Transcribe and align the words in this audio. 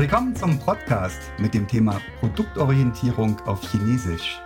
Willkommen 0.00 0.34
zum 0.34 0.58
Podcast 0.58 1.20
mit 1.36 1.52
dem 1.52 1.68
Thema 1.68 2.00
Produktorientierung 2.20 3.38
auf 3.40 3.60
Chinesisch. 3.70 4.40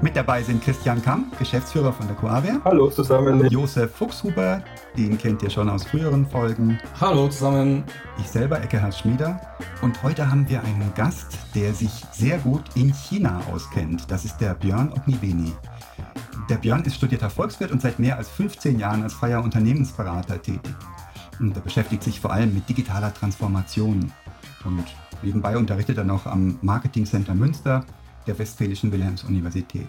Mit 0.00 0.14
dabei 0.14 0.40
sind 0.40 0.62
Christian 0.62 1.02
Kamp, 1.02 1.36
Geschäftsführer 1.36 1.92
von 1.92 2.06
der 2.06 2.14
Coavia. 2.14 2.60
Hallo 2.64 2.88
zusammen. 2.88 3.44
Josef 3.50 3.90
Fuchshuber, 3.90 4.62
den 4.96 5.18
kennt 5.18 5.42
ihr 5.42 5.50
schon 5.50 5.68
aus 5.68 5.82
früheren 5.84 6.24
Folgen. 6.24 6.78
Hallo 7.00 7.26
zusammen. 7.26 7.82
Ich 8.20 8.28
selber, 8.28 8.62
Eckehard 8.62 8.94
Schmieder. 8.94 9.40
Und 9.82 10.00
heute 10.04 10.30
haben 10.30 10.48
wir 10.48 10.62
einen 10.62 10.94
Gast, 10.94 11.38
der 11.56 11.74
sich 11.74 11.90
sehr 12.12 12.38
gut 12.38 12.62
in 12.76 12.94
China 12.94 13.42
auskennt. 13.52 14.08
Das 14.12 14.24
ist 14.24 14.36
der 14.36 14.54
Björn 14.54 14.92
Ognibeni. 14.92 15.52
Der 16.48 16.58
Björn 16.58 16.84
ist 16.84 16.94
studierter 16.94 17.30
Volkswirt 17.30 17.72
und 17.72 17.82
seit 17.82 17.98
mehr 17.98 18.16
als 18.16 18.28
15 18.28 18.78
Jahren 18.78 19.02
als 19.02 19.14
freier 19.14 19.42
Unternehmensberater 19.42 20.40
tätig. 20.40 20.60
Und 21.40 21.56
er 21.56 21.62
beschäftigt 21.62 22.04
sich 22.04 22.20
vor 22.20 22.32
allem 22.32 22.54
mit 22.54 22.68
digitaler 22.68 23.12
Transformation. 23.12 24.12
Und 24.64 24.84
nebenbei 25.22 25.56
unterrichtet 25.56 25.98
er 25.98 26.04
noch 26.04 26.26
am 26.26 26.58
Marketing 26.62 27.06
Center 27.06 27.34
Münster 27.34 27.84
der 28.26 28.38
Westfälischen 28.38 28.92
Wilhelms-Universität. 28.92 29.88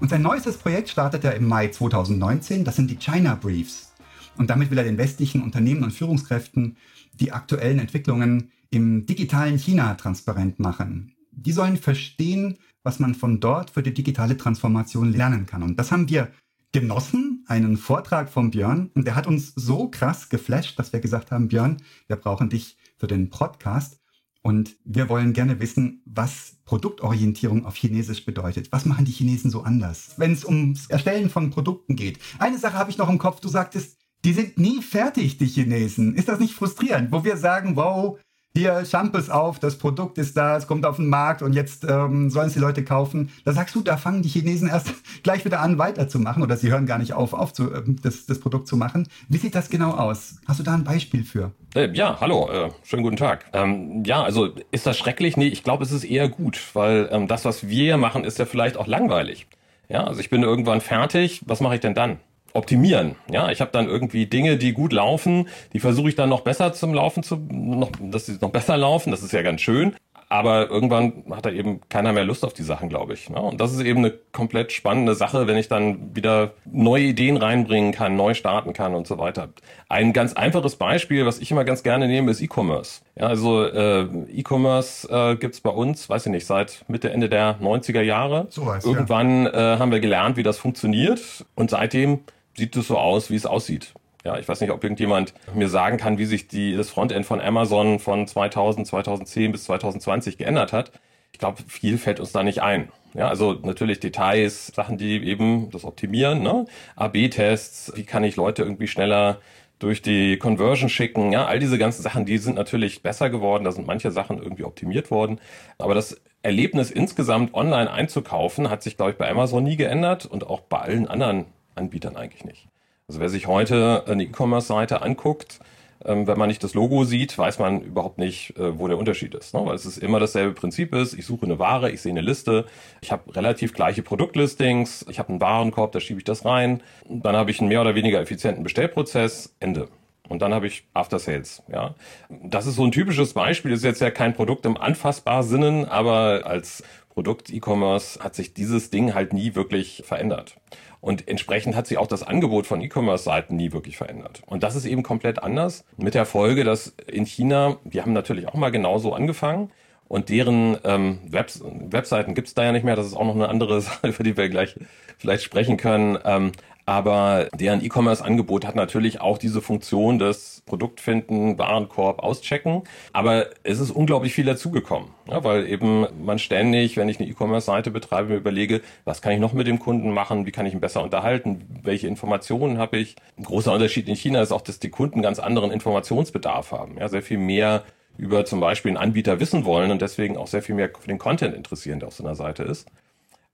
Und 0.00 0.10
sein 0.10 0.22
neuestes 0.22 0.56
Projekt 0.56 0.88
startet 0.88 1.24
er 1.24 1.34
im 1.34 1.46
Mai 1.46 1.68
2019, 1.68 2.64
das 2.64 2.76
sind 2.76 2.90
die 2.90 2.96
China 2.96 3.34
Briefs. 3.34 3.92
Und 4.36 4.48
damit 4.48 4.70
will 4.70 4.78
er 4.78 4.84
den 4.84 4.98
westlichen 4.98 5.42
Unternehmen 5.42 5.84
und 5.84 5.92
Führungskräften 5.92 6.76
die 7.14 7.32
aktuellen 7.32 7.78
Entwicklungen 7.78 8.50
im 8.70 9.04
digitalen 9.04 9.58
China 9.58 9.94
transparent 9.94 10.58
machen. 10.58 11.12
Die 11.32 11.52
sollen 11.52 11.76
verstehen, 11.76 12.56
was 12.82 12.98
man 12.98 13.14
von 13.14 13.40
dort 13.40 13.70
für 13.70 13.82
die 13.82 13.92
digitale 13.92 14.36
Transformation 14.36 15.12
lernen 15.12 15.46
kann. 15.46 15.62
Und 15.62 15.78
das 15.78 15.92
haben 15.92 16.08
wir 16.08 16.30
genossen, 16.72 17.44
einen 17.48 17.76
Vortrag 17.76 18.30
von 18.30 18.50
Björn. 18.50 18.90
Und 18.94 19.06
der 19.06 19.16
hat 19.16 19.26
uns 19.26 19.52
so 19.54 19.88
krass 19.88 20.28
geflasht, 20.28 20.78
dass 20.78 20.92
wir 20.92 21.00
gesagt 21.00 21.30
haben, 21.30 21.48
Björn, 21.48 21.78
wir 22.06 22.16
brauchen 22.16 22.48
dich 22.48 22.76
für 22.96 23.06
den 23.06 23.28
Podcast. 23.28 23.99
Und 24.42 24.76
wir 24.84 25.08
wollen 25.08 25.32
gerne 25.32 25.60
wissen, 25.60 26.02
was 26.06 26.56
Produktorientierung 26.64 27.66
auf 27.66 27.76
Chinesisch 27.76 28.24
bedeutet. 28.24 28.72
Was 28.72 28.86
machen 28.86 29.04
die 29.04 29.12
Chinesen 29.12 29.50
so 29.50 29.62
anders, 29.62 30.14
wenn 30.16 30.32
es 30.32 30.44
ums 30.44 30.86
Erstellen 30.86 31.28
von 31.28 31.50
Produkten 31.50 31.94
geht? 31.94 32.18
Eine 32.38 32.58
Sache 32.58 32.78
habe 32.78 32.90
ich 32.90 32.98
noch 32.98 33.10
im 33.10 33.18
Kopf. 33.18 33.40
Du 33.40 33.48
sagtest, 33.48 33.98
die 34.24 34.32
sind 34.32 34.58
nie 34.58 34.82
fertig, 34.82 35.38
die 35.38 35.46
Chinesen. 35.46 36.14
Ist 36.14 36.28
das 36.28 36.40
nicht 36.40 36.54
frustrierend, 36.54 37.12
wo 37.12 37.24
wir 37.24 37.36
sagen, 37.36 37.76
wow, 37.76 38.18
hier 38.56 38.84
Shampoos 38.84 39.30
auf, 39.30 39.60
das 39.60 39.78
Produkt 39.78 40.18
ist 40.18 40.36
da, 40.36 40.56
es 40.56 40.66
kommt 40.66 40.84
auf 40.84 40.96
den 40.96 41.08
Markt 41.08 41.40
und 41.42 41.52
jetzt 41.52 41.84
ähm, 41.88 42.30
sollen 42.30 42.48
es 42.48 42.54
die 42.54 42.58
Leute 42.58 42.82
kaufen. 42.82 43.30
Da 43.44 43.52
sagst 43.52 43.74
du, 43.74 43.80
da 43.80 43.96
fangen 43.96 44.22
die 44.22 44.28
Chinesen 44.28 44.68
erst 44.68 44.92
gleich 45.22 45.44
wieder 45.44 45.60
an, 45.60 45.78
weiterzumachen 45.78 46.42
oder 46.42 46.56
sie 46.56 46.70
hören 46.70 46.86
gar 46.86 46.98
nicht 46.98 47.12
auf, 47.12 47.32
auf 47.32 47.52
zu, 47.52 47.72
äh, 47.72 47.82
das, 48.02 48.26
das 48.26 48.40
Produkt 48.40 48.66
zu 48.66 48.76
machen. 48.76 49.06
Wie 49.28 49.38
sieht 49.38 49.54
das 49.54 49.70
genau 49.70 49.92
aus? 49.92 50.40
Hast 50.46 50.58
du 50.58 50.64
da 50.64 50.74
ein 50.74 50.84
Beispiel 50.84 51.22
für? 51.22 51.52
Äh, 51.74 51.90
ja, 51.92 52.18
hallo, 52.20 52.50
äh, 52.50 52.70
schönen 52.82 53.04
guten 53.04 53.16
Tag. 53.16 53.44
Ähm, 53.52 54.02
ja, 54.04 54.22
also 54.22 54.48
ist 54.72 54.86
das 54.86 54.98
schrecklich? 54.98 55.36
Nee, 55.36 55.48
ich 55.48 55.62
glaube, 55.62 55.84
es 55.84 55.92
ist 55.92 56.04
eher 56.04 56.28
gut, 56.28 56.60
weil 56.74 57.08
ähm, 57.12 57.28
das, 57.28 57.44
was 57.44 57.68
wir 57.68 57.96
machen, 57.98 58.24
ist 58.24 58.38
ja 58.38 58.46
vielleicht 58.46 58.76
auch 58.76 58.88
langweilig. 58.88 59.46
Ja, 59.88 60.04
also 60.04 60.20
ich 60.20 60.30
bin 60.30 60.42
irgendwann 60.42 60.80
fertig, 60.80 61.42
was 61.46 61.60
mache 61.60 61.76
ich 61.76 61.80
denn 61.80 61.94
dann? 61.94 62.18
Optimieren. 62.52 63.16
Ja, 63.30 63.50
ich 63.50 63.60
habe 63.60 63.70
dann 63.72 63.88
irgendwie 63.88 64.26
Dinge, 64.26 64.56
die 64.56 64.72
gut 64.72 64.92
laufen, 64.92 65.48
die 65.72 65.80
versuche 65.80 66.08
ich 66.08 66.16
dann 66.16 66.28
noch 66.28 66.40
besser 66.40 66.72
zum 66.72 66.94
Laufen 66.94 67.22
zu, 67.22 67.36
noch, 67.36 67.90
dass 68.00 68.26
sie 68.26 68.38
noch 68.40 68.50
besser 68.50 68.76
laufen. 68.76 69.10
Das 69.10 69.22
ist 69.22 69.32
ja 69.32 69.42
ganz 69.42 69.60
schön. 69.60 69.94
Aber 70.32 70.70
irgendwann 70.70 71.24
hat 71.32 71.44
da 71.44 71.50
eben 71.50 71.80
keiner 71.88 72.12
mehr 72.12 72.22
Lust 72.22 72.44
auf 72.44 72.52
die 72.52 72.62
Sachen, 72.62 72.88
glaube 72.88 73.14
ich. 73.14 73.28
Ne? 73.28 73.40
Und 73.40 73.60
das 73.60 73.72
ist 73.72 73.80
eben 73.80 73.98
eine 73.98 74.12
komplett 74.30 74.70
spannende 74.70 75.16
Sache, 75.16 75.48
wenn 75.48 75.56
ich 75.56 75.66
dann 75.66 76.14
wieder 76.14 76.52
neue 76.66 77.02
Ideen 77.02 77.36
reinbringen 77.36 77.90
kann, 77.90 78.14
neu 78.14 78.34
starten 78.34 78.72
kann 78.72 78.94
und 78.94 79.08
so 79.08 79.18
weiter. 79.18 79.48
Ein 79.88 80.12
ganz 80.12 80.34
einfaches 80.34 80.76
Beispiel, 80.76 81.26
was 81.26 81.40
ich 81.40 81.50
immer 81.50 81.64
ganz 81.64 81.82
gerne 81.82 82.06
nehme, 82.06 82.30
ist 82.30 82.40
E-Commerce. 82.40 83.00
Ja, 83.16 83.26
also 83.26 83.64
äh, 83.64 84.06
E-Commerce 84.32 85.08
äh, 85.10 85.34
gibt 85.34 85.60
bei 85.64 85.70
uns, 85.70 86.08
weiß 86.08 86.26
ich 86.26 86.32
nicht, 86.32 86.46
seit 86.46 86.84
Mitte, 86.86 87.10
Ende 87.10 87.28
der 87.28 87.58
90er 87.60 88.02
Jahre. 88.02 88.46
So 88.50 88.66
was, 88.66 88.84
Irgendwann 88.84 89.46
ja. 89.46 89.74
äh, 89.74 89.78
haben 89.80 89.90
wir 89.90 89.98
gelernt, 89.98 90.36
wie 90.36 90.44
das 90.44 90.58
funktioniert. 90.58 91.44
Und 91.56 91.70
seitdem 91.70 92.20
sieht 92.56 92.76
es 92.76 92.88
so 92.88 92.98
aus, 92.98 93.30
wie 93.30 93.36
es 93.36 93.46
aussieht. 93.46 93.94
Ja, 94.24 94.38
ich 94.38 94.48
weiß 94.48 94.60
nicht, 94.60 94.70
ob 94.70 94.82
irgendjemand 94.82 95.32
mir 95.54 95.68
sagen 95.68 95.96
kann, 95.96 96.18
wie 96.18 96.26
sich 96.26 96.46
die, 96.46 96.76
das 96.76 96.90
Frontend 96.90 97.24
von 97.24 97.40
Amazon 97.40 97.98
von 97.98 98.26
2000, 98.26 98.86
2010 98.86 99.52
bis 99.52 99.64
2020 99.64 100.36
geändert 100.36 100.72
hat. 100.72 100.92
Ich 101.32 101.38
glaube, 101.38 101.62
viel 101.66 101.96
fällt 101.96 102.20
uns 102.20 102.32
da 102.32 102.42
nicht 102.42 102.60
ein. 102.60 102.90
Ja, 103.14 103.28
also 103.28 103.54
natürlich 103.54 103.98
Details, 103.98 104.68
Sachen, 104.68 104.98
die 104.98 105.24
eben 105.24 105.70
das 105.70 105.84
optimieren, 105.84 106.42
ne? 106.42 106.66
AB-Tests, 106.96 107.92
wie 107.96 108.04
kann 108.04 108.24
ich 108.24 108.36
Leute 108.36 108.62
irgendwie 108.62 108.86
schneller 108.86 109.40
durch 109.80 110.02
die 110.02 110.36
Conversion 110.36 110.88
schicken, 110.88 111.32
ja, 111.32 111.46
all 111.46 111.58
diese 111.58 111.78
ganzen 111.78 112.02
Sachen, 112.02 112.26
die 112.26 112.38
sind 112.38 112.54
natürlich 112.54 113.02
besser 113.02 113.30
geworden, 113.30 113.64
da 113.64 113.72
sind 113.72 113.86
manche 113.86 114.10
Sachen 114.10 114.40
irgendwie 114.40 114.64
optimiert 114.64 115.10
worden, 115.10 115.40
aber 115.78 115.94
das 115.94 116.20
Erlebnis 116.42 116.90
insgesamt 116.90 117.54
online 117.54 117.90
einzukaufen 117.90 118.70
hat 118.70 118.82
sich, 118.82 118.96
glaube 118.96 119.12
ich, 119.12 119.16
bei 119.18 119.28
Amazon 119.28 119.64
nie 119.64 119.76
geändert 119.76 120.26
und 120.26 120.46
auch 120.46 120.60
bei 120.60 120.78
allen 120.78 121.08
anderen 121.08 121.46
Anbietern 121.80 122.16
eigentlich 122.16 122.44
nicht. 122.44 122.68
Also 123.08 123.20
wer 123.20 123.28
sich 123.28 123.46
heute 123.48 124.04
eine 124.06 124.22
E-Commerce-Seite 124.22 125.02
anguckt, 125.02 125.58
ähm, 126.04 126.26
wenn 126.26 126.38
man 126.38 126.48
nicht 126.48 126.62
das 126.62 126.74
Logo 126.74 127.04
sieht, 127.04 127.36
weiß 127.36 127.58
man 127.58 127.82
überhaupt 127.82 128.18
nicht, 128.18 128.56
äh, 128.56 128.78
wo 128.78 128.88
der 128.88 128.98
Unterschied 128.98 129.34
ist. 129.34 129.52
Ne? 129.52 129.64
Weil 129.64 129.74
es 129.74 129.84
ist 129.84 129.98
immer 129.98 130.20
dasselbe 130.20 130.54
Prinzip 130.54 130.94
ist. 130.94 131.14
Ich 131.14 131.26
suche 131.26 131.44
eine 131.44 131.58
Ware, 131.58 131.90
ich 131.90 132.00
sehe 132.00 132.12
eine 132.12 132.20
Liste, 132.20 132.66
ich 133.00 133.12
habe 133.12 133.34
relativ 133.34 133.74
gleiche 133.74 134.02
Produktlistings, 134.02 135.04
ich 135.10 135.18
habe 135.18 135.30
einen 135.30 135.40
Warenkorb, 135.40 135.92
da 135.92 136.00
schiebe 136.00 136.20
ich 136.20 136.24
das 136.24 136.44
rein, 136.44 136.82
dann 137.08 137.36
habe 137.36 137.50
ich 137.50 137.60
einen 137.60 137.68
mehr 137.68 137.80
oder 137.80 137.94
weniger 137.94 138.20
effizienten 138.20 138.62
Bestellprozess, 138.62 139.54
Ende. 139.60 139.88
Und 140.28 140.42
dann 140.42 140.54
habe 140.54 140.68
ich 140.68 140.84
After 140.94 141.18
Sales. 141.18 141.64
Ja, 141.70 141.96
das 142.28 142.66
ist 142.66 142.76
so 142.76 142.84
ein 142.84 142.92
typisches 142.92 143.34
Beispiel. 143.34 143.72
Das 143.72 143.80
ist 143.80 143.84
jetzt 143.84 144.00
ja 144.00 144.12
kein 144.12 144.32
Produkt 144.32 144.64
im 144.64 144.76
anfassbar 144.76 145.42
Sinnen, 145.42 145.86
aber 145.86 146.42
als 146.44 146.84
Produkt 147.08 147.52
E-Commerce 147.52 148.20
hat 148.20 148.36
sich 148.36 148.54
dieses 148.54 148.90
Ding 148.90 149.12
halt 149.12 149.32
nie 149.32 149.56
wirklich 149.56 150.04
verändert. 150.06 150.54
Und 151.00 151.28
entsprechend 151.28 151.76
hat 151.76 151.86
sich 151.86 151.98
auch 151.98 152.06
das 152.06 152.22
Angebot 152.22 152.66
von 152.66 152.80
E-Commerce-Seiten 152.80 153.56
nie 153.56 153.72
wirklich 153.72 153.96
verändert. 153.96 154.42
Und 154.46 154.62
das 154.62 154.76
ist 154.76 154.84
eben 154.84 155.02
komplett 155.02 155.42
anders. 155.42 155.84
Mit 155.96 156.14
der 156.14 156.26
Folge, 156.26 156.64
dass 156.64 156.94
in 157.06 157.24
China, 157.24 157.78
die 157.84 158.02
haben 158.02 158.12
natürlich 158.12 158.48
auch 158.48 158.54
mal 158.54 158.70
genauso 158.70 159.14
angefangen. 159.14 159.70
Und 160.08 160.28
deren 160.28 160.76
ähm, 160.84 161.20
Webs 161.28 161.62
Webseiten 161.64 162.34
gibt's 162.34 162.52
da 162.52 162.64
ja 162.64 162.72
nicht 162.72 162.84
mehr. 162.84 162.96
Das 162.96 163.06
ist 163.06 163.14
auch 163.14 163.24
noch 163.24 163.36
eine 163.36 163.48
andere 163.48 163.80
Sache, 163.80 164.08
über 164.08 164.24
die 164.24 164.36
wir 164.36 164.48
gleich 164.48 164.74
vielleicht 165.18 165.44
sprechen 165.44 165.76
können. 165.76 166.18
Ähm, 166.24 166.52
aber 166.90 167.46
deren 167.54 167.84
E-Commerce-Angebot 167.84 168.66
hat 168.66 168.74
natürlich 168.74 169.20
auch 169.20 169.38
diese 169.38 169.62
Funktion 169.62 170.18
des 170.18 170.64
Produktfinden, 170.66 171.56
Warenkorb, 171.56 172.18
Auschecken. 172.18 172.82
Aber 173.12 173.46
es 173.62 173.78
ist 173.78 173.92
unglaublich 173.92 174.32
viel 174.34 174.44
dazugekommen, 174.44 175.10
ja, 175.28 175.44
weil 175.44 175.68
eben 175.68 176.08
man 176.24 176.40
ständig, 176.40 176.96
wenn 176.96 177.08
ich 177.08 177.20
eine 177.20 177.28
E-Commerce-Seite 177.28 177.92
betreibe, 177.92 178.30
mir 178.30 178.38
überlege, 178.38 178.80
was 179.04 179.22
kann 179.22 179.30
ich 179.30 179.38
noch 179.38 179.52
mit 179.52 179.68
dem 179.68 179.78
Kunden 179.78 180.10
machen, 180.10 180.46
wie 180.46 180.50
kann 180.50 180.66
ich 180.66 180.74
ihn 180.74 180.80
besser 180.80 181.04
unterhalten, 181.04 181.64
welche 181.84 182.08
Informationen 182.08 182.78
habe 182.78 182.96
ich. 182.96 183.14
Ein 183.38 183.44
großer 183.44 183.72
Unterschied 183.72 184.08
in 184.08 184.16
China 184.16 184.42
ist 184.42 184.50
auch, 184.50 184.60
dass 184.60 184.80
die 184.80 184.90
Kunden 184.90 185.22
ganz 185.22 185.38
anderen 185.38 185.70
Informationsbedarf 185.70 186.72
haben, 186.72 186.98
ja, 186.98 187.08
sehr 187.08 187.22
viel 187.22 187.38
mehr 187.38 187.84
über 188.18 188.44
zum 188.44 188.58
Beispiel 188.58 188.90
einen 188.90 188.96
Anbieter 188.96 189.38
wissen 189.38 189.64
wollen 189.64 189.92
und 189.92 190.02
deswegen 190.02 190.36
auch 190.36 190.48
sehr 190.48 190.62
viel 190.62 190.74
mehr 190.74 190.90
für 190.98 191.06
den 191.06 191.18
Content 191.18 191.54
interessieren, 191.54 192.00
der 192.00 192.08
auf 192.08 192.14
so 192.14 192.24
einer 192.24 192.34
Seite 192.34 192.64
ist. 192.64 192.88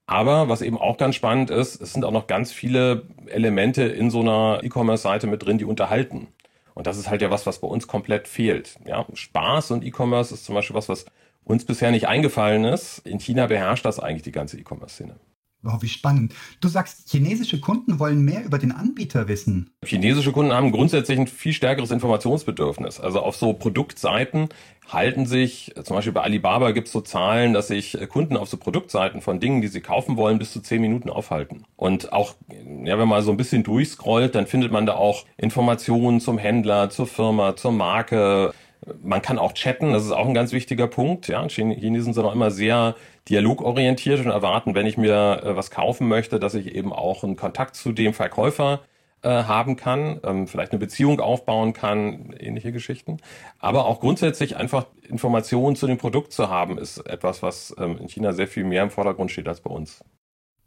Aber 0.07 0.47
was 0.47 0.61
eben 0.61 0.77
auch 0.77 0.97
ganz 0.97 1.15
spannend 1.15 1.49
ist, 1.49 1.81
es 1.81 1.93
sind 1.93 2.05
auch 2.05 2.11
noch 2.11 2.27
ganz 2.27 2.51
viele 2.53 3.03
Elemente 3.27 3.83
in 3.83 4.09
so 4.09 4.21
einer 4.21 4.61
E-Commerce-Seite 4.63 5.27
mit 5.27 5.45
drin, 5.45 5.57
die 5.57 5.65
unterhalten. 5.65 6.29
Und 6.73 6.87
das 6.87 6.97
ist 6.97 7.09
halt 7.09 7.21
ja 7.21 7.29
was, 7.29 7.45
was 7.45 7.59
bei 7.59 7.67
uns 7.67 7.87
komplett 7.87 8.27
fehlt. 8.27 8.79
Ja, 8.85 9.05
Spaß 9.13 9.71
und 9.71 9.83
E-Commerce 9.83 10.33
ist 10.33 10.45
zum 10.45 10.55
Beispiel 10.55 10.75
was, 10.75 10.87
was 10.87 11.05
uns 11.43 11.65
bisher 11.65 11.91
nicht 11.91 12.07
eingefallen 12.07 12.63
ist. 12.63 12.99
In 12.99 13.19
China 13.19 13.47
beherrscht 13.47 13.85
das 13.85 13.99
eigentlich 13.99 14.23
die 14.23 14.31
ganze 14.31 14.57
E-Commerce-Szene. 14.57 15.17
Wow, 15.63 15.81
wie 15.81 15.87
spannend. 15.87 16.33
Du 16.61 16.67
sagst, 16.67 17.09
chinesische 17.09 17.59
Kunden 17.59 17.99
wollen 17.99 18.23
mehr 18.23 18.45
über 18.45 18.59
den 18.59 18.71
Anbieter 18.71 19.27
wissen. 19.27 19.71
Chinesische 19.83 20.31
Kunden 20.31 20.53
haben 20.53 20.71
grundsätzlich 20.71 21.19
ein 21.19 21.27
viel 21.27 21.53
stärkeres 21.53 21.91
Informationsbedürfnis. 21.91 22.99
Also 22.99 23.21
auf 23.21 23.35
so 23.35 23.53
Produktseiten 23.53 24.49
halten 24.87 25.25
sich, 25.25 25.73
zum 25.83 25.95
Beispiel 25.95 26.13
bei 26.13 26.21
Alibaba 26.21 26.71
gibt 26.71 26.87
es 26.87 26.93
so 26.93 27.01
Zahlen, 27.01 27.53
dass 27.53 27.67
sich 27.67 27.97
Kunden 28.09 28.37
auf 28.37 28.47
so 28.47 28.57
Produktseiten 28.57 29.21
von 29.21 29.39
Dingen, 29.39 29.61
die 29.61 29.67
sie 29.67 29.81
kaufen 29.81 30.15
wollen, 30.15 30.39
bis 30.39 30.53
zu 30.53 30.61
zehn 30.61 30.81
Minuten 30.81 31.09
aufhalten. 31.09 31.63
Und 31.75 32.13
auch, 32.13 32.35
ja, 32.83 32.97
wenn 32.97 33.07
man 33.07 33.23
so 33.23 33.31
ein 33.31 33.37
bisschen 33.37 33.63
durchscrollt, 33.63 34.35
dann 34.35 34.47
findet 34.47 34.71
man 34.71 34.85
da 34.85 34.93
auch 34.93 35.25
Informationen 35.37 36.21
zum 36.21 36.37
Händler, 36.37 36.89
zur 36.89 37.07
Firma, 37.07 37.55
zur 37.55 37.71
Marke. 37.71 38.53
Man 39.01 39.21
kann 39.21 39.39
auch 39.39 39.53
chatten, 39.53 39.93
das 39.93 40.05
ist 40.05 40.11
auch 40.11 40.27
ein 40.27 40.33
ganz 40.33 40.51
wichtiger 40.51 40.87
Punkt. 40.87 41.27
Ja, 41.27 41.47
Chinesen 41.47 42.13
sind 42.13 42.23
auch 42.23 42.33
immer 42.33 42.51
sehr 42.51 42.95
dialogorientiert 43.29 44.19
und 44.19 44.31
erwarten, 44.31 44.75
wenn 44.75 44.85
ich 44.85 44.97
mir 44.97 45.41
äh, 45.43 45.55
was 45.55 45.71
kaufen 45.71 46.07
möchte, 46.07 46.39
dass 46.39 46.53
ich 46.53 46.75
eben 46.75 46.93
auch 46.93 47.23
einen 47.23 47.35
Kontakt 47.35 47.75
zu 47.75 47.91
dem 47.91 48.13
Verkäufer 48.13 48.81
äh, 49.23 49.29
haben 49.29 49.75
kann, 49.75 50.19
ähm, 50.23 50.47
vielleicht 50.47 50.71
eine 50.71 50.79
Beziehung 50.79 51.19
aufbauen 51.19 51.73
kann, 51.73 52.33
ähnliche 52.39 52.71
Geschichten. 52.71 53.17
Aber 53.59 53.85
auch 53.85 53.99
grundsätzlich 53.99 54.55
einfach 54.57 54.85
Informationen 55.01 55.75
zu 55.75 55.87
dem 55.87 55.97
Produkt 55.97 56.31
zu 56.31 56.49
haben, 56.49 56.77
ist 56.77 56.99
etwas, 56.99 57.41
was 57.41 57.75
ähm, 57.77 57.97
in 57.97 58.07
China 58.07 58.33
sehr 58.33 58.47
viel 58.47 58.63
mehr 58.63 58.83
im 58.83 58.91
Vordergrund 58.91 59.31
steht 59.31 59.47
als 59.47 59.61
bei 59.61 59.71
uns. 59.71 60.03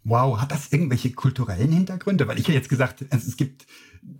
Wow, 0.03 0.41
hat 0.41 0.51
das 0.51 0.73
irgendwelche 0.73 1.13
kulturellen 1.13 1.73
Hintergründe? 1.73 2.27
Weil 2.27 2.39
ich 2.39 2.49
hätte 2.49 2.57
jetzt 2.57 2.71
gesagt, 2.71 3.05
es 3.11 3.37
gibt 3.37 3.67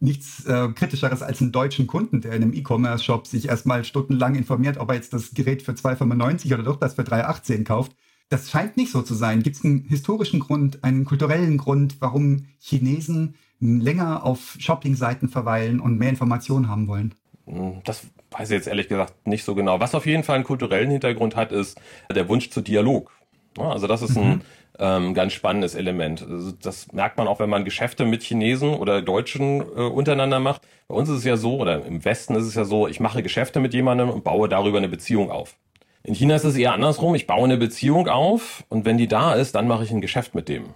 nichts 0.01 0.45
äh, 0.47 0.69
kritischeres 0.75 1.23
als 1.23 1.41
einen 1.41 1.53
deutschen 1.53 1.87
Kunden, 1.87 2.21
der 2.21 2.33
in 2.33 2.43
einem 2.43 2.53
E-Commerce-Shop 2.53 3.27
sich 3.27 3.49
erstmal 3.49 3.85
stundenlang 3.85 4.35
informiert, 4.35 4.79
ob 4.79 4.91
er 4.91 4.97
jetzt 4.97 5.13
das 5.13 5.33
Gerät 5.33 5.63
für 5.63 5.73
2,95 5.73 6.53
oder 6.55 6.63
doch 6.63 6.77
das 6.77 6.95
für 6.95 7.03
3,18 7.03 7.65
kauft. 7.65 7.93
Das 8.29 8.51
scheint 8.51 8.77
nicht 8.77 8.93
so 8.93 9.03
zu 9.03 9.15
sein. 9.15 9.43
Gibt 9.43 9.57
es 9.57 9.65
einen 9.65 9.85
historischen 9.85 10.41
Grund, 10.41 10.85
einen 10.85 11.05
kulturellen 11.05 11.59
Grund, 11.59 11.97
warum 12.01 12.47
Chinesen 12.61 13.35
länger 13.59 14.25
auf 14.25 14.57
Shopping-Seiten 14.59 15.29
verweilen 15.29 15.81
und 15.81 15.99
mehr 15.99 16.11
Informationen 16.11 16.69
haben 16.69 16.87
wollen? 16.87 17.15
Hm, 17.47 17.81
das 17.85 18.07
weiß 18.31 18.51
ich 18.51 18.55
jetzt 18.55 18.69
ehrlich 18.69 18.89
gesagt 18.89 19.27
nicht 19.27 19.45
so 19.45 19.55
genau. 19.55 19.81
Was 19.81 19.95
auf 19.95 20.07
jeden 20.07 20.23
Fall 20.23 20.37
einen 20.37 20.45
kulturellen 20.45 20.91
Hintergrund 20.91 21.37
hat, 21.37 21.53
ist 21.53 21.81
der 22.15 22.29
Wunsch 22.29 22.51
zu 22.51 22.61
Dialog. 22.61 23.11
Also 23.59 23.87
das 23.87 24.03
ist 24.03 24.17
ein 24.17 24.29
mhm. 24.29 24.41
ähm, 24.79 25.15
ganz 25.15 25.33
spannendes 25.33 25.75
Element. 25.75 26.23
Also 26.23 26.53
das 26.53 26.93
merkt 26.93 27.19
man 27.19 27.29
auch, 27.29 27.41
wenn 27.41 27.51
man 27.51 27.65
Geschäfte 27.65 28.05
mit 28.05 28.23
Chinesen 28.23 28.75
oder 28.75 29.03
Deutschen 29.03 29.61
äh, 29.61 29.83
untereinander 29.83 30.41
macht. 30.41 30.63
Bei 30.89 30.95
uns 30.95 31.09
ist 31.09 31.19
es 31.19 31.25
ja 31.25 31.37
so, 31.37 31.59
oder 31.59 31.85
im 31.85 32.05
Westen 32.05 32.35
ist 32.37 32.45
es 32.45 32.55
ja 32.55 32.65
so, 32.65 32.87
ich 32.87 33.01
mache 33.01 33.23
Geschäfte 33.23 33.61
mit 33.61 33.75
jemandem 33.75 34.11
und 34.11 34.25
baue 34.25 34.49
darüber 34.49 34.79
eine 34.79 34.89
Beziehung 34.89 35.31
auf. 35.31 35.57
In 36.03 36.15
China 36.15 36.35
ist 36.35 36.45
es 36.45 36.57
eher 36.57 36.73
andersrum. 36.73 37.15
Ich 37.15 37.27
baue 37.27 37.45
eine 37.45 37.57
Beziehung 37.57 38.09
auf 38.09 38.65
und 38.69 38.85
wenn 38.85 38.97
die 38.97 39.09
da 39.09 39.35
ist, 39.35 39.55
dann 39.55 39.69
mache 39.69 39.85
ich 39.85 39.91
ein 39.91 40.01
Geschäft 40.01 40.35
mit 40.35 40.49
dem. 40.49 40.67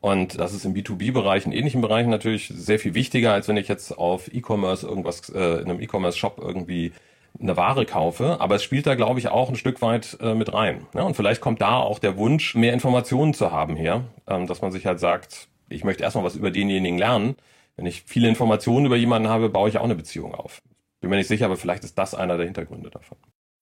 Und 0.00 0.38
das 0.38 0.54
ist 0.54 0.64
im 0.64 0.74
B2B-Bereich, 0.74 1.44
in 1.44 1.52
ähnlichen 1.52 1.80
Bereichen 1.80 2.10
natürlich 2.10 2.52
sehr 2.54 2.78
viel 2.78 2.94
wichtiger, 2.94 3.32
als 3.32 3.48
wenn 3.48 3.56
ich 3.56 3.66
jetzt 3.66 3.98
auf 3.98 4.32
E-Commerce 4.32 4.86
irgendwas, 4.86 5.28
äh, 5.30 5.60
in 5.60 5.70
einem 5.70 5.80
E-Commerce-Shop 5.80 6.38
irgendwie 6.40 6.92
eine 7.40 7.56
Ware 7.56 7.86
kaufe. 7.86 8.40
Aber 8.40 8.56
es 8.56 8.62
spielt 8.62 8.86
da, 8.86 8.94
glaube 8.94 9.18
ich, 9.20 9.28
auch 9.28 9.48
ein 9.48 9.56
Stück 9.56 9.80
weit 9.82 10.18
äh, 10.20 10.34
mit 10.34 10.52
rein. 10.52 10.86
Ja, 10.94 11.02
und 11.02 11.14
vielleicht 11.14 11.40
kommt 11.40 11.60
da 11.60 11.76
auch 11.76 11.98
der 11.98 12.16
Wunsch, 12.16 12.54
mehr 12.54 12.72
Informationen 12.72 13.34
zu 13.34 13.52
haben 13.52 13.76
her, 13.76 14.04
ähm, 14.26 14.46
dass 14.46 14.62
man 14.62 14.72
sich 14.72 14.86
halt 14.86 15.00
sagt, 15.00 15.48
ich 15.68 15.84
möchte 15.84 16.02
erstmal 16.02 16.24
was 16.24 16.36
über 16.36 16.50
denjenigen 16.50 16.98
lernen. 16.98 17.36
Wenn 17.76 17.86
ich 17.86 18.02
viele 18.06 18.28
Informationen 18.28 18.86
über 18.86 18.96
jemanden 18.96 19.28
habe, 19.28 19.48
baue 19.48 19.68
ich 19.68 19.78
auch 19.78 19.84
eine 19.84 19.94
Beziehung 19.94 20.34
auf. 20.34 20.62
Bin 21.00 21.10
mir 21.10 21.16
nicht 21.16 21.28
sicher, 21.28 21.46
aber 21.46 21.56
vielleicht 21.56 21.84
ist 21.84 21.96
das 21.96 22.14
einer 22.14 22.36
der 22.36 22.46
Hintergründe 22.46 22.90
davon. 22.90 23.18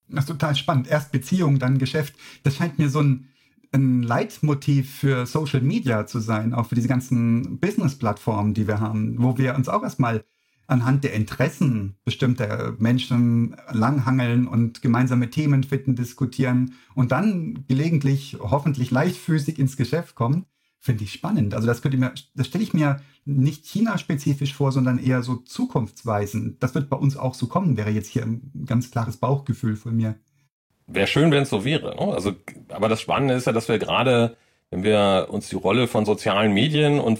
Das 0.09 0.25
ist 0.25 0.31
total 0.31 0.55
spannend. 0.55 0.89
Erst 0.89 1.13
Beziehung, 1.13 1.59
dann 1.59 1.79
Geschäft. 1.79 2.15
Das 2.45 2.57
scheint 2.57 2.79
mir 2.79 2.89
so 2.89 3.03
ein 3.03 3.29
ein 3.73 4.03
Leitmotiv 4.03 4.99
für 4.99 5.27
Social 5.27 5.61
Media 5.61 6.07
zu 6.07 6.21
sein, 6.21 6.55
auch 6.55 6.67
für 6.67 6.75
diese 6.75 6.89
ganzen 6.89 7.59
Business-Plattformen, 7.59 8.55
die 8.55 8.67
wir 8.67 8.81
haben, 8.81 9.17
wo 9.19 9.39
wir 9.39 9.55
uns 9.55 9.69
auch 9.69 9.83
erstmal 9.83 10.25
anhand 10.67 11.05
der 11.05 11.13
Interessen 11.13 11.97
bestimmter 12.05 12.75
Menschen 12.79 13.57
langhangeln 13.71 14.49
und 14.49 14.83
gemeinsame 14.83 15.31
Themen 15.31 15.63
finden, 15.63 15.95
diskutieren 15.95 16.75
und 16.95 17.13
dann 17.13 17.65
gelegentlich 17.69 18.37
hoffentlich 18.41 18.91
leichtfüßig 18.91 19.59
ins 19.59 19.77
Geschäft 19.77 20.15
kommen, 20.15 20.47
finde 20.81 21.05
ich 21.05 21.13
spannend. 21.13 21.55
Also 21.55 21.67
das 21.67 21.83
könnte 21.83 21.99
mir, 21.99 22.13
das 22.35 22.47
stelle 22.47 22.65
ich 22.65 22.75
mir 22.75 23.01
nicht 23.25 23.67
China-spezifisch 23.67 24.55
vor, 24.55 24.73
sondern 24.73 24.99
eher 24.99 25.23
so 25.23 25.37
zukunftsweisend. 25.37 26.63
Das 26.63 26.75
wird 26.75 26.89
bei 26.89 26.97
uns 26.97 27.17
auch 27.17 27.35
so 27.35 27.47
kommen, 27.47 27.77
wäre 27.77 27.91
jetzt 27.91 28.09
hier 28.09 28.23
ein 28.23 28.53
ganz 28.67 28.91
klares 28.91 29.17
Bauchgefühl 29.17 29.77
von 29.77 29.97
mir. 29.97 30.17
Wäre 30.87 31.09
schön, 31.09 31.33
wenn 31.33 31.43
es 31.43 31.51
so 31.51 31.65
wäre. 31.65 31.97
Ne? 31.97 32.15
Also, 32.15 32.35
aber 32.69 32.89
das 32.89 33.01
Spannende 33.01 33.35
ist 33.35 33.47
ja, 33.47 33.53
dass 33.53 33.69
wir 33.69 33.79
gerade, 33.79 34.37
wenn 34.71 34.85
wir 34.85 35.27
uns 35.31 35.49
die 35.49 35.57
Rolle 35.57 35.89
von 35.89 36.05
sozialen 36.05 36.55
Medien 36.55 37.01
und 37.01 37.19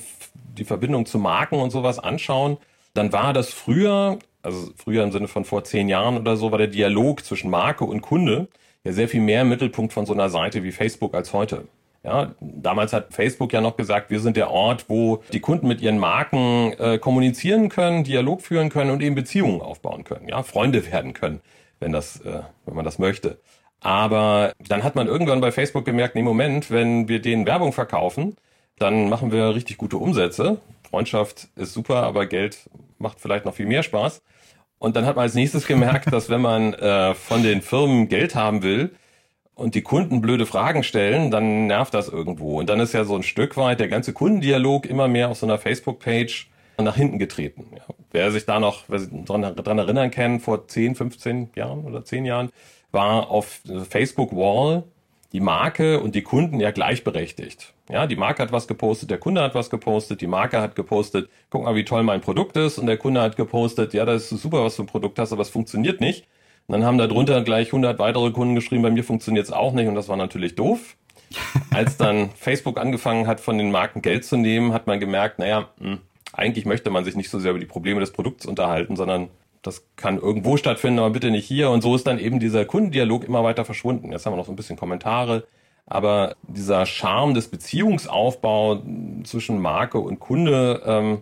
die 0.57 0.65
Verbindung 0.65 1.07
zu 1.07 1.19
Marken 1.19 1.57
und 1.57 1.71
sowas 1.71 1.99
anschauen, 1.99 2.59
dann 2.97 3.13
war 3.13 3.33
das 3.33 3.53
früher, 3.53 4.19
also 4.43 4.71
früher 4.77 5.03
im 5.05 5.13
Sinne 5.13 5.29
von 5.29 5.45
vor 5.45 5.65
zehn 5.65 5.89
Jahren 5.89 6.17
oder 6.17 6.37
so, 6.37 6.51
war 6.51 6.59
der 6.59 6.67
Dialog 6.69 7.25
zwischen 7.25 7.51
Marke 7.51 7.85
und 7.85 8.01
Kunde 8.01 8.49
ja 8.85 8.93
sehr 8.93 9.09
viel 9.09 9.21
mehr 9.21 9.43
im 9.43 9.49
Mittelpunkt 9.49 9.93
von 9.93 10.07
so 10.07 10.13
einer 10.13 10.31
Seite 10.31 10.63
wie 10.63 10.73
Facebook 10.73 11.15
als 11.15 11.33
heute. 11.33 11.69
Ja, 12.05 12.35
damals 12.41 12.93
hat 12.93 13.13
Facebook 13.13 13.53
ja 13.53 13.61
noch 13.61 13.77
gesagt, 13.77 14.11
wir 14.11 14.21
sind 14.21 14.37
der 14.37 14.53
Ort, 14.53 14.85
wo 14.89 15.25
die 15.33 15.41
Kunden 15.41 15.67
mit 15.67 15.81
ihren 15.81 15.99
Marken 15.99 16.73
äh, 16.79 16.99
kommunizieren 16.99 17.69
können, 17.69 18.05
Dialog 18.05 18.43
führen 18.43 18.69
können 18.69 18.93
und 18.93 19.03
eben 19.03 19.17
Beziehungen 19.17 19.61
aufbauen 19.61 20.05
können, 20.05 20.29
ja, 20.29 20.45
Freunde 20.45 20.87
werden 20.93 21.15
können, 21.15 21.41
wenn 21.81 21.91
das, 21.91 22.21
äh, 22.21 22.43
wenn 22.65 22.77
man 22.77 22.85
das 22.85 23.01
möchte. 23.01 23.39
Aber 23.81 24.53
dann 24.69 24.85
hat 24.85 24.95
man 24.95 25.09
irgendwann 25.09 25.41
bei 25.41 25.51
Facebook 25.51 25.85
gemerkt, 25.85 26.15
nee, 26.15 26.23
Moment, 26.23 26.71
wenn 26.71 27.09
wir 27.09 27.21
denen 27.21 27.45
Werbung 27.45 27.73
verkaufen, 27.73 28.37
dann 28.79 29.09
machen 29.09 29.33
wir 29.33 29.55
richtig 29.57 29.77
gute 29.77 29.97
Umsätze. 29.97 30.59
Freundschaft 30.89 31.49
ist 31.57 31.73
super, 31.73 32.05
aber 32.05 32.27
Geld 32.27 32.71
macht 32.99 33.21
vielleicht 33.21 33.45
noch 33.45 33.55
viel 33.55 33.67
mehr 33.67 33.83
Spaß. 33.83 34.23
Und 34.79 34.97
dann 34.97 35.07
hat 35.07 35.17
man 35.17 35.23
als 35.23 35.35
nächstes 35.35 35.67
gemerkt, 35.67 36.13
dass 36.13 36.29
wenn 36.29 36.41
man 36.41 36.75
äh, 36.75 37.15
von 37.15 37.43
den 37.43 37.63
Firmen 37.63 38.09
Geld 38.09 38.35
haben 38.35 38.63
will 38.63 38.95
und 39.55 39.75
die 39.75 39.83
Kunden 39.83 40.21
blöde 40.21 40.47
Fragen 40.47 40.83
stellen, 40.83 41.31
dann 41.31 41.67
nervt 41.67 41.95
das 41.95 42.09
irgendwo. 42.09 42.59
Und 42.59 42.69
dann 42.69 42.81
ist 42.81 42.93
ja 42.93 43.05
so 43.05 43.17
ein 43.17 43.23
Stück 43.23 43.57
weit 43.57 43.81
der 43.81 43.89
ganze 43.89 44.13
Kundendialog 44.13 44.87
immer 44.87 45.09
mehr 45.09 45.31
auf 45.31 45.39
so 45.39 45.47
einer 45.47 45.59
Facebook-Page 45.59 46.51
nach 46.79 46.97
hinten 46.97 47.19
getreten. 47.19 47.67
Ja. 47.75 47.83
Wer 48.13 48.31
sich 48.31 48.45
da 48.45 48.61
noch 48.61 48.85
wer 48.89 48.99
sich 48.99 49.09
dran, 49.25 49.43
dran 49.43 49.79
erinnern 49.79 50.11
kann, 50.11 50.41
vor 50.41 50.69
10, 50.69 50.95
15 50.95 51.51
Jahren 51.57 51.85
oder 51.85 52.05
10 52.05 52.27
Jahren, 52.27 52.51
war 52.93 53.31
auf 53.31 53.63
Facebook 53.89 54.37
Wall 54.37 54.85
die 55.33 55.41
Marke 55.41 56.01
und 56.01 56.15
die 56.15 56.23
Kunden 56.23 56.61
ja 56.61 56.71
gleichberechtigt. 56.71 57.75
Ja, 57.89 58.07
die 58.07 58.17
Marke 58.17 58.43
hat 58.43 58.53
was 58.53 58.67
gepostet, 58.67 59.11
der 59.11 59.19
Kunde 59.19 59.43
hat 59.43 59.55
was 59.55 59.71
gepostet, 59.71 60.21
die 60.21 60.27
Marke 60.27 60.61
hat 60.61 60.75
gepostet, 60.75 61.29
guck 61.51 61.65
mal, 61.65 61.75
wie 61.75 61.85
toll 61.85 62.03
mein 62.03 62.21
Produkt 62.21 62.57
ist 62.57 62.79
und 62.79 62.87
der 62.87 62.97
Kunde 62.97 63.21
hat 63.21 63.37
gepostet, 63.37 63.95
ja, 63.95 64.05
das 64.05 64.33
ist 64.33 64.43
super, 64.43 64.65
was 64.65 64.77
du 64.77 64.83
ein 64.83 64.87
Produkt 64.87 65.19
hast, 65.19 65.33
aber 65.33 65.43
es 65.43 65.51
funktioniert 65.51 66.01
nicht. 66.01 66.27
Und 66.67 66.73
dann 66.73 66.85
haben 66.85 66.99
da 66.99 67.07
drunter 67.07 67.43
gleich 67.43 67.69
100 67.69 67.99
weitere 67.99 68.33
Kunden 68.33 68.57
geschrieben, 68.57 68.83
bei 68.83 68.91
mir 68.91 69.05
funktioniert 69.05 69.47
es 69.47 69.53
auch 69.53 69.73
nicht 69.73 69.87
und 69.87 69.95
das 69.95 70.09
war 70.09 70.17
natürlich 70.17 70.57
doof. 70.57 70.97
Als 71.73 71.97
dann 71.97 72.31
Facebook 72.31 72.79
angefangen 72.79 73.27
hat, 73.27 73.41
von 73.41 73.59
den 73.59 73.71
Marken 73.71 74.03
Geld 74.03 74.25
zu 74.25 74.37
nehmen, 74.37 74.73
hat 74.73 74.87
man 74.87 74.99
gemerkt, 74.99 75.39
naja, 75.39 75.69
mh, 75.79 75.91
hm, 75.91 75.99
eigentlich 76.33 76.67
möchte 76.67 76.91
man 76.91 77.05
sich 77.05 77.17
nicht 77.17 77.31
so 77.31 77.39
sehr 77.39 77.53
über 77.53 77.61
die 77.61 77.67
Probleme 77.67 78.01
des 78.01 78.13
Produkts 78.13 78.47
unterhalten, 78.47 78.97
sondern 78.97 79.29
das 79.67 79.89
kann 79.97 80.19
irgendwo 80.19 80.57
stattfinden, 80.57 81.01
aber 81.01 81.11
bitte 81.11 81.31
nicht 81.31 81.47
hier. 81.47 81.71
Und 81.71 81.83
so 81.83 81.95
ist 81.95 82.07
dann 82.07 82.19
eben 82.19 82.41
dieser 82.41 82.65
Kundendialog 82.65 83.25
immer 83.25 83.43
weiter 83.43 83.65
verschwunden. 83.65 84.13
Jetzt 84.13 84.27
haben 84.27 84.33
wir 84.33 84.37
noch 84.37 84.47
so 84.47 84.53
ein 84.53 84.57
bisschen 84.57 84.77
Kommentare. 84.77 85.47
Aber 85.87 86.37
dieser 86.43 86.85
Charme 86.87 87.35
des 87.35 87.49
Beziehungsaufbau 87.49 88.83
zwischen 89.25 89.61
Marke 89.61 89.99
und 89.99 90.19
Kunde, 90.19 90.83
ähm, 90.85 91.19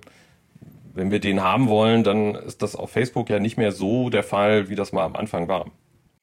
wenn 0.95 1.11
wir 1.11 1.21
den 1.21 1.43
haben 1.43 1.69
wollen, 1.69 2.05
dann 2.05 2.35
ist 2.35 2.63
das 2.63 2.77
auf 2.77 2.91
Facebook 2.91 3.29
ja 3.29 3.41
nicht 3.41 3.59
mehr 3.59 3.73
so 3.73 4.11
der 4.11 4.23
Fall, 4.23 4.69
wie 4.69 4.75
das 4.75 4.93
mal 4.93 5.05
am 5.05 5.17
Anfang 5.17 5.49
war. 5.49 5.67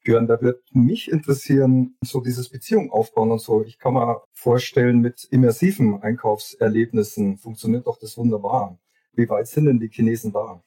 Björn, 0.04 0.26
da 0.26 0.40
wird 0.40 0.62
mich 0.72 1.10
interessieren, 1.12 1.94
so 2.00 2.20
dieses 2.20 2.48
Beziehung 2.48 2.90
aufbauen 2.90 3.30
und 3.30 3.40
so. 3.40 3.62
Ich 3.62 3.78
kann 3.78 3.94
mir 3.94 4.22
vorstellen, 4.32 5.00
mit 5.00 5.28
immersiven 5.30 6.02
Einkaufserlebnissen 6.02 7.38
funktioniert 7.38 7.86
doch 7.86 7.98
das 8.00 8.16
wunderbar. 8.16 8.78
Wie 9.12 9.28
weit 9.28 9.46
sind 9.46 9.66
denn 9.66 9.78
die 9.78 9.88
Chinesen 9.88 10.32
da? 10.32 10.60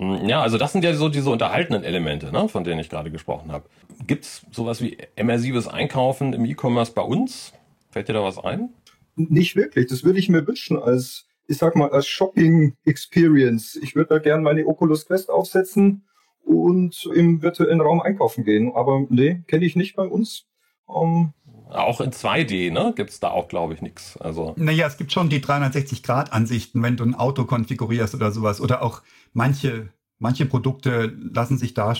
Hm, 0.00 0.26
ja, 0.26 0.40
also 0.40 0.56
das 0.56 0.72
sind 0.72 0.82
ja 0.82 0.94
so 0.94 1.10
diese 1.10 1.28
unterhaltenen 1.28 1.84
Elemente, 1.84 2.32
ne, 2.32 2.48
von 2.48 2.64
denen 2.64 2.80
ich 2.80 2.88
gerade 2.88 3.10
gesprochen 3.10 3.52
habe. 3.52 3.66
Gibt's 4.06 4.46
sowas 4.50 4.80
wie 4.80 4.96
immersives 5.14 5.68
Einkaufen 5.68 6.32
im 6.32 6.46
E-Commerce 6.46 6.92
bei 6.92 7.02
uns? 7.02 7.52
Fällt 7.90 8.08
dir 8.08 8.14
da 8.14 8.22
was 8.22 8.38
ein? 8.38 8.70
Nicht 9.16 9.56
wirklich. 9.56 9.88
Das 9.88 10.02
würde 10.02 10.18
ich 10.18 10.30
mir 10.30 10.46
wünschen 10.46 10.78
als, 10.78 11.26
ich 11.48 11.58
sag 11.58 11.76
mal, 11.76 11.90
als 11.90 12.06
Shopping 12.06 12.76
Experience. 12.86 13.76
Ich 13.76 13.94
würde 13.94 14.14
da 14.14 14.18
gerne 14.20 14.42
meine 14.42 14.66
Oculus 14.66 15.06
Quest 15.06 15.28
aufsetzen 15.28 16.06
und 16.44 17.06
im 17.14 17.42
virtuellen 17.42 17.82
Raum 17.82 18.00
einkaufen 18.00 18.44
gehen. 18.44 18.72
Aber 18.74 19.04
nee, 19.10 19.42
kenne 19.48 19.66
ich 19.66 19.76
nicht 19.76 19.96
bei 19.96 20.06
uns. 20.06 20.46
Um, 20.86 21.02
ähm, 21.12 21.32
auch 21.72 22.00
in 22.00 22.10
2D, 22.10 22.72
ne? 22.72 22.92
Gibt's 22.96 23.20
da 23.20 23.30
auch, 23.30 23.48
glaube 23.48 23.74
ich, 23.74 23.82
nichts. 23.82 24.16
Also. 24.18 24.54
Naja, 24.56 24.86
es 24.86 24.96
gibt 24.96 25.12
schon 25.12 25.28
die 25.28 25.40
360-Grad-Ansichten, 25.40 26.82
wenn 26.82 26.96
du 26.96 27.04
ein 27.04 27.14
Auto 27.14 27.44
konfigurierst 27.44 28.14
oder 28.14 28.32
sowas. 28.32 28.60
Oder 28.60 28.82
auch 28.82 29.02
manche, 29.32 29.88
manche 30.18 30.46
Produkte 30.46 31.16
lassen 31.32 31.58
sich 31.58 31.74
da 31.74 31.94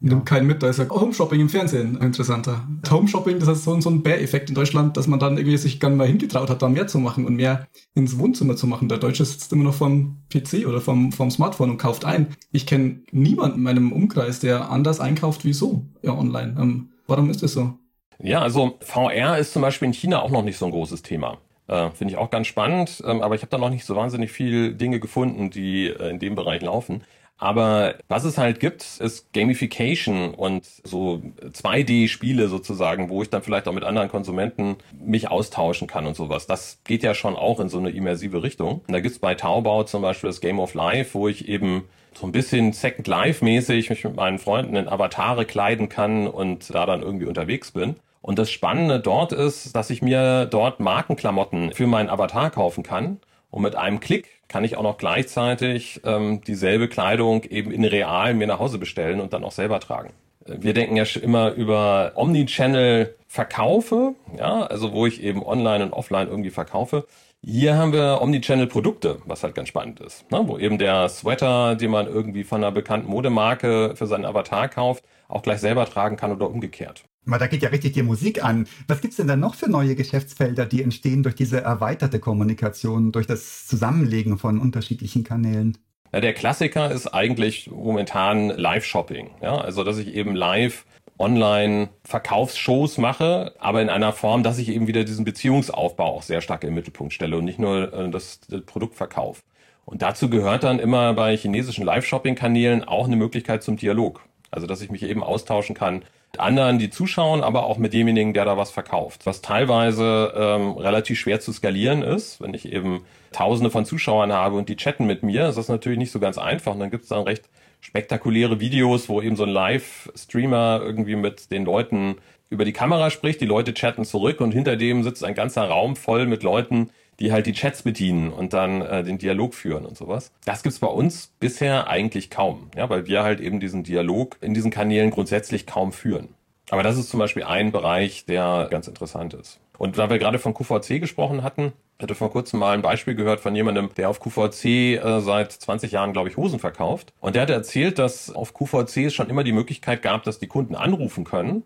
ja. 0.00 0.10
Nimmt 0.10 0.26
keinen 0.26 0.46
mit, 0.46 0.62
da 0.62 0.68
ist 0.68 0.78
ja 0.78 0.88
Home 0.90 1.14
Shopping 1.14 1.40
im 1.40 1.48
Fernsehen 1.48 1.96
interessanter. 1.96 2.68
Home 2.90 3.08
Shopping, 3.08 3.38
das 3.38 3.48
ist 3.48 3.64
so, 3.64 3.80
so 3.80 3.88
ein 3.88 4.02
Bär-Effekt 4.02 4.50
in 4.50 4.54
Deutschland, 4.54 4.96
dass 4.98 5.06
man 5.06 5.18
dann 5.18 5.38
irgendwie 5.38 5.56
sich 5.56 5.80
gerne 5.80 5.96
mal 5.96 6.06
hingetraut 6.06 6.50
hat, 6.50 6.60
da 6.60 6.68
mehr 6.68 6.86
zu 6.86 6.98
machen 6.98 7.24
und 7.24 7.34
mehr 7.34 7.66
ins 7.94 8.18
Wohnzimmer 8.18 8.56
zu 8.56 8.66
machen. 8.66 8.90
Der 8.90 8.98
Deutsche 8.98 9.24
sitzt 9.24 9.52
immer 9.54 9.64
noch 9.64 9.74
vom 9.74 10.18
PC 10.28 10.66
oder 10.66 10.82
vom, 10.82 11.12
vom 11.12 11.30
Smartphone 11.30 11.70
und 11.70 11.78
kauft 11.78 12.04
ein. 12.04 12.28
Ich 12.52 12.66
kenne 12.66 13.00
niemanden 13.10 13.56
in 13.56 13.62
meinem 13.62 13.92
Umkreis, 13.92 14.38
der 14.38 14.70
anders 14.70 15.00
einkauft 15.00 15.46
wie 15.46 15.54
so, 15.54 15.86
ja, 16.02 16.12
online. 16.12 16.56
Ähm, 16.60 16.90
warum 17.06 17.30
ist 17.30 17.42
das 17.42 17.54
so? 17.54 17.78
Ja, 18.18 18.40
also 18.40 18.78
VR 18.80 19.38
ist 19.38 19.52
zum 19.52 19.62
Beispiel 19.62 19.86
in 19.86 19.94
China 19.94 20.22
auch 20.22 20.30
noch 20.30 20.42
nicht 20.42 20.58
so 20.58 20.66
ein 20.66 20.72
großes 20.72 21.02
Thema. 21.02 21.38
Äh, 21.68 21.90
Finde 21.90 22.14
ich 22.14 22.18
auch 22.18 22.30
ganz 22.30 22.46
spannend, 22.46 23.02
ähm, 23.06 23.22
aber 23.22 23.34
ich 23.34 23.42
habe 23.42 23.50
da 23.50 23.58
noch 23.58 23.70
nicht 23.70 23.84
so 23.84 23.96
wahnsinnig 23.96 24.30
viel 24.30 24.74
Dinge 24.74 25.00
gefunden, 25.00 25.50
die 25.50 25.88
äh, 25.88 26.10
in 26.10 26.18
dem 26.18 26.34
Bereich 26.34 26.62
laufen. 26.62 27.02
Aber 27.38 27.96
was 28.08 28.24
es 28.24 28.38
halt 28.38 28.60
gibt, 28.60 28.82
ist 28.98 29.32
Gamification 29.34 30.32
und 30.32 30.64
so 30.84 31.20
2D-Spiele 31.42 32.48
sozusagen, 32.48 33.10
wo 33.10 33.22
ich 33.22 33.28
dann 33.28 33.42
vielleicht 33.42 33.68
auch 33.68 33.74
mit 33.74 33.84
anderen 33.84 34.08
Konsumenten 34.08 34.76
mich 34.98 35.28
austauschen 35.28 35.86
kann 35.86 36.06
und 36.06 36.16
sowas. 36.16 36.46
Das 36.46 36.80
geht 36.84 37.02
ja 37.02 37.12
schon 37.12 37.36
auch 37.36 37.60
in 37.60 37.68
so 37.68 37.78
eine 37.78 37.90
immersive 37.90 38.42
Richtung. 38.42 38.80
Und 38.86 38.92
da 38.92 39.00
gibt's 39.00 39.18
bei 39.18 39.34
Taobao 39.34 39.84
zum 39.84 40.00
Beispiel 40.00 40.30
das 40.30 40.40
Game 40.40 40.58
of 40.58 40.72
Life, 40.72 41.12
wo 41.12 41.28
ich 41.28 41.46
eben 41.46 41.84
so 42.14 42.26
ein 42.26 42.32
bisschen 42.32 42.72
Second 42.72 43.06
Life-mäßig 43.06 43.90
mich 43.90 44.04
mit 44.04 44.16
meinen 44.16 44.38
Freunden 44.38 44.74
in 44.74 44.88
Avatare 44.88 45.44
kleiden 45.44 45.90
kann 45.90 46.26
und 46.26 46.72
da 46.74 46.86
dann 46.86 47.02
irgendwie 47.02 47.26
unterwegs 47.26 47.72
bin. 47.72 47.96
Und 48.26 48.40
das 48.40 48.50
Spannende 48.50 48.98
dort 48.98 49.30
ist, 49.30 49.76
dass 49.76 49.88
ich 49.88 50.02
mir 50.02 50.46
dort 50.46 50.80
Markenklamotten 50.80 51.72
für 51.72 51.86
meinen 51.86 52.08
Avatar 52.08 52.50
kaufen 52.50 52.82
kann. 52.82 53.20
Und 53.50 53.62
mit 53.62 53.76
einem 53.76 54.00
Klick 54.00 54.42
kann 54.48 54.64
ich 54.64 54.76
auch 54.76 54.82
noch 54.82 54.98
gleichzeitig 54.98 56.00
ähm, 56.04 56.40
dieselbe 56.40 56.88
Kleidung 56.88 57.44
eben 57.44 57.70
in 57.70 57.84
real 57.84 58.34
mir 58.34 58.48
nach 58.48 58.58
Hause 58.58 58.78
bestellen 58.78 59.20
und 59.20 59.32
dann 59.32 59.44
auch 59.44 59.52
selber 59.52 59.78
tragen. 59.78 60.12
Wir 60.44 60.74
denken 60.74 60.96
ja 60.96 61.04
immer 61.22 61.52
über 61.52 62.14
Omnichannel-Verkaufe, 62.16 64.16
ja, 64.36 64.62
also 64.62 64.92
wo 64.92 65.06
ich 65.06 65.22
eben 65.22 65.46
online 65.46 65.84
und 65.84 65.92
offline 65.92 66.26
irgendwie 66.26 66.50
verkaufe. 66.50 67.06
Hier 67.44 67.76
haben 67.76 67.92
wir 67.92 68.18
Omnichannel-Produkte, 68.20 69.20
was 69.26 69.44
halt 69.44 69.54
ganz 69.54 69.68
spannend 69.68 70.00
ist, 70.00 70.28
ne? 70.32 70.42
wo 70.46 70.58
eben 70.58 70.78
der 70.78 71.08
Sweater, 71.08 71.76
den 71.76 71.92
man 71.92 72.08
irgendwie 72.08 72.42
von 72.42 72.64
einer 72.64 72.72
bekannten 72.72 73.08
Modemarke 73.08 73.92
für 73.94 74.08
seinen 74.08 74.24
Avatar 74.24 74.68
kauft, 74.68 75.04
auch 75.28 75.42
gleich 75.42 75.60
selber 75.60 75.86
tragen 75.86 76.16
kann 76.16 76.32
oder 76.32 76.50
umgekehrt. 76.50 77.04
Da 77.26 77.46
geht 77.48 77.62
ja 77.62 77.70
richtig 77.70 77.92
die 77.92 78.02
Musik 78.02 78.44
an. 78.44 78.66
Was 78.86 79.00
gibt's 79.00 79.16
denn 79.16 79.26
da 79.26 79.36
noch 79.36 79.54
für 79.54 79.68
neue 79.68 79.96
Geschäftsfelder, 79.96 80.64
die 80.64 80.82
entstehen 80.82 81.22
durch 81.22 81.34
diese 81.34 81.60
erweiterte 81.60 82.20
Kommunikation, 82.20 83.12
durch 83.12 83.26
das 83.26 83.66
Zusammenlegen 83.66 84.38
von 84.38 84.60
unterschiedlichen 84.60 85.24
Kanälen? 85.24 85.76
Ja, 86.12 86.20
der 86.20 86.34
Klassiker 86.34 86.90
ist 86.90 87.08
eigentlich 87.08 87.70
momentan 87.70 88.50
Live-Shopping. 88.50 89.30
Ja, 89.42 89.58
also 89.58 89.82
dass 89.82 89.98
ich 89.98 90.14
eben 90.14 90.36
live 90.36 90.86
online 91.18 91.88
Verkaufsshows 92.04 92.98
mache, 92.98 93.54
aber 93.58 93.82
in 93.82 93.88
einer 93.88 94.12
Form, 94.12 94.42
dass 94.42 94.58
ich 94.58 94.68
eben 94.68 94.86
wieder 94.86 95.04
diesen 95.04 95.24
Beziehungsaufbau 95.24 96.16
auch 96.16 96.22
sehr 96.22 96.40
stark 96.40 96.64
im 96.64 96.74
Mittelpunkt 96.74 97.12
stelle 97.12 97.36
und 97.36 97.44
nicht 97.44 97.58
nur 97.58 97.92
äh, 97.92 98.10
das, 98.10 98.40
das 98.48 98.62
Produktverkauf. 98.62 99.42
Und 99.84 100.02
dazu 100.02 100.28
gehört 100.28 100.64
dann 100.64 100.78
immer 100.78 101.14
bei 101.14 101.36
chinesischen 101.36 101.84
Live-Shopping-Kanälen 101.84 102.84
auch 102.84 103.06
eine 103.06 103.16
Möglichkeit 103.16 103.62
zum 103.62 103.76
Dialog. 103.76 104.20
Also 104.50 104.66
dass 104.66 104.80
ich 104.80 104.90
mich 104.90 105.02
eben 105.02 105.22
austauschen 105.22 105.74
kann 105.74 106.02
mit 106.32 106.40
anderen, 106.40 106.78
die 106.78 106.90
zuschauen, 106.90 107.42
aber 107.42 107.64
auch 107.64 107.78
mit 107.78 107.92
demjenigen, 107.92 108.34
der 108.34 108.44
da 108.44 108.56
was 108.56 108.70
verkauft. 108.70 109.26
Was 109.26 109.40
teilweise 109.40 110.32
ähm, 110.36 110.72
relativ 110.72 111.18
schwer 111.18 111.40
zu 111.40 111.52
skalieren 111.52 112.02
ist, 112.02 112.40
wenn 112.40 112.54
ich 112.54 112.70
eben 112.72 113.04
Tausende 113.32 113.70
von 113.70 113.84
Zuschauern 113.84 114.32
habe 114.32 114.56
und 114.56 114.68
die 114.68 114.76
chatten 114.76 115.06
mit 115.06 115.22
mir, 115.22 115.48
ist 115.48 115.58
das 115.58 115.68
natürlich 115.68 115.98
nicht 115.98 116.10
so 116.10 116.20
ganz 116.20 116.38
einfach. 116.38 116.72
Und 116.72 116.80
dann 116.80 116.90
gibt 116.90 117.04
es 117.04 117.08
dann 117.10 117.22
recht 117.22 117.48
spektakuläre 117.80 118.60
Videos, 118.60 119.08
wo 119.08 119.20
eben 119.20 119.36
so 119.36 119.44
ein 119.44 119.50
Live-Streamer 119.50 120.80
irgendwie 120.82 121.16
mit 121.16 121.50
den 121.50 121.64
Leuten 121.64 122.16
über 122.48 122.64
die 122.64 122.72
Kamera 122.72 123.10
spricht, 123.10 123.40
die 123.40 123.46
Leute 123.46 123.74
chatten 123.74 124.04
zurück 124.04 124.40
und 124.40 124.52
hinter 124.52 124.76
dem 124.76 125.02
sitzt 125.02 125.24
ein 125.24 125.34
ganzer 125.34 125.68
Raum 125.68 125.96
voll 125.96 126.26
mit 126.26 126.42
Leuten, 126.42 126.90
die 127.20 127.32
halt 127.32 127.46
die 127.46 127.52
Chats 127.52 127.82
bedienen 127.82 128.32
und 128.32 128.52
dann 128.52 128.82
äh, 128.82 129.02
den 129.02 129.18
Dialog 129.18 129.54
führen 129.54 129.86
und 129.86 129.96
sowas. 129.96 130.32
Das 130.44 130.62
gibt's 130.62 130.78
bei 130.78 130.86
uns 130.86 131.32
bisher 131.40 131.88
eigentlich 131.88 132.30
kaum, 132.30 132.70
ja, 132.76 132.88
weil 132.90 133.06
wir 133.06 133.22
halt 133.22 133.40
eben 133.40 133.60
diesen 133.60 133.84
Dialog 133.84 134.36
in 134.40 134.54
diesen 134.54 134.70
Kanälen 134.70 135.10
grundsätzlich 135.10 135.66
kaum 135.66 135.92
führen. 135.92 136.28
Aber 136.70 136.82
das 136.82 136.98
ist 136.98 137.10
zum 137.10 137.20
Beispiel 137.20 137.44
ein 137.44 137.70
Bereich, 137.70 138.24
der 138.26 138.66
ganz 138.70 138.88
interessant 138.88 139.34
ist. 139.34 139.60
Und 139.78 139.98
da 139.98 140.10
wir 140.10 140.18
gerade 140.18 140.38
von 140.38 140.54
QVC 140.54 141.00
gesprochen 141.00 141.42
hatten, 141.42 141.72
hatte 142.00 142.14
vor 142.14 142.30
kurzem 142.30 142.60
mal 142.60 142.74
ein 142.74 142.82
Beispiel 142.82 143.14
gehört 143.14 143.40
von 143.40 143.54
jemandem, 143.54 143.90
der 143.96 144.10
auf 144.10 144.20
QVC 144.20 144.64
äh, 144.64 145.20
seit 145.20 145.52
20 145.52 145.92
Jahren, 145.92 146.12
glaube 146.12 146.28
ich, 146.28 146.36
Hosen 146.36 146.58
verkauft. 146.58 147.12
Und 147.20 147.36
der 147.36 147.42
hat 147.42 147.50
erzählt, 147.50 147.98
dass 147.98 148.30
auf 148.30 148.52
QVC 148.52 149.06
es 149.06 149.14
schon 149.14 149.28
immer 149.28 149.44
die 149.44 149.52
Möglichkeit 149.52 150.02
gab, 150.02 150.24
dass 150.24 150.38
die 150.38 150.46
Kunden 150.46 150.74
anrufen 150.74 151.24
können 151.24 151.62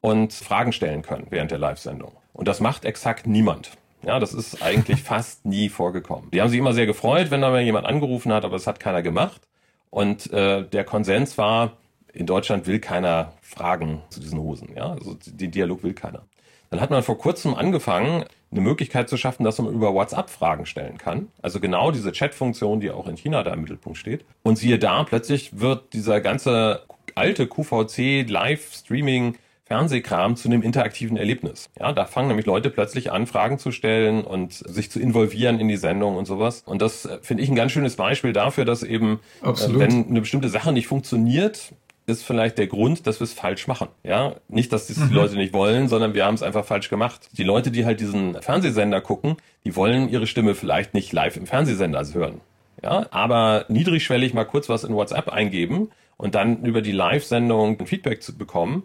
und 0.00 0.32
Fragen 0.32 0.72
stellen 0.72 1.02
können 1.02 1.26
während 1.30 1.50
der 1.50 1.58
Live-Sendung. 1.58 2.12
Und 2.32 2.48
das 2.48 2.60
macht 2.60 2.84
exakt 2.84 3.26
niemand. 3.26 3.72
Ja, 4.06 4.18
das 4.18 4.34
ist 4.34 4.62
eigentlich 4.62 5.02
fast 5.02 5.44
nie 5.44 5.68
vorgekommen. 5.68 6.30
Die 6.32 6.40
haben 6.40 6.48
sich 6.48 6.58
immer 6.58 6.74
sehr 6.74 6.86
gefreut, 6.86 7.30
wenn 7.30 7.40
da 7.40 7.50
mal 7.50 7.62
jemand 7.62 7.86
angerufen 7.86 8.32
hat, 8.32 8.44
aber 8.44 8.56
es 8.56 8.66
hat 8.66 8.80
keiner 8.80 9.02
gemacht. 9.02 9.42
Und 9.90 10.32
äh, 10.32 10.64
der 10.64 10.84
Konsens 10.84 11.38
war, 11.38 11.72
in 12.12 12.26
Deutschland 12.26 12.66
will 12.66 12.80
keiner 12.80 13.32
Fragen 13.42 14.02
zu 14.10 14.20
diesen 14.20 14.40
Hosen. 14.40 14.70
Ja, 14.76 14.92
also 14.92 15.16
den 15.26 15.50
Dialog 15.50 15.82
will 15.82 15.94
keiner. 15.94 16.22
Dann 16.70 16.80
hat 16.80 16.90
man 16.90 17.02
vor 17.02 17.18
kurzem 17.18 17.54
angefangen, 17.54 18.24
eine 18.50 18.60
Möglichkeit 18.60 19.08
zu 19.08 19.16
schaffen, 19.16 19.44
dass 19.44 19.58
man 19.58 19.72
über 19.72 19.94
WhatsApp 19.94 20.30
Fragen 20.30 20.66
stellen 20.66 20.98
kann. 20.98 21.28
Also 21.42 21.60
genau 21.60 21.90
diese 21.90 22.12
Chat-Funktion, 22.12 22.80
die 22.80 22.90
auch 22.90 23.06
in 23.08 23.16
China 23.16 23.42
da 23.42 23.52
im 23.52 23.60
Mittelpunkt 23.60 23.98
steht. 23.98 24.24
Und 24.42 24.58
siehe 24.58 24.78
da, 24.78 25.04
plötzlich 25.04 25.60
wird 25.60 25.92
dieser 25.92 26.20
ganze 26.20 26.82
alte 27.14 27.46
QVC 27.46 28.28
Live-Streaming 28.28 29.36
Fernsehkram 29.66 30.36
zu 30.36 30.48
einem 30.48 30.62
interaktiven 30.62 31.16
Erlebnis. 31.16 31.70
Ja, 31.78 31.92
da 31.92 32.04
fangen 32.04 32.28
nämlich 32.28 32.46
Leute 32.46 32.70
plötzlich 32.70 33.12
an, 33.12 33.26
Fragen 33.26 33.58
zu 33.58 33.72
stellen 33.72 34.22
und 34.22 34.52
sich 34.52 34.90
zu 34.90 35.00
involvieren 35.00 35.58
in 35.58 35.68
die 35.68 35.76
Sendung 35.76 36.16
und 36.16 36.26
sowas. 36.26 36.62
Und 36.66 36.82
das 36.82 37.06
äh, 37.06 37.18
finde 37.22 37.42
ich 37.42 37.48
ein 37.48 37.56
ganz 37.56 37.72
schönes 37.72 37.96
Beispiel 37.96 38.32
dafür, 38.32 38.64
dass 38.64 38.82
eben, 38.82 39.20
äh, 39.42 39.52
wenn 39.68 40.08
eine 40.08 40.20
bestimmte 40.20 40.48
Sache 40.48 40.72
nicht 40.72 40.86
funktioniert, 40.86 41.72
ist 42.06 42.22
vielleicht 42.22 42.58
der 42.58 42.66
Grund, 42.66 43.06
dass 43.06 43.20
wir 43.20 43.24
es 43.24 43.32
falsch 43.32 43.66
machen. 43.66 43.88
Ja, 44.02 44.34
nicht, 44.48 44.72
dass 44.72 44.88
das 44.88 44.96
die 44.96 45.04
mhm. 45.04 45.12
Leute 45.12 45.36
nicht 45.36 45.54
wollen, 45.54 45.88
sondern 45.88 46.12
wir 46.12 46.26
haben 46.26 46.34
es 46.34 46.42
einfach 46.42 46.64
falsch 46.64 46.90
gemacht. 46.90 47.30
Die 47.32 47.44
Leute, 47.44 47.70
die 47.70 47.86
halt 47.86 48.00
diesen 48.00 48.40
Fernsehsender 48.42 49.00
gucken, 49.00 49.36
die 49.64 49.74
wollen 49.74 50.10
ihre 50.10 50.26
Stimme 50.26 50.54
vielleicht 50.54 50.92
nicht 50.92 51.12
live 51.12 51.36
im 51.36 51.46
Fernsehsender 51.46 52.04
hören. 52.12 52.42
Ja, 52.82 53.06
aber 53.10 53.64
niedrigschwellig 53.68 54.34
mal 54.34 54.44
kurz 54.44 54.68
was 54.68 54.84
in 54.84 54.94
WhatsApp 54.94 55.30
eingeben 55.30 55.88
und 56.18 56.34
dann 56.34 56.64
über 56.64 56.82
die 56.82 56.92
Live-Sendung 56.92 57.80
ein 57.80 57.86
Feedback 57.86 58.22
zu 58.22 58.36
bekommen, 58.36 58.82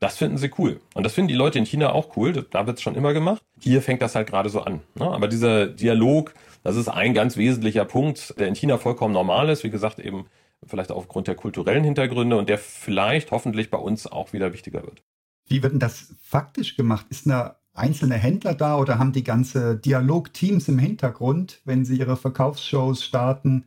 das 0.00 0.16
finden 0.16 0.38
sie 0.38 0.50
cool. 0.58 0.80
Und 0.94 1.04
das 1.04 1.12
finden 1.12 1.28
die 1.28 1.34
Leute 1.34 1.58
in 1.58 1.66
China 1.66 1.92
auch 1.92 2.16
cool. 2.16 2.46
Da 2.50 2.66
wird 2.66 2.78
es 2.78 2.82
schon 2.82 2.94
immer 2.94 3.12
gemacht. 3.12 3.42
Hier 3.60 3.82
fängt 3.82 4.00
das 4.00 4.14
halt 4.14 4.28
gerade 4.28 4.48
so 4.48 4.62
an. 4.62 4.80
Ne? 4.94 5.04
Aber 5.04 5.28
dieser 5.28 5.66
Dialog, 5.66 6.34
das 6.62 6.76
ist 6.76 6.88
ein 6.88 7.12
ganz 7.12 7.36
wesentlicher 7.36 7.84
Punkt, 7.84 8.34
der 8.38 8.48
in 8.48 8.54
China 8.54 8.78
vollkommen 8.78 9.12
normal 9.12 9.50
ist. 9.50 9.62
Wie 9.62 9.70
gesagt, 9.70 9.98
eben 9.98 10.26
vielleicht 10.66 10.90
aufgrund 10.90 11.28
der 11.28 11.34
kulturellen 11.34 11.84
Hintergründe 11.84 12.36
und 12.36 12.48
der 12.48 12.58
vielleicht 12.58 13.30
hoffentlich 13.30 13.70
bei 13.70 13.78
uns 13.78 14.06
auch 14.06 14.32
wieder 14.32 14.52
wichtiger 14.54 14.82
wird. 14.82 15.02
Wie 15.46 15.62
wird 15.62 15.72
denn 15.72 15.80
das 15.80 16.14
faktisch 16.22 16.76
gemacht? 16.76 17.06
Ist 17.10 17.26
eine 17.26 17.56
einzelne 17.74 18.14
Händler 18.14 18.54
da 18.54 18.78
oder 18.78 18.98
haben 18.98 19.12
die 19.12 19.24
ganze 19.24 19.76
Dialogteams 19.76 20.68
im 20.68 20.78
Hintergrund, 20.78 21.60
wenn 21.64 21.84
sie 21.84 21.98
ihre 21.98 22.16
Verkaufsshows 22.16 23.04
starten? 23.04 23.66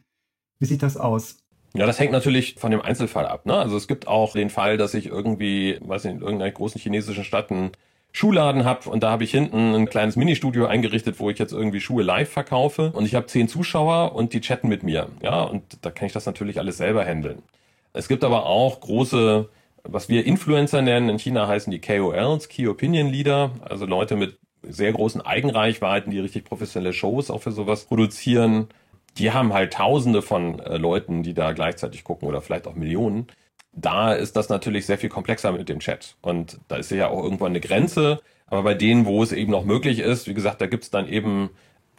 Wie 0.60 0.66
sieht 0.66 0.82
das 0.82 0.98
aus? 0.98 1.43
Ja, 1.76 1.88
das 1.88 2.00
hängt 2.00 2.12
natürlich 2.12 2.56
von 2.60 2.70
dem 2.70 2.82
Einzelfall 2.82 3.26
ab. 3.26 3.46
Ne? 3.48 3.56
Also 3.56 3.76
es 3.78 3.88
gibt 3.88 4.08
auch 4.08 4.34
den 4.34 4.52
Fall, 4.52 4.78
dass 4.78 4.94
ich 4.94 5.08
irgendwie, 5.08 5.80
weiß 5.82 6.04
nicht, 6.04 6.16
in 6.16 6.22
irgendeiner 6.22 6.52
großen 6.52 6.80
chinesischen 6.80 7.24
Stadt 7.24 7.50
einen 7.50 7.72
Schuhladen 8.12 8.64
habe 8.64 8.88
und 8.92 9.02
da 9.02 9.10
habe 9.10 9.24
ich 9.24 9.32
hinten 9.32 9.74
ein 9.74 9.90
kleines 9.90 10.16
Ministudio 10.16 10.68
eingerichtet, 10.68 11.20
wo 11.20 11.32
ich 11.32 11.40
jetzt 11.40 11.52
irgendwie 11.52 11.82
Schuhe 11.82 12.04
live 12.04 12.30
verkaufe 12.30 12.92
und 12.92 13.06
ich 13.06 13.16
habe 13.16 13.26
zehn 13.26 13.48
Zuschauer 13.48 14.14
und 14.14 14.34
die 14.34 14.42
chatten 14.42 14.68
mit 14.68 14.84
mir. 14.84 15.10
Ja, 15.24 15.42
und 15.42 15.64
da 15.82 15.90
kann 15.90 16.06
ich 16.06 16.14
das 16.14 16.28
natürlich 16.28 16.60
alles 16.60 16.78
selber 16.78 17.04
handeln. 17.04 17.42
Es 17.92 18.08
gibt 18.08 18.24
aber 18.24 18.46
auch 18.46 18.80
große, 18.82 19.50
was 19.84 20.10
wir 20.10 20.28
Influencer 20.28 20.84
nennen, 20.84 21.10
in 21.10 21.18
China 21.18 21.48
heißen 21.48 21.72
die 21.72 21.82
KOLs, 21.82 22.50
Key 22.50 22.68
Opinion 22.68 23.08
Leader, 23.08 23.50
also 23.62 23.88
Leute 23.88 24.16
mit 24.16 24.38
sehr 24.62 24.94
großen 24.94 25.22
Eigenreichweiten, 25.22 26.12
die 26.12 26.20
richtig 26.20 26.46
professionelle 26.46 26.94
Shows 26.94 27.32
auch 27.32 27.42
für 27.42 27.52
sowas 27.52 27.86
produzieren 27.86 28.68
die 29.18 29.32
haben 29.32 29.54
halt 29.54 29.74
Tausende 29.74 30.22
von 30.22 30.60
äh, 30.60 30.78
Leuten, 30.78 31.24
die 31.24 31.34
da 31.34 31.52
gleichzeitig 31.52 32.04
gucken 32.04 32.28
oder 32.28 32.42
vielleicht 32.42 32.68
auch 32.68 32.76
Millionen. 32.76 33.28
Da 33.72 34.14
ist 34.14 34.36
das 34.36 34.50
natürlich 34.50 34.86
sehr 34.86 34.98
viel 34.98 35.10
komplexer 35.10 35.52
mit 35.52 35.70
dem 35.70 35.80
Chat. 35.80 36.16
Und 36.22 36.60
da 36.68 36.76
ist 36.76 36.92
ja 36.92 37.08
auch 37.08 37.24
irgendwann 37.24 37.52
eine 37.52 37.60
Grenze. 37.60 38.22
Aber 38.48 38.64
bei 38.64 38.74
denen, 38.74 39.06
wo 39.06 39.24
es 39.24 39.32
eben 39.32 39.52
noch 39.52 39.66
möglich 39.66 40.00
ist, 40.00 40.28
wie 40.28 40.34
gesagt, 40.34 40.62
da 40.62 40.68
gibt's 40.68 40.92
dann 40.92 41.08
eben 41.08 41.50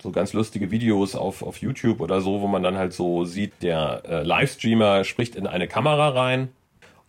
so 0.00 0.11
ganz 0.11 0.33
lustige 0.33 0.71
Videos 0.71 1.16
auf, 1.16 1.42
auf 1.42 1.59
YouTube 1.59 2.00
oder 2.00 2.21
so, 2.21 2.40
wo 2.40 2.47
man 2.47 2.62
dann 2.62 2.76
halt 2.76 2.92
so 2.92 3.25
sieht, 3.25 3.62
der 3.62 4.02
äh, 4.06 4.23
Livestreamer 4.23 5.04
spricht 5.04 5.37
in 5.37 5.47
eine 5.47 5.66
Kamera 5.66 6.11
rein 6.11 6.50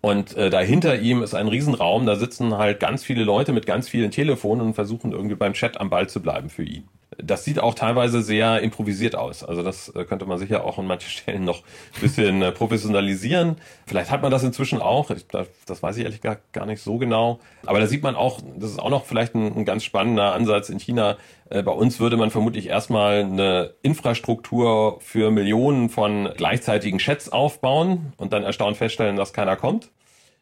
und 0.05 0.37
äh, 0.37 0.51
dahinter 0.51 0.99
ihm 0.99 1.23
ist 1.23 1.33
ein 1.33 1.47
Riesenraum, 1.47 2.05
da 2.05 2.15
sitzen 2.15 2.55
halt 2.59 2.79
ganz 2.79 3.03
viele 3.03 3.23
Leute 3.23 3.53
mit 3.53 3.65
ganz 3.65 3.89
vielen 3.89 4.11
Telefonen 4.11 4.61
und 4.61 4.73
versuchen 4.75 5.11
irgendwie 5.11 5.33
beim 5.33 5.53
Chat 5.53 5.81
am 5.81 5.89
Ball 5.89 6.07
zu 6.07 6.21
bleiben 6.21 6.51
für 6.51 6.61
ihn. 6.61 6.87
Das 7.17 7.43
sieht 7.43 7.59
auch 7.59 7.73
teilweise 7.73 8.21
sehr 8.21 8.61
improvisiert 8.61 9.15
aus. 9.15 9.43
Also 9.43 9.63
das 9.63 9.89
äh, 9.95 10.03
könnte 10.03 10.27
man 10.27 10.37
sicher 10.37 10.63
auch 10.63 10.77
an 10.77 10.85
manchen 10.85 11.09
Stellen 11.09 11.43
noch 11.43 11.63
ein 11.95 12.01
bisschen 12.01 12.43
äh, 12.43 12.51
professionalisieren. 12.51 13.55
Vielleicht 13.87 14.11
hat 14.11 14.21
man 14.21 14.29
das 14.29 14.43
inzwischen 14.43 14.79
auch. 14.79 15.09
Das 15.65 15.81
weiß 15.81 15.97
ich 15.97 16.03
ehrlich 16.03 16.21
gar, 16.21 16.37
gar 16.51 16.67
nicht 16.67 16.83
so 16.83 16.99
genau. 16.99 17.39
Aber 17.65 17.79
da 17.79 17.87
sieht 17.87 18.03
man 18.03 18.15
auch, 18.15 18.41
das 18.57 18.69
ist 18.69 18.79
auch 18.79 18.91
noch 18.91 19.05
vielleicht 19.05 19.33
ein, 19.33 19.55
ein 19.57 19.65
ganz 19.65 19.83
spannender 19.83 20.33
Ansatz 20.35 20.69
in 20.69 20.79
China. 20.79 21.17
Äh, 21.49 21.63
bei 21.63 21.71
uns 21.71 21.99
würde 21.99 22.17
man 22.17 22.31
vermutlich 22.31 22.67
erstmal 22.67 23.19
eine 23.19 23.73
Infrastruktur 23.81 24.99
für 25.01 25.31
Millionen 25.31 25.89
von 25.89 26.29
gleichzeitigen 26.35 26.99
Chats 26.99 27.29
aufbauen 27.29 28.13
und 28.17 28.33
dann 28.33 28.43
erstaunt 28.43 28.77
feststellen, 28.77 29.15
dass 29.15 29.33
keiner 29.33 29.55
kommt. 29.55 29.91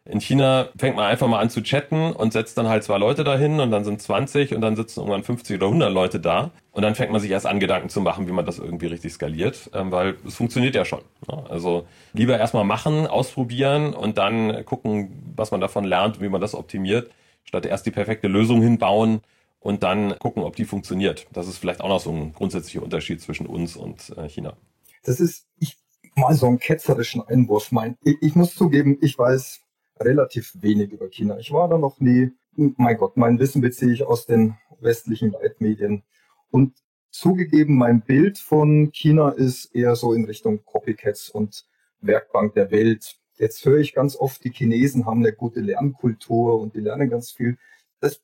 In 0.05 0.19
China 0.19 0.67
fängt 0.77 0.97
man 0.97 1.05
einfach 1.05 1.27
mal 1.27 1.39
an 1.39 1.49
zu 1.49 1.61
chatten 1.61 2.11
und 2.11 2.33
setzt 2.33 2.57
dann 2.57 2.67
halt 2.67 2.83
zwei 2.83 2.97
Leute 2.97 3.23
dahin 3.23 3.61
und 3.61 3.71
dann 3.71 3.85
sind 3.85 4.01
20 4.01 4.53
und 4.53 4.59
dann 4.59 4.75
sitzen 4.75 4.99
irgendwann 4.99 5.23
50 5.23 5.55
oder 5.55 5.67
100 5.67 5.93
Leute 5.93 6.19
da. 6.19 6.51
Und 6.71 6.81
dann 6.81 6.95
fängt 6.95 7.13
man 7.13 7.21
sich 7.21 7.31
erst 7.31 7.45
an, 7.45 7.61
Gedanken 7.61 7.87
zu 7.87 8.01
machen, 8.01 8.27
wie 8.27 8.33
man 8.33 8.45
das 8.45 8.59
irgendwie 8.59 8.87
richtig 8.87 9.13
skaliert, 9.13 9.69
ähm, 9.73 9.93
weil 9.93 10.17
es 10.27 10.35
funktioniert 10.35 10.75
ja 10.75 10.83
schon. 10.83 10.99
Ne? 11.29 11.45
Also 11.49 11.87
lieber 12.11 12.37
erstmal 12.37 12.65
machen, 12.65 13.07
ausprobieren 13.07 13.93
und 13.93 14.17
dann 14.17 14.65
gucken, 14.65 15.33
was 15.37 15.51
man 15.51 15.61
davon 15.61 15.85
lernt, 15.85 16.19
wie 16.19 16.27
man 16.27 16.41
das 16.41 16.53
optimiert, 16.53 17.09
statt 17.45 17.65
erst 17.65 17.85
die 17.85 17.91
perfekte 17.91 18.27
Lösung 18.27 18.61
hinbauen 18.61 19.21
und 19.63 19.81
dann 19.81 20.19
gucken, 20.19 20.43
ob 20.43 20.55
die 20.57 20.65
funktioniert. 20.65 21.25
Das 21.31 21.47
ist 21.47 21.57
vielleicht 21.57 21.79
auch 21.79 21.87
noch 21.87 22.01
so 22.01 22.11
ein 22.11 22.33
grundsätzlicher 22.33 22.83
Unterschied 22.83 23.21
zwischen 23.21 23.47
uns 23.47 23.77
und 23.77 24.13
äh, 24.17 24.27
China. 24.27 24.57
Das 25.03 25.19
ist, 25.19 25.47
ich 25.57 25.77
mal 26.15 26.35
so 26.35 26.47
einen 26.47 26.59
ketzerischen 26.59 27.21
Einwurf 27.21 27.71
mein. 27.71 27.97
Ich, 28.03 28.17
ich 28.21 28.35
muss 28.35 28.53
zugeben, 28.53 28.97
ich 29.01 29.17
weiß 29.17 29.61
relativ 29.99 30.51
wenig 30.61 30.91
über 30.91 31.07
China. 31.09 31.37
Ich 31.39 31.51
war 31.51 31.69
da 31.69 31.77
noch 31.77 31.99
nie. 31.99 32.31
mein 32.55 32.97
Gott, 32.97 33.15
mein 33.15 33.39
Wissen 33.39 33.61
beziehe 33.61 33.93
ich 33.93 34.03
aus 34.03 34.25
den 34.25 34.57
westlichen 34.81 35.31
Leitmedien. 35.31 36.03
Und 36.51 36.75
zugegeben, 37.09 37.77
mein 37.77 38.01
Bild 38.01 38.37
von 38.37 38.91
China 38.91 39.29
ist 39.29 39.73
eher 39.73 39.95
so 39.95 40.13
in 40.13 40.25
Richtung 40.25 40.65
Copycats 40.65 41.29
und 41.29 41.65
Werkbank 42.01 42.53
der 42.53 42.69
Welt. 42.69 43.15
Jetzt 43.37 43.65
höre 43.65 43.79
ich 43.79 43.93
ganz 43.93 44.17
oft, 44.17 44.43
die 44.43 44.51
Chinesen 44.51 45.05
haben 45.05 45.19
eine 45.19 45.31
gute 45.31 45.61
Lernkultur 45.61 46.59
und 46.59 46.75
die 46.75 46.81
lernen 46.81 47.09
ganz 47.09 47.31
viel. 47.31 47.57
Das 48.01 48.21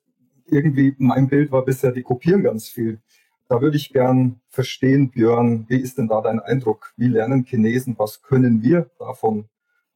irgendwie, 0.52 0.96
mein 0.98 1.28
Bild 1.28 1.52
war 1.52 1.64
bisher, 1.64 1.92
die 1.92 2.04
kopieren 2.04 2.44
ganz 2.44 2.68
viel. 2.70 3.00
Da 3.48 3.62
würde 3.62 3.78
ich 3.78 3.92
gern 3.92 4.40
verstehen, 4.50 5.10
Björn, 5.10 5.66
wie 5.70 5.80
ist 5.80 5.98
denn 5.98 6.08
da 6.08 6.22
dein 6.22 6.40
Eindruck? 6.40 6.94
Wie 6.98 7.08
lernen 7.08 7.46
Chinesen? 7.46 7.96
Was 7.98 8.22
können 8.22 8.62
wir 8.62 8.90
davon 9.00 9.46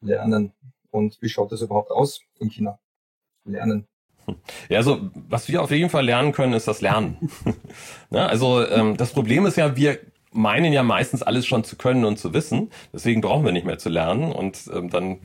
lernen? 0.02 0.54
Und 0.90 1.22
wie 1.22 1.30
schaut 1.30 1.52
es 1.52 1.62
überhaupt 1.62 1.92
aus 1.92 2.22
in 2.40 2.50
China? 2.50 2.80
Lernen. 3.46 3.88
Ja, 4.70 4.78
also 4.78 5.10
was 5.30 5.48
wir 5.50 5.62
auf 5.62 5.72
jeden 5.72 5.90
Fall 5.90 6.06
lernen 6.06 6.32
können, 6.32 6.54
ist 6.54 6.68
das 6.68 6.82
Lernen. 6.82 7.30
ne? 8.10 8.28
Also 8.28 8.66
ähm, 8.68 8.98
das 8.98 9.12
Problem 9.12 9.46
ist 9.46 9.58
ja, 9.58 9.76
wir 9.76 10.00
meinen 10.32 10.74
ja 10.74 10.84
meistens 10.84 11.22
alles 11.22 11.46
schon 11.46 11.64
zu 11.64 11.76
können 11.76 12.06
und 12.06 12.18
zu 12.18 12.34
wissen. 12.34 12.72
Deswegen 12.92 13.22
brauchen 13.22 13.46
wir 13.46 13.52
nicht 13.52 13.66
mehr 13.66 13.78
zu 13.78 13.90
lernen 13.90 14.32
und 14.32 14.70
ähm, 14.74 14.90
dann 14.90 15.20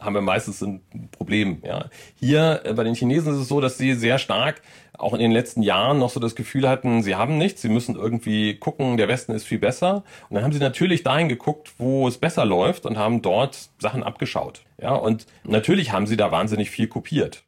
haben 0.00 0.14
wir 0.14 0.20
meistens 0.20 0.62
ein 0.62 0.80
Problem. 1.10 1.62
Ja. 1.64 1.86
Hier 2.16 2.60
äh, 2.64 2.74
bei 2.74 2.84
den 2.84 2.94
Chinesen 2.94 3.32
ist 3.32 3.40
es 3.40 3.48
so, 3.48 3.60
dass 3.60 3.78
sie 3.78 3.94
sehr 3.94 4.18
stark 4.18 4.62
auch 4.98 5.12
in 5.12 5.20
den 5.20 5.30
letzten 5.30 5.62
Jahren 5.62 5.98
noch 5.98 6.10
so 6.10 6.20
das 6.20 6.34
Gefühl 6.34 6.68
hatten, 6.68 7.02
sie 7.02 7.16
haben 7.16 7.36
nichts, 7.38 7.62
sie 7.62 7.68
müssen 7.68 7.96
irgendwie 7.96 8.56
gucken, 8.56 8.96
der 8.96 9.08
Westen 9.08 9.32
ist 9.32 9.44
viel 9.44 9.58
besser. 9.58 10.04
Und 10.28 10.36
dann 10.36 10.44
haben 10.44 10.52
sie 10.52 10.58
natürlich 10.58 11.02
dahin 11.02 11.28
geguckt, 11.28 11.74
wo 11.78 12.08
es 12.08 12.18
besser 12.18 12.44
läuft 12.44 12.86
und 12.86 12.96
haben 12.96 13.22
dort 13.22 13.68
Sachen 13.78 14.02
abgeschaut. 14.02 14.62
Ja, 14.80 14.94
und 14.94 15.26
natürlich 15.44 15.92
haben 15.92 16.06
sie 16.06 16.16
da 16.16 16.32
wahnsinnig 16.32 16.70
viel 16.70 16.88
kopiert. 16.88 17.42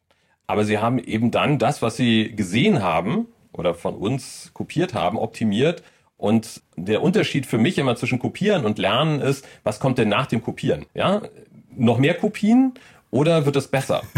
Aber 0.47 0.63
sie 0.63 0.79
haben 0.79 0.99
eben 0.99 1.31
dann 1.31 1.59
das, 1.59 1.81
was 1.81 1.95
sie 1.95 2.35
gesehen 2.35 2.81
haben 2.81 3.27
oder 3.51 3.73
von 3.73 3.95
uns 3.95 4.51
kopiert 4.53 4.93
haben, 4.93 5.17
optimiert 5.17 5.83
und 6.17 6.61
der 6.75 7.01
Unterschied 7.01 7.45
für 7.45 7.57
mich 7.57 7.77
immer 7.77 7.95
zwischen 7.95 8.19
Kopieren 8.19 8.65
und 8.65 8.77
Lernen 8.77 9.21
ist, 9.21 9.47
was 9.63 9.79
kommt 9.79 9.97
denn 9.97 10.09
nach 10.09 10.25
dem 10.25 10.43
Kopieren? 10.43 10.85
Ja, 10.93 11.21
noch 11.79 11.97
mehr 11.97 12.13
Kopien 12.13 12.73
oder 13.11 13.45
wird 13.45 13.55
es 13.55 13.67
besser? 13.67 14.01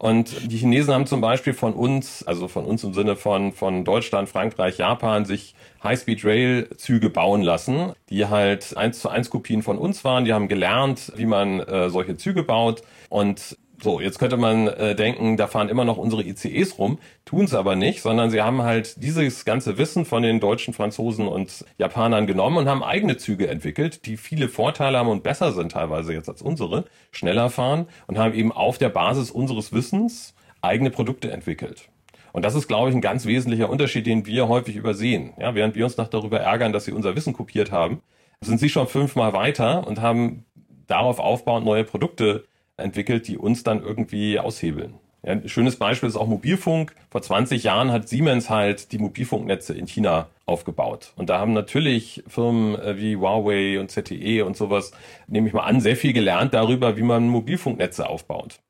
Und 0.00 0.50
die 0.50 0.56
Chinesen 0.56 0.94
haben 0.94 1.04
zum 1.04 1.20
Beispiel 1.20 1.52
von 1.52 1.74
uns, 1.74 2.26
also 2.26 2.48
von 2.48 2.64
uns 2.64 2.82
im 2.84 2.94
Sinne 2.94 3.16
von, 3.16 3.52
von 3.52 3.84
Deutschland, 3.84 4.30
Frankreich, 4.30 4.78
Japan, 4.78 5.26
sich 5.26 5.54
High-Speed-Rail-Züge 5.84 7.10
bauen 7.10 7.42
lassen, 7.42 7.92
die 8.08 8.24
halt 8.24 8.74
eins 8.78 9.00
zu 9.00 9.10
eins 9.10 9.28
Kopien 9.28 9.62
von 9.62 9.76
uns 9.76 10.02
waren. 10.02 10.24
Die 10.24 10.32
haben 10.32 10.48
gelernt, 10.48 11.12
wie 11.16 11.26
man 11.26 11.60
äh, 11.60 11.90
solche 11.90 12.16
Züge 12.16 12.44
baut. 12.44 12.80
Und 13.10 13.58
so, 13.82 14.00
jetzt 14.00 14.18
könnte 14.18 14.36
man 14.36 14.68
äh, 14.68 14.94
denken, 14.94 15.36
da 15.36 15.46
fahren 15.46 15.68
immer 15.70 15.84
noch 15.84 15.96
unsere 15.96 16.22
ICEs 16.22 16.78
rum, 16.78 16.98
tun 17.24 17.44
es 17.44 17.54
aber 17.54 17.76
nicht, 17.76 18.02
sondern 18.02 18.30
sie 18.30 18.42
haben 18.42 18.62
halt 18.62 19.02
dieses 19.02 19.44
ganze 19.44 19.78
Wissen 19.78 20.04
von 20.04 20.22
den 20.22 20.38
Deutschen, 20.38 20.74
Franzosen 20.74 21.26
und 21.26 21.64
Japanern 21.78 22.26
genommen 22.26 22.58
und 22.58 22.68
haben 22.68 22.82
eigene 22.82 23.16
Züge 23.16 23.48
entwickelt, 23.48 24.04
die 24.04 24.16
viele 24.18 24.48
Vorteile 24.48 24.98
haben 24.98 25.08
und 25.08 25.22
besser 25.22 25.52
sind 25.52 25.72
teilweise 25.72 26.12
jetzt 26.12 26.28
als 26.28 26.42
unsere, 26.42 26.84
schneller 27.10 27.48
fahren 27.48 27.86
und 28.06 28.18
haben 28.18 28.34
eben 28.34 28.52
auf 28.52 28.76
der 28.76 28.90
Basis 28.90 29.30
unseres 29.30 29.72
Wissens 29.72 30.34
eigene 30.60 30.90
Produkte 30.90 31.30
entwickelt. 31.30 31.88
Und 32.32 32.44
das 32.44 32.54
ist, 32.54 32.68
glaube 32.68 32.90
ich, 32.90 32.94
ein 32.94 33.00
ganz 33.00 33.24
wesentlicher 33.24 33.70
Unterschied, 33.70 34.06
den 34.06 34.26
wir 34.26 34.46
häufig 34.46 34.76
übersehen. 34.76 35.32
Ja, 35.38 35.54
während 35.54 35.74
wir 35.74 35.84
uns 35.84 35.96
noch 35.96 36.08
darüber 36.08 36.38
ärgern, 36.38 36.72
dass 36.72 36.84
sie 36.84 36.92
unser 36.92 37.16
Wissen 37.16 37.32
kopiert 37.32 37.72
haben, 37.72 38.02
sind 38.40 38.60
sie 38.60 38.68
schon 38.68 38.86
fünfmal 38.86 39.32
weiter 39.32 39.86
und 39.86 40.00
haben 40.00 40.44
darauf 40.86 41.18
aufbauend 41.18 41.64
neue 41.64 41.84
Produkte 41.84 42.44
entwickelt, 42.80 43.28
die 43.28 43.38
uns 43.38 43.62
dann 43.62 43.82
irgendwie 43.82 44.38
aushebeln. 44.38 44.94
Ja, 45.22 45.32
ein 45.32 45.48
schönes 45.48 45.76
Beispiel 45.76 46.08
ist 46.08 46.16
auch 46.16 46.26
Mobilfunk. 46.26 46.94
Vor 47.10 47.20
20 47.20 47.62
Jahren 47.62 47.92
hat 47.92 48.08
Siemens 48.08 48.48
halt 48.48 48.90
die 48.92 48.98
Mobilfunknetze 48.98 49.74
in 49.74 49.86
China 49.86 50.28
aufgebaut. 50.46 51.12
Und 51.16 51.28
da 51.28 51.38
haben 51.38 51.52
natürlich 51.52 52.24
Firmen 52.26 52.74
äh, 52.76 52.96
wie 52.96 53.16
Huawei 53.16 53.78
und 53.78 53.90
ZTE 53.90 54.44
und 54.44 54.56
sowas, 54.56 54.92
nehme 55.26 55.46
ich 55.48 55.52
mal 55.52 55.64
an, 55.64 55.80
sehr 55.80 55.96
viel 55.96 56.14
gelernt 56.14 56.54
darüber, 56.54 56.96
wie 56.96 57.02
man 57.02 57.28
Mobilfunknetze 57.28 58.08
aufbaut. 58.08 58.60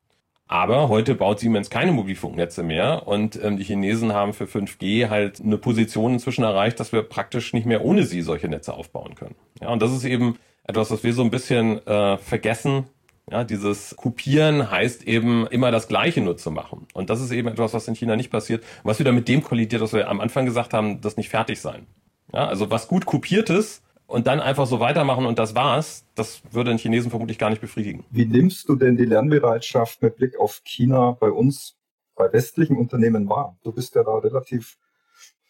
Aber 0.51 0.89
heute 0.89 1.15
baut 1.15 1.39
Siemens 1.39 1.69
keine 1.69 1.93
Mobilfunknetze 1.93 2.61
mehr 2.61 3.07
und 3.07 3.41
ähm, 3.41 3.55
die 3.55 3.63
Chinesen 3.63 4.11
haben 4.11 4.33
für 4.33 4.43
5G 4.43 5.09
halt 5.09 5.39
eine 5.39 5.57
Position 5.57 6.11
inzwischen 6.11 6.43
erreicht, 6.43 6.77
dass 6.81 6.91
wir 6.91 7.03
praktisch 7.03 7.53
nicht 7.53 7.65
mehr 7.65 7.85
ohne 7.85 8.03
sie 8.03 8.21
solche 8.21 8.49
Netze 8.49 8.73
aufbauen 8.73 9.15
können. 9.15 9.35
Ja, 9.61 9.69
und 9.69 9.81
das 9.81 9.93
ist 9.93 10.03
eben 10.03 10.37
etwas, 10.65 10.91
was 10.91 11.05
wir 11.05 11.13
so 11.13 11.23
ein 11.23 11.31
bisschen 11.31 11.85
äh, 11.87 12.17
vergessen, 12.17 12.83
ja, 13.31 13.45
dieses 13.45 13.95
Kopieren 13.95 14.69
heißt 14.69 15.07
eben 15.07 15.47
immer 15.47 15.71
das 15.71 15.87
Gleiche 15.87 16.19
nur 16.21 16.35
zu 16.35 16.51
machen. 16.51 16.85
Und 16.93 17.09
das 17.09 17.21
ist 17.21 17.31
eben 17.31 17.47
etwas, 17.47 17.73
was 17.73 17.87
in 17.87 17.95
China 17.95 18.17
nicht 18.17 18.29
passiert, 18.29 18.63
was 18.83 18.99
wieder 18.99 19.13
mit 19.13 19.29
dem 19.29 19.41
kollidiert, 19.41 19.81
was 19.81 19.93
wir 19.93 20.09
am 20.09 20.19
Anfang 20.19 20.45
gesagt 20.45 20.73
haben, 20.73 20.99
das 20.99 21.15
nicht 21.15 21.29
fertig 21.29 21.61
sein. 21.61 21.87
Ja, 22.33 22.47
also 22.47 22.69
was 22.69 22.89
gut 22.89 23.05
kopiertes 23.05 23.81
und 24.05 24.27
dann 24.27 24.41
einfach 24.41 24.67
so 24.67 24.81
weitermachen 24.81 25.25
und 25.25 25.39
das 25.39 25.55
war's, 25.55 26.05
das 26.15 26.41
würde 26.51 26.71
den 26.71 26.77
Chinesen 26.77 27.09
vermutlich 27.09 27.39
gar 27.39 27.49
nicht 27.49 27.61
befriedigen. 27.61 28.03
Wie 28.09 28.25
nimmst 28.25 28.67
du 28.67 28.75
denn 28.75 28.97
die 28.97 29.05
Lernbereitschaft 29.05 30.01
mit 30.01 30.17
Blick 30.17 30.37
auf 30.37 30.61
China 30.65 31.11
bei 31.17 31.31
uns, 31.31 31.77
bei 32.15 32.31
westlichen 32.33 32.75
Unternehmen 32.75 33.29
wahr? 33.29 33.57
Du 33.63 33.71
bist 33.71 33.95
ja 33.95 34.03
da 34.03 34.17
relativ, 34.17 34.77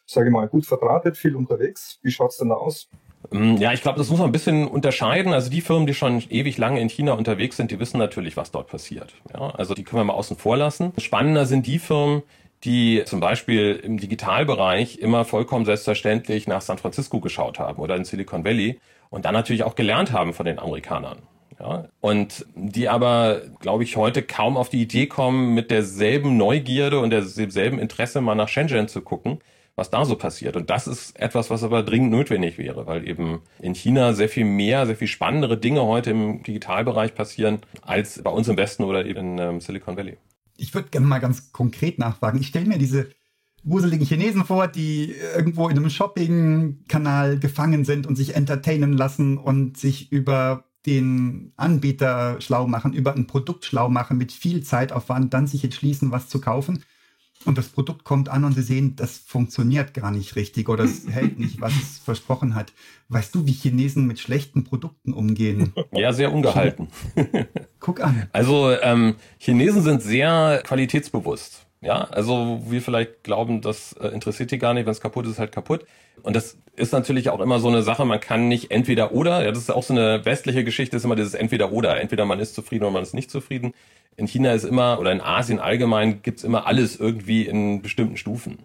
sage 0.05 0.27
ich 0.27 0.33
mal, 0.33 0.47
gut 0.47 0.67
verdrahtet, 0.67 1.17
viel 1.17 1.35
unterwegs. 1.35 1.99
Wie 2.03 2.11
schaut's 2.11 2.37
denn 2.37 2.49
da 2.49 2.55
aus? 2.55 2.87
Ähm, 3.31 3.57
ja, 3.57 3.73
ich 3.73 3.81
glaube, 3.81 3.97
das 3.97 4.09
muss 4.09 4.19
man 4.19 4.29
ein 4.29 4.31
bisschen 4.31 4.67
unterscheiden. 4.67 5.33
Also 5.33 5.49
die 5.49 5.61
Firmen, 5.61 5.87
die 5.87 5.93
schon 5.93 6.23
ewig 6.29 6.57
lange 6.57 6.79
in 6.79 6.89
China 6.89 7.13
unterwegs 7.13 7.57
sind, 7.57 7.71
die 7.71 7.79
wissen 7.79 7.97
natürlich, 7.97 8.37
was 8.37 8.51
dort 8.51 8.67
passiert. 8.67 9.13
Ja, 9.33 9.51
also 9.51 9.73
die 9.73 9.83
können 9.83 10.01
wir 10.01 10.05
mal 10.05 10.13
außen 10.13 10.37
vor 10.37 10.57
lassen. 10.57 10.93
Spannender 10.97 11.45
sind 11.45 11.67
die 11.67 11.79
Firmen, 11.79 12.23
die 12.63 13.03
zum 13.05 13.19
Beispiel 13.19 13.79
im 13.83 13.97
Digitalbereich 13.97 14.99
immer 14.99 15.25
vollkommen 15.25 15.65
selbstverständlich 15.65 16.47
nach 16.47 16.61
San 16.61 16.77
Francisco 16.77 17.19
geschaut 17.19 17.59
haben 17.59 17.81
oder 17.81 17.95
in 17.95 18.05
Silicon 18.05 18.45
Valley 18.45 18.79
und 19.09 19.25
dann 19.25 19.33
natürlich 19.33 19.63
auch 19.63 19.75
gelernt 19.75 20.11
haben 20.11 20.33
von 20.33 20.45
den 20.45 20.59
Amerikanern. 20.59 21.19
Ja, 21.59 21.89
und 21.99 22.45
die 22.55 22.89
aber, 22.89 23.41
glaube 23.59 23.83
ich, 23.83 23.95
heute 23.95 24.23
kaum 24.23 24.57
auf 24.57 24.69
die 24.69 24.81
Idee 24.81 25.05
kommen, 25.05 25.53
mit 25.53 25.69
derselben 25.69 26.35
Neugierde 26.37 26.99
und 26.99 27.11
derselben 27.11 27.77
Interesse 27.77 28.19
mal 28.21 28.33
nach 28.33 28.47
Shenzhen 28.47 28.87
zu 28.87 29.01
gucken, 29.01 29.39
was 29.75 29.89
da 29.89 30.05
so 30.05 30.15
passiert. 30.15 30.55
Und 30.55 30.69
das 30.69 30.87
ist 30.87 31.19
etwas, 31.19 31.49
was 31.49 31.63
aber 31.63 31.83
dringend 31.83 32.11
notwendig 32.11 32.57
wäre, 32.57 32.85
weil 32.87 33.07
eben 33.07 33.41
in 33.59 33.73
China 33.73 34.13
sehr 34.13 34.29
viel 34.29 34.45
mehr, 34.45 34.85
sehr 34.85 34.95
viel 34.95 35.07
spannendere 35.07 35.57
Dinge 35.57 35.83
heute 35.83 36.11
im 36.11 36.43
Digitalbereich 36.43 37.15
passieren, 37.15 37.59
als 37.81 38.21
bei 38.21 38.31
uns 38.31 38.47
im 38.47 38.57
Westen 38.57 38.83
oder 38.83 39.05
eben 39.05 39.19
in 39.19 39.37
ähm, 39.39 39.61
Silicon 39.61 39.97
Valley. 39.97 40.17
Ich 40.57 40.73
würde 40.73 40.89
gerne 40.89 41.07
mal 41.07 41.19
ganz 41.19 41.51
konkret 41.51 41.99
nachfragen. 41.99 42.39
Ich 42.39 42.47
stelle 42.47 42.67
mir 42.67 42.77
diese 42.77 43.09
wuseligen 43.63 44.05
Chinesen 44.05 44.43
vor, 44.43 44.67
die 44.67 45.15
irgendwo 45.35 45.69
in 45.69 45.77
einem 45.77 45.89
Shopping-Kanal 45.89 47.39
gefangen 47.39 47.85
sind 47.85 48.07
und 48.07 48.15
sich 48.15 48.35
entertainen 48.35 48.93
lassen 48.93 49.37
und 49.37 49.77
sich 49.77 50.11
über 50.11 50.65
den 50.85 51.53
Anbieter 51.57 52.41
schlau 52.41 52.65
machen, 52.67 52.93
über 52.93 53.15
ein 53.15 53.27
Produkt 53.27 53.65
schlau 53.65 53.87
machen, 53.87 54.17
mit 54.17 54.31
viel 54.31 54.63
Zeitaufwand, 54.63 55.33
dann 55.33 55.45
sich 55.45 55.63
entschließen, 55.63 56.11
was 56.11 56.27
zu 56.27 56.41
kaufen 56.41 56.83
und 57.45 57.57
das 57.57 57.69
Produkt 57.69 58.03
kommt 58.03 58.29
an 58.29 58.43
und 58.43 58.53
sie 58.53 58.61
sehen, 58.61 58.95
das 58.95 59.17
funktioniert 59.17 59.93
gar 59.93 60.11
nicht 60.11 60.35
richtig 60.35 60.69
oder 60.69 60.83
es 60.83 61.07
hält 61.09 61.39
nicht, 61.39 61.61
was 61.61 61.73
es 61.73 61.99
versprochen 61.99 62.55
hat. 62.55 62.73
Weißt 63.09 63.33
du, 63.35 63.45
wie 63.45 63.51
Chinesen 63.51 64.07
mit 64.07 64.19
schlechten 64.19 64.63
Produkten 64.63 65.13
umgehen? 65.13 65.73
Ja, 65.91 66.13
sehr 66.13 66.31
ungehalten. 66.31 66.87
Guck 67.79 68.01
an. 68.01 68.27
Also 68.31 68.71
ähm, 68.71 69.15
Chinesen 69.37 69.81
sind 69.81 70.01
sehr 70.01 70.61
qualitätsbewusst. 70.63 71.65
Ja, 71.83 72.03
also 72.11 72.61
wir 72.67 72.81
vielleicht 72.81 73.23
glauben, 73.23 73.61
das 73.61 73.93
äh, 73.93 74.09
interessiert 74.09 74.51
die 74.51 74.59
gar 74.59 74.73
nicht, 74.75 74.85
wenn 74.85 74.91
es 74.91 75.01
kaputt 75.01 75.25
ist, 75.25 75.31
ist 75.33 75.39
halt 75.39 75.51
kaputt. 75.51 75.85
Und 76.21 76.35
das 76.35 76.57
ist 76.75 76.93
natürlich 76.93 77.29
auch 77.31 77.39
immer 77.39 77.59
so 77.59 77.69
eine 77.69 77.81
Sache, 77.81 78.05
man 78.05 78.19
kann 78.19 78.47
nicht 78.47 78.69
entweder 78.69 79.13
oder, 79.13 79.43
ja, 79.43 79.49
das 79.49 79.59
ist 79.63 79.71
auch 79.71 79.81
so 79.81 79.93
eine 79.93 80.23
westliche 80.23 80.63
Geschichte, 80.63 80.95
ist 80.95 81.05
immer 81.05 81.15
dieses 81.15 81.33
entweder 81.33 81.71
oder. 81.71 81.99
Entweder 81.99 82.25
man 82.25 82.39
ist 82.39 82.53
zufrieden 82.53 82.83
oder 82.83 82.93
man 82.93 83.01
ist 83.03 83.15
nicht 83.15 83.31
zufrieden 83.31 83.73
in 84.17 84.27
China 84.27 84.53
ist 84.53 84.63
immer, 84.63 84.99
oder 84.99 85.11
in 85.11 85.21
Asien 85.21 85.59
allgemein, 85.59 86.21
gibt's 86.21 86.43
immer 86.43 86.67
alles 86.67 86.97
irgendwie 86.99 87.45
in 87.45 87.81
bestimmten 87.81 88.17
Stufen. 88.17 88.59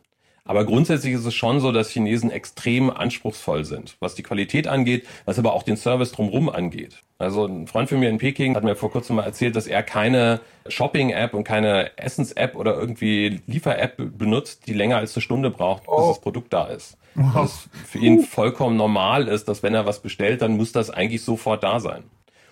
Aber 0.47 0.65
grundsätzlich 0.65 1.15
ist 1.15 1.25
es 1.25 1.35
schon 1.35 1.61
so, 1.61 1.73
dass 1.73 1.91
Chinesen 1.91 2.31
extrem 2.31 2.91
anspruchsvoll 2.91 3.65
sind, 3.65 3.97
was 4.01 4.15
die 4.15 4.23
Qualität 4.23 4.69
angeht, 4.69 5.07
was 5.25 5.39
aber 5.39 5.53
auch 5.53 5.65
den 5.65 5.77
Service 5.77 6.13
drumherum 6.13 6.49
angeht. 6.49 7.03
Also 7.19 7.47
ein 7.47 7.67
Freund 7.67 7.89
von 7.89 7.99
mir 7.99 8.11
in 8.11 8.19
Peking 8.19 8.55
hat 8.55 8.65
mir 8.65 8.77
vor 8.77 8.91
kurzem 8.91 9.17
mal 9.17 9.25
erzählt, 9.25 9.57
dass 9.57 9.67
er 9.67 9.83
keine 9.83 10.41
Shopping-App 10.69 11.35
und 11.35 11.45
keine 11.45 11.97
Essens-App 11.99 12.57
oder 12.57 12.79
irgendwie 12.79 13.41
Liefer-App 13.47 13.97
benutzt, 14.19 14.67
die 14.67 14.75
länger 14.75 14.99
als 14.99 15.17
eine 15.17 15.23
Stunde 15.23 15.51
braucht, 15.51 15.85
bis 15.85 15.93
oh. 15.93 16.09
das 16.09 16.21
Produkt 16.21 16.53
da 16.53 16.67
ist. 16.67 16.97
Wow. 17.15 17.35
Dass 17.35 17.69
für 17.87 17.99
ihn 17.99 18.23
vollkommen 18.23 18.77
normal 18.77 19.29
ist, 19.29 19.49
dass 19.49 19.63
wenn 19.63 19.75
er 19.75 19.87
was 19.87 20.01
bestellt, 20.01 20.43
dann 20.43 20.57
muss 20.57 20.73
das 20.73 20.91
eigentlich 20.91 21.23
sofort 21.23 21.65
da 21.65 21.81
sein. 21.81 22.05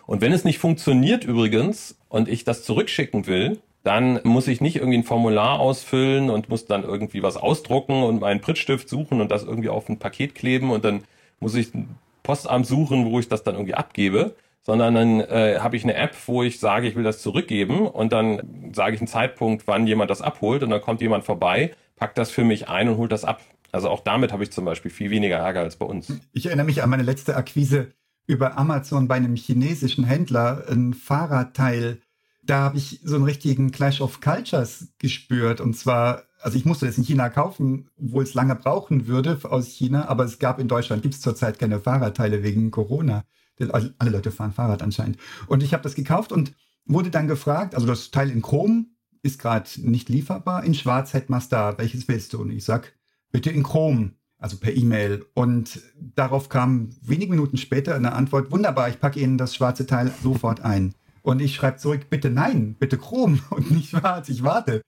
Und 0.07 0.21
wenn 0.21 0.33
es 0.33 0.45
nicht 0.45 0.59
funktioniert 0.59 1.25
übrigens 1.25 1.97
und 2.09 2.29
ich 2.29 2.45
das 2.45 2.65
zurückschicken 2.65 3.27
will, 3.27 3.61
dann 3.85 4.19
muss 4.25 4.49
ich 4.49 4.61
nicht 4.61 4.77
irgendwie 4.77 4.99
ein 4.99 5.05
Formular 5.05 5.61
ausfüllen 5.61 6.31
und 6.31 6.49
muss 6.49 6.67
dann 6.67 6.83
irgendwie 6.83 7.23
was 7.23 7.37
ausdrucken 7.37 8.03
und 8.03 8.21
meinen 8.21 8.41
Prittstift 8.41 8.89
suchen 8.89 9.21
und 9.21 9.31
das 9.31 9.45
irgendwie 9.45 9.69
auf 9.69 9.89
ein 9.89 9.99
Paket 9.99 10.35
kleben 10.35 10.71
und 10.71 10.85
dann 10.85 11.05
muss 11.39 11.55
ich 11.55 11.73
ein 11.75 11.95
Postamt 12.23 12.67
suchen, 12.67 13.05
wo 13.05 13.21
ich 13.21 13.29
das 13.29 13.45
dann 13.45 13.55
irgendwie 13.55 13.75
abgebe, 13.75 14.35
sondern 14.63 14.95
dann 14.95 15.21
äh, 15.21 15.59
habe 15.61 15.77
ich 15.77 15.85
eine 15.85 15.95
App, 15.95 16.17
wo 16.27 16.43
ich 16.43 16.59
sage, 16.59 16.89
ich 16.89 16.97
will 16.97 17.05
das 17.05 17.21
zurückgeben 17.21 17.87
und 17.87 18.15
dann 18.15 18.73
sage 18.73 18.95
ich 18.95 19.01
einen 19.01 19.09
Zeitpunkt, 19.09 19.67
wann 19.67 19.87
jemand 19.87 20.11
das 20.11 20.23
abholt 20.23 20.63
und 20.63 20.71
dann 20.71 20.81
kommt 20.81 21.03
jemand 21.03 21.25
vorbei, 21.25 21.75
packt 21.97 22.17
das 22.17 22.31
für 22.31 22.43
mich 22.43 22.69
ein 22.71 22.89
und 22.89 22.97
holt 22.97 23.13
das 23.13 23.25
ab. 23.25 23.43
Also 23.71 23.91
auch 23.91 24.01
damit 24.01 24.33
habe 24.33 24.43
ich 24.43 24.51
zum 24.51 24.65
Beispiel 24.65 24.91
viel 24.91 25.11
weniger 25.11 25.37
Ärger 25.37 25.61
als 25.61 25.77
bei 25.77 25.85
uns. 25.85 26.11
Ich 26.33 26.47
erinnere 26.47 26.65
mich 26.65 26.83
an 26.83 26.89
meine 26.89 27.03
letzte 27.03 27.37
Akquise 27.37 27.93
über 28.27 28.57
Amazon 28.57 29.09
bei 29.09 29.17
einem 29.17 29.37
chinesischen 29.37 30.05
Händler, 30.05 30.65
ein 30.71 30.95
Fahrradteil. 30.95 31.99
Da 32.47 32.61
habe 32.61 32.79
ich 32.79 33.01
so 33.03 33.15
einen 33.15 33.25
richtigen 33.25 33.71
Clash 33.71 34.01
of 34.01 34.21
Cultures 34.21 34.89
gespürt. 34.99 35.61
Und 35.61 35.77
zwar, 35.77 36.25
also 36.41 36.57
ich 36.57 36.65
musste 36.65 36.87
das 36.87 36.99
in 36.99 37.05
China 37.05 37.31
kaufen, 37.31 37.89
obwohl 37.97 38.23
es 38.23 38.35
lange 38.35 38.55
brauchen 38.55 39.07
würde 39.07 39.39
aus 39.45 39.69
China, 39.69 40.09
aber 40.09 40.25
es 40.25 40.39
gab 40.39 40.59
in 40.59 40.69
Deutschland, 40.69 41.03
gibt 41.03 41.15
es 41.15 41.21
zurzeit 41.21 41.59
keine 41.59 41.81
Fahrradteile 41.81 42.43
wegen 42.43 42.71
Corona. 42.71 43.25
Alle 43.71 44.11
Leute 44.11 44.31
fahren 44.31 44.53
Fahrrad 44.53 44.83
anscheinend. 44.83 45.17
Und 45.47 45.63
ich 45.63 45.73
habe 45.73 45.83
das 45.83 45.95
gekauft 45.95 46.33
und 46.33 46.55
wurde 46.87 47.11
dann 47.11 47.29
gefragt, 47.29 47.75
also 47.75 47.87
das 47.87 48.11
Teil 48.11 48.31
in 48.31 48.43
Chrom 48.43 48.97
ist 49.23 49.39
gerade 49.39 49.69
nicht 49.79 50.09
lieferbar, 50.09 50.65
in 50.65 50.75
Schwarz 50.75 51.15
hätten 51.15 51.33
wir 51.33 51.43
da, 51.49 51.79
welches 51.79 52.09
willst 52.09 52.33
du? 52.33 52.43
Und 52.43 52.51
ich 52.51 52.65
sag, 52.65 52.93
bitte 53.33 53.51
in 53.51 53.63
Chrom, 53.63 54.17
also 54.39 54.59
per 54.59 54.77
E-Mail. 54.77 55.25
Und 55.33 55.81
darauf 55.97 56.51
kam 56.51 56.91
wenige 57.01 57.31
Minuten 57.31 57.57
später 57.57 57.95
eine 57.95 58.13
Antwort, 58.13 58.51
wunderbar, 58.51 58.91
ich 58.91 59.01
packe 59.01 59.21
Ihnen 59.21 59.39
das 59.39 59.55
schwarze 59.55 59.87
Teil 59.87 60.13
sofort 60.23 60.61
ein. 60.61 60.95
Und 61.25 61.41
ich 61.41 61.55
schreibe 61.55 61.79
zurück, 61.79 62.11
bitte 62.11 62.29
nein, 62.29 62.77
bitte 62.79 62.99
Chrom 62.99 63.41
und 63.51 63.71
nicht 63.71 63.91
schwarz, 63.91 64.29
ich 64.29 64.43
warte. 64.45 64.83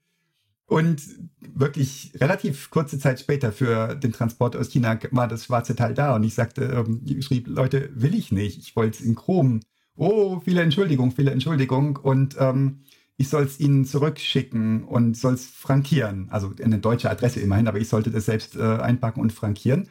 Und 0.67 1.03
wirklich 1.41 2.13
relativ 2.17 2.69
kurze 2.71 2.99
Zeit 2.99 3.21
später 3.21 3.53
für 3.53 3.95
den 3.95 4.13
Transport 4.13 4.55
aus 4.55 4.69
China 4.69 4.99
war 5.13 5.29
das 5.29 5.47
schwarze 5.47 5.75
Teil 5.75 5.95
da 5.95 6.15
und 6.15 6.25
ich 6.25 6.35
sagte, 6.35 6.65
ähm, 6.65 7.01
ich 7.07 7.25
schrieb, 7.25 7.47
Leute, 7.49 7.89
will 7.95 8.15
ich 8.15 8.33
nicht, 8.33 8.59
ich 8.59 8.77
wollte 8.77 8.99
es 8.99 9.05
in 9.05 9.15
Chrom. 9.15 9.61
Oh, 9.97 10.41
viele 10.45 10.61
Entschuldigung, 10.61 11.11
viele 11.13 11.31
Entschuldigung. 11.31 11.97
Und 11.97 12.37
ähm, 12.39 12.83
ich 13.17 13.31
soll 13.31 13.45
es 13.45 13.59
ihnen 13.59 13.87
zurückschicken 13.87 14.85
und 14.85 15.17
soll 15.17 15.35
es 15.35 15.47
frankieren. 15.47 16.29
Also 16.31 16.53
eine 16.63 16.81
deutsche 16.81 17.09
Adresse 17.09 17.41
immerhin, 17.41 17.67
aber 17.67 17.79
ich 17.79 17.89
sollte 17.89 18.11
das 18.11 18.27
selbst 18.27 18.57
äh, 18.57 18.61
einpacken 18.63 19.21
und 19.23 19.33
frankieren. 19.33 19.89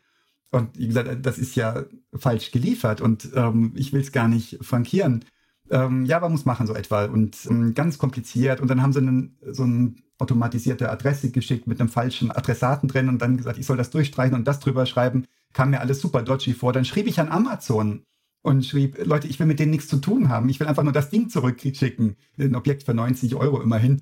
Und 0.51 0.77
wie 0.77 0.87
gesagt, 0.87 1.25
das 1.25 1.39
ist 1.39 1.55
ja 1.55 1.85
falsch 2.13 2.51
geliefert 2.51 3.01
und 3.01 3.29
ähm, 3.33 3.73
ich 3.75 3.93
will 3.93 4.01
es 4.01 4.11
gar 4.11 4.27
nicht 4.27 4.59
frankieren. 4.61 5.25
Ähm, 5.69 6.05
ja, 6.05 6.17
aber 6.17 6.29
muss 6.29 6.45
machen 6.45 6.67
so 6.67 6.75
etwa 6.75 7.05
und 7.05 7.37
ähm, 7.49 7.73
ganz 7.73 7.97
kompliziert. 7.97 8.61
Und 8.61 8.69
dann 8.69 8.81
haben 8.81 8.93
sie 8.93 8.99
einen, 8.99 9.37
so 9.51 9.63
eine 9.63 9.95
automatisierte 10.19 10.89
Adresse 10.89 11.31
geschickt 11.31 11.67
mit 11.67 11.79
einem 11.79 11.89
falschen 11.89 12.31
Adressaten 12.31 12.87
drin 12.87 13.09
und 13.09 13.21
dann 13.21 13.37
gesagt, 13.37 13.57
ich 13.57 13.65
soll 13.65 13.77
das 13.77 13.89
durchstreichen 13.89 14.35
und 14.35 14.47
das 14.47 14.59
drüber 14.59 14.85
schreiben. 14.85 15.25
Kam 15.53 15.71
mir 15.71 15.81
alles 15.81 16.01
super 16.01 16.21
dodgy 16.21 16.53
vor. 16.53 16.73
Dann 16.73 16.85
schrieb 16.85 17.07
ich 17.07 17.19
an 17.19 17.29
Amazon 17.29 18.03
und 18.41 18.65
schrieb, 18.65 19.03
Leute, 19.03 19.27
ich 19.27 19.39
will 19.39 19.47
mit 19.47 19.59
denen 19.59 19.71
nichts 19.71 19.87
zu 19.87 19.97
tun 19.97 20.29
haben. 20.29 20.49
Ich 20.49 20.59
will 20.59 20.67
einfach 20.67 20.83
nur 20.83 20.93
das 20.93 21.09
Ding 21.09 21.29
zurückschicken. 21.29 22.15
Ein 22.37 22.55
Objekt 22.55 22.83
für 22.83 22.93
90 22.93 23.35
Euro 23.35 23.61
immerhin. 23.61 24.01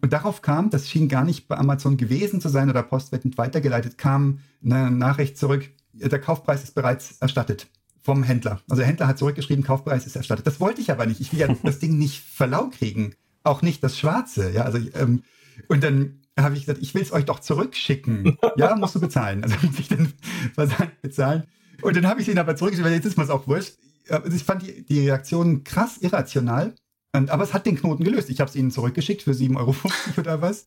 Und 0.00 0.12
darauf 0.12 0.42
kam, 0.42 0.70
das 0.70 0.88
schien 0.88 1.08
gar 1.08 1.24
nicht 1.24 1.46
bei 1.46 1.56
Amazon 1.56 1.96
gewesen 1.96 2.40
zu 2.40 2.48
sein 2.48 2.70
oder 2.70 2.82
postwettend 2.82 3.38
weitergeleitet, 3.38 3.98
kam 3.98 4.40
eine 4.64 4.90
Nachricht 4.90 5.38
zurück, 5.38 5.70
der 5.92 6.18
Kaufpreis 6.18 6.64
ist 6.64 6.74
bereits 6.74 7.18
erstattet 7.20 7.68
vom 8.02 8.22
Händler. 8.22 8.60
Also 8.68 8.80
der 8.80 8.88
Händler 8.88 9.06
hat 9.06 9.18
zurückgeschrieben, 9.18 9.64
Kaufpreis 9.64 10.06
ist 10.06 10.16
erstattet. 10.16 10.46
Das 10.46 10.60
wollte 10.60 10.80
ich 10.80 10.90
aber 10.90 11.06
nicht. 11.06 11.20
Ich 11.20 11.32
will 11.32 11.40
ja 11.40 11.48
das 11.62 11.78
Ding 11.78 11.98
nicht 11.98 12.22
verlau 12.22 12.68
kriegen. 12.68 13.14
Auch 13.44 13.62
nicht 13.62 13.82
das 13.82 13.98
Schwarze. 13.98 14.50
Ja, 14.50 14.62
also, 14.62 14.78
ähm, 14.94 15.22
und 15.68 15.82
dann 15.82 16.20
habe 16.38 16.54
ich 16.54 16.62
gesagt, 16.62 16.82
ich 16.82 16.94
will 16.94 17.02
es 17.02 17.12
euch 17.12 17.24
doch 17.24 17.40
zurückschicken. 17.40 18.38
Ja, 18.56 18.74
musst 18.78 18.94
du 18.94 19.00
bezahlen. 19.00 19.42
Also 19.42 19.56
muss 19.62 19.78
ich 19.78 19.88
den 19.88 20.12
Versand 20.54 21.00
bezahlen. 21.02 21.44
Und 21.82 21.96
dann 21.96 22.06
habe 22.06 22.20
ich 22.20 22.28
ihn 22.28 22.38
aber 22.38 22.56
zurückgeschrieben, 22.56 22.92
jetzt 22.92 23.06
ist 23.06 23.16
mir 23.16 23.24
es 23.24 23.30
auch 23.30 23.46
wurscht. 23.46 23.74
Also 24.08 24.34
ich 24.36 24.44
fand 24.44 24.62
die, 24.62 24.84
die 24.84 25.00
Reaktion 25.00 25.64
krass 25.64 25.98
irrational. 25.98 26.74
Und, 27.14 27.30
aber 27.30 27.44
es 27.44 27.52
hat 27.52 27.66
den 27.66 27.76
Knoten 27.76 28.04
gelöst. 28.04 28.30
Ich 28.30 28.40
habe 28.40 28.48
es 28.48 28.56
ihnen 28.56 28.70
zurückgeschickt 28.70 29.22
für 29.22 29.32
7,50 29.32 29.56
Euro 29.56 29.76
oder 30.16 30.40
was. 30.40 30.66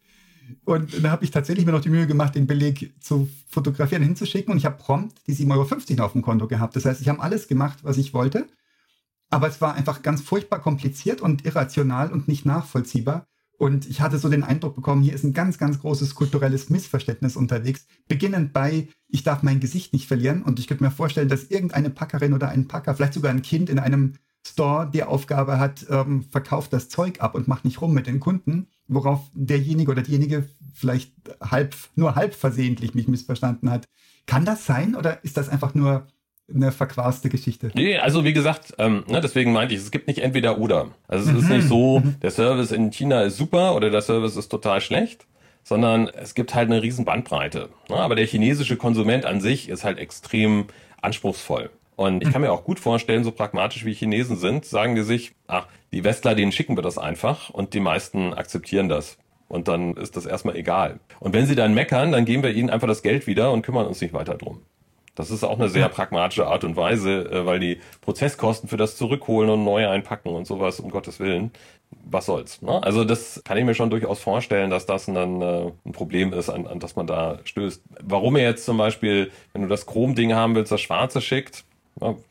Und 0.63 0.93
dann 0.93 1.11
habe 1.11 1.23
ich 1.23 1.31
tatsächlich 1.31 1.65
mir 1.65 1.71
noch 1.71 1.81
die 1.81 1.89
Mühe 1.89 2.07
gemacht, 2.07 2.35
den 2.35 2.47
Beleg 2.47 2.93
zu 2.99 3.29
fotografieren, 3.47 4.03
hinzuschicken. 4.03 4.51
Und 4.51 4.57
ich 4.57 4.65
habe 4.65 4.77
prompt 4.77 5.21
die 5.27 5.35
7,50 5.35 5.51
Euro 5.51 6.05
auf 6.05 6.11
dem 6.13 6.21
Konto 6.21 6.47
gehabt. 6.47 6.75
Das 6.75 6.85
heißt, 6.85 7.01
ich 7.01 7.09
habe 7.09 7.21
alles 7.21 7.47
gemacht, 7.47 7.79
was 7.83 7.97
ich 7.97 8.13
wollte. 8.13 8.47
Aber 9.29 9.47
es 9.47 9.61
war 9.61 9.73
einfach 9.73 10.01
ganz 10.01 10.21
furchtbar 10.21 10.59
kompliziert 10.59 11.21
und 11.21 11.45
irrational 11.45 12.11
und 12.11 12.27
nicht 12.27 12.45
nachvollziehbar. 12.45 13.27
Und 13.57 13.87
ich 13.87 14.01
hatte 14.01 14.17
so 14.17 14.29
den 14.29 14.43
Eindruck 14.43 14.75
bekommen, 14.75 15.01
hier 15.01 15.13
ist 15.13 15.23
ein 15.23 15.33
ganz, 15.33 15.57
ganz 15.57 15.79
großes 15.79 16.15
kulturelles 16.15 16.69
Missverständnis 16.69 17.35
unterwegs. 17.35 17.87
Beginnend 18.07 18.53
bei, 18.53 18.89
ich 19.07 19.23
darf 19.23 19.43
mein 19.43 19.59
Gesicht 19.59 19.93
nicht 19.93 20.07
verlieren. 20.07 20.43
Und 20.43 20.59
ich 20.59 20.67
könnte 20.67 20.83
mir 20.83 20.91
vorstellen, 20.91 21.29
dass 21.29 21.45
irgendeine 21.45 21.89
Packerin 21.89 22.33
oder 22.33 22.49
ein 22.49 22.67
Packer, 22.67 22.95
vielleicht 22.95 23.13
sogar 23.13 23.31
ein 23.31 23.41
Kind 23.41 23.69
in 23.69 23.79
einem 23.79 24.15
Store 24.45 24.89
die 24.91 25.03
Aufgabe 25.03 25.59
hat, 25.59 25.85
ähm, 25.89 26.23
verkauft 26.23 26.71
das 26.71 26.87
Zeug 26.89 27.21
ab 27.21 27.35
und 27.35 27.47
macht 27.47 27.65
nicht 27.65 27.81
rum 27.81 27.93
mit 27.93 28.07
den 28.07 28.19
Kunden, 28.19 28.67
worauf 28.87 29.21
derjenige 29.33 29.91
oder 29.91 30.03
diejenige 30.03 30.47
vielleicht 30.73 31.13
halb, 31.41 31.75
nur 31.95 32.15
halb 32.15 32.35
versehentlich 32.35 32.93
mich 32.93 33.07
missverstanden 33.07 33.71
hat. 33.71 33.85
Kann 34.27 34.45
das 34.45 34.65
sein 34.65 34.95
oder 34.95 35.23
ist 35.23 35.37
das 35.37 35.49
einfach 35.49 35.73
nur 35.73 36.07
eine 36.53 36.71
verquaste 36.71 37.29
Geschichte. 37.29 37.71
Nee, 37.73 37.97
also 37.97 38.23
wie 38.23 38.33
gesagt, 38.33 38.75
ähm, 38.77 39.03
ne, 39.07 39.19
deswegen 39.19 39.51
meinte 39.51 39.73
ich, 39.73 39.79
es 39.79 39.89
gibt 39.89 40.07
nicht 40.07 40.19
entweder 40.19 40.59
oder. 40.59 40.89
Also 41.07 41.25
es 41.25 41.31
mhm. 41.31 41.39
ist 41.39 41.49
nicht 41.49 41.67
so, 41.67 41.99
mhm. 41.99 42.19
der 42.21 42.31
Service 42.31 42.71
in 42.71 42.91
China 42.91 43.23
ist 43.23 43.37
super 43.37 43.75
oder 43.75 43.89
der 43.89 44.01
Service 44.01 44.35
ist 44.35 44.49
total 44.49 44.79
schlecht, 44.81 45.25
sondern 45.63 46.07
es 46.07 46.35
gibt 46.35 46.53
halt 46.53 46.69
eine 46.69 46.83
riesen 46.83 47.03
Bandbreite. 47.03 47.69
Ne? 47.89 47.95
Aber 47.95 48.15
der 48.15 48.27
chinesische 48.27 48.77
Konsument 48.77 49.25
an 49.25 49.41
sich 49.41 49.69
ist 49.69 49.83
halt 49.83 49.97
extrem 49.97 50.65
anspruchsvoll. 51.01 51.71
Und 51.95 52.23
ich 52.23 52.31
kann 52.31 52.41
mir 52.41 52.51
auch 52.51 52.63
gut 52.63 52.79
vorstellen, 52.79 53.23
so 53.23 53.31
pragmatisch 53.31 53.85
wie 53.85 53.93
Chinesen 53.93 54.35
sind, 54.35 54.65
sagen 54.65 54.95
die 54.95 55.03
sich, 55.03 55.33
ach, 55.47 55.67
die 55.93 56.03
Westler, 56.03 56.35
denen 56.35 56.51
schicken 56.51 56.77
wir 56.77 56.83
das 56.83 56.97
einfach 56.97 57.49
und 57.49 57.73
die 57.73 57.79
meisten 57.79 58.33
akzeptieren 58.33 58.89
das. 58.89 59.17
Und 59.47 59.67
dann 59.67 59.95
ist 59.95 60.17
das 60.17 60.25
erstmal 60.25 60.55
egal. 60.55 60.99
Und 61.19 61.33
wenn 61.33 61.45
sie 61.45 61.55
dann 61.55 61.73
meckern, 61.73 62.11
dann 62.11 62.25
geben 62.25 62.43
wir 62.43 62.51
ihnen 62.51 62.69
einfach 62.69 62.87
das 62.87 63.03
Geld 63.03 63.27
wieder 63.27 63.51
und 63.51 63.61
kümmern 63.61 63.85
uns 63.85 64.01
nicht 64.01 64.13
weiter 64.13 64.35
drum. 64.35 64.61
Das 65.13 65.31
ist 65.31 65.45
auch 65.45 65.57
eine 65.57 65.69
sehr 65.69 65.87
pragmatische 65.87 66.45
Art 66.47 66.65
und 66.65 66.75
Weise, 66.75 67.31
äh, 67.31 67.45
weil 67.45 67.59
die 67.59 67.79
Prozesskosten 68.01 68.67
für 68.67 68.77
das 68.77 68.97
Zurückholen 68.97 69.49
und 69.49 69.63
neu 69.63 69.87
einpacken 69.87 70.29
und 70.29 70.45
sowas, 70.45 70.79
um 70.81 70.91
Gottes 70.91 71.19
Willen, 71.19 71.51
was 72.03 72.25
soll's. 72.25 72.61
Ne? 72.61 72.83
Also 72.83 73.05
das 73.05 73.41
kann 73.45 73.57
ich 73.57 73.63
mir 73.63 73.75
schon 73.75 73.89
durchaus 73.89 74.19
vorstellen, 74.19 74.69
dass 74.69 74.85
das 74.85 75.05
dann 75.05 75.41
äh, 75.41 75.71
ein 75.85 75.93
Problem 75.93 76.33
ist, 76.33 76.49
an, 76.49 76.67
an 76.67 76.79
das 76.79 76.97
man 76.97 77.07
da 77.07 77.39
stößt. 77.45 77.81
Warum 78.03 78.35
er 78.35 78.43
jetzt 78.43 78.65
zum 78.65 78.77
Beispiel, 78.77 79.31
wenn 79.53 79.61
du 79.61 79.69
das 79.69 79.85
Chrom-Ding 79.85 80.33
haben 80.33 80.53
willst, 80.55 80.73
das 80.73 80.81
Schwarze 80.81 81.21
schickt, 81.21 81.63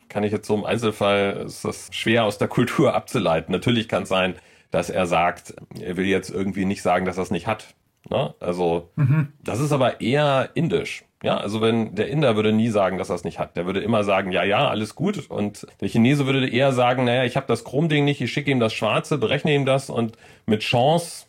kann 0.08 0.24
ich 0.24 0.32
jetzt 0.32 0.46
so 0.46 0.54
im 0.54 0.64
Einzelfall, 0.64 1.44
ist 1.46 1.64
das 1.64 1.88
schwer 1.90 2.24
aus 2.24 2.38
der 2.38 2.48
Kultur 2.48 2.94
abzuleiten. 2.94 3.52
Natürlich 3.52 3.88
kann 3.88 4.04
es 4.04 4.08
sein, 4.08 4.34
dass 4.70 4.90
er 4.90 5.06
sagt, 5.06 5.54
er 5.80 5.96
will 5.96 6.06
jetzt 6.06 6.30
irgendwie 6.30 6.64
nicht 6.64 6.82
sagen, 6.82 7.06
dass 7.06 7.16
er 7.16 7.22
es 7.22 7.30
nicht 7.30 7.46
hat. 7.46 7.74
Ne? 8.10 8.34
Also 8.40 8.90
mhm. 8.96 9.28
das 9.42 9.60
ist 9.60 9.72
aber 9.72 10.00
eher 10.00 10.50
indisch. 10.54 11.04
Ja, 11.22 11.38
also 11.38 11.62
wenn 11.62 11.94
der 11.94 12.08
Inder 12.08 12.36
würde 12.36 12.52
nie 12.52 12.68
sagen, 12.68 12.98
dass 12.98 13.08
er 13.08 13.14
es 13.14 13.24
nicht 13.24 13.38
hat. 13.38 13.56
Der 13.56 13.64
würde 13.64 13.80
immer 13.80 14.04
sagen, 14.04 14.30
ja, 14.30 14.44
ja, 14.44 14.68
alles 14.68 14.94
gut. 14.94 15.30
Und 15.30 15.66
der 15.80 15.88
Chinese 15.88 16.26
würde 16.26 16.46
eher 16.46 16.72
sagen, 16.72 17.04
naja, 17.04 17.24
ich 17.24 17.36
habe 17.36 17.46
das 17.46 17.64
Chromding 17.64 18.04
nicht, 18.04 18.20
ich 18.20 18.30
schicke 18.30 18.50
ihm 18.50 18.60
das 18.60 18.74
Schwarze, 18.74 19.16
berechne 19.16 19.54
ihm 19.54 19.64
das 19.64 19.88
und 19.88 20.18
mit 20.44 20.60
Chance 20.60 21.24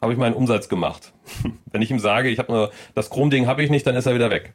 habe 0.00 0.12
ich 0.12 0.18
meinen 0.18 0.34
Umsatz 0.34 0.68
gemacht. 0.68 1.12
wenn 1.72 1.82
ich 1.82 1.90
ihm 1.90 1.98
sage, 1.98 2.28
ich 2.28 2.38
habe 2.38 2.52
nur 2.52 2.70
das 2.94 3.10
Chromding 3.10 3.48
habe 3.48 3.64
ich 3.64 3.70
nicht, 3.70 3.84
dann 3.84 3.96
ist 3.96 4.06
er 4.06 4.14
wieder 4.14 4.30
weg. 4.30 4.54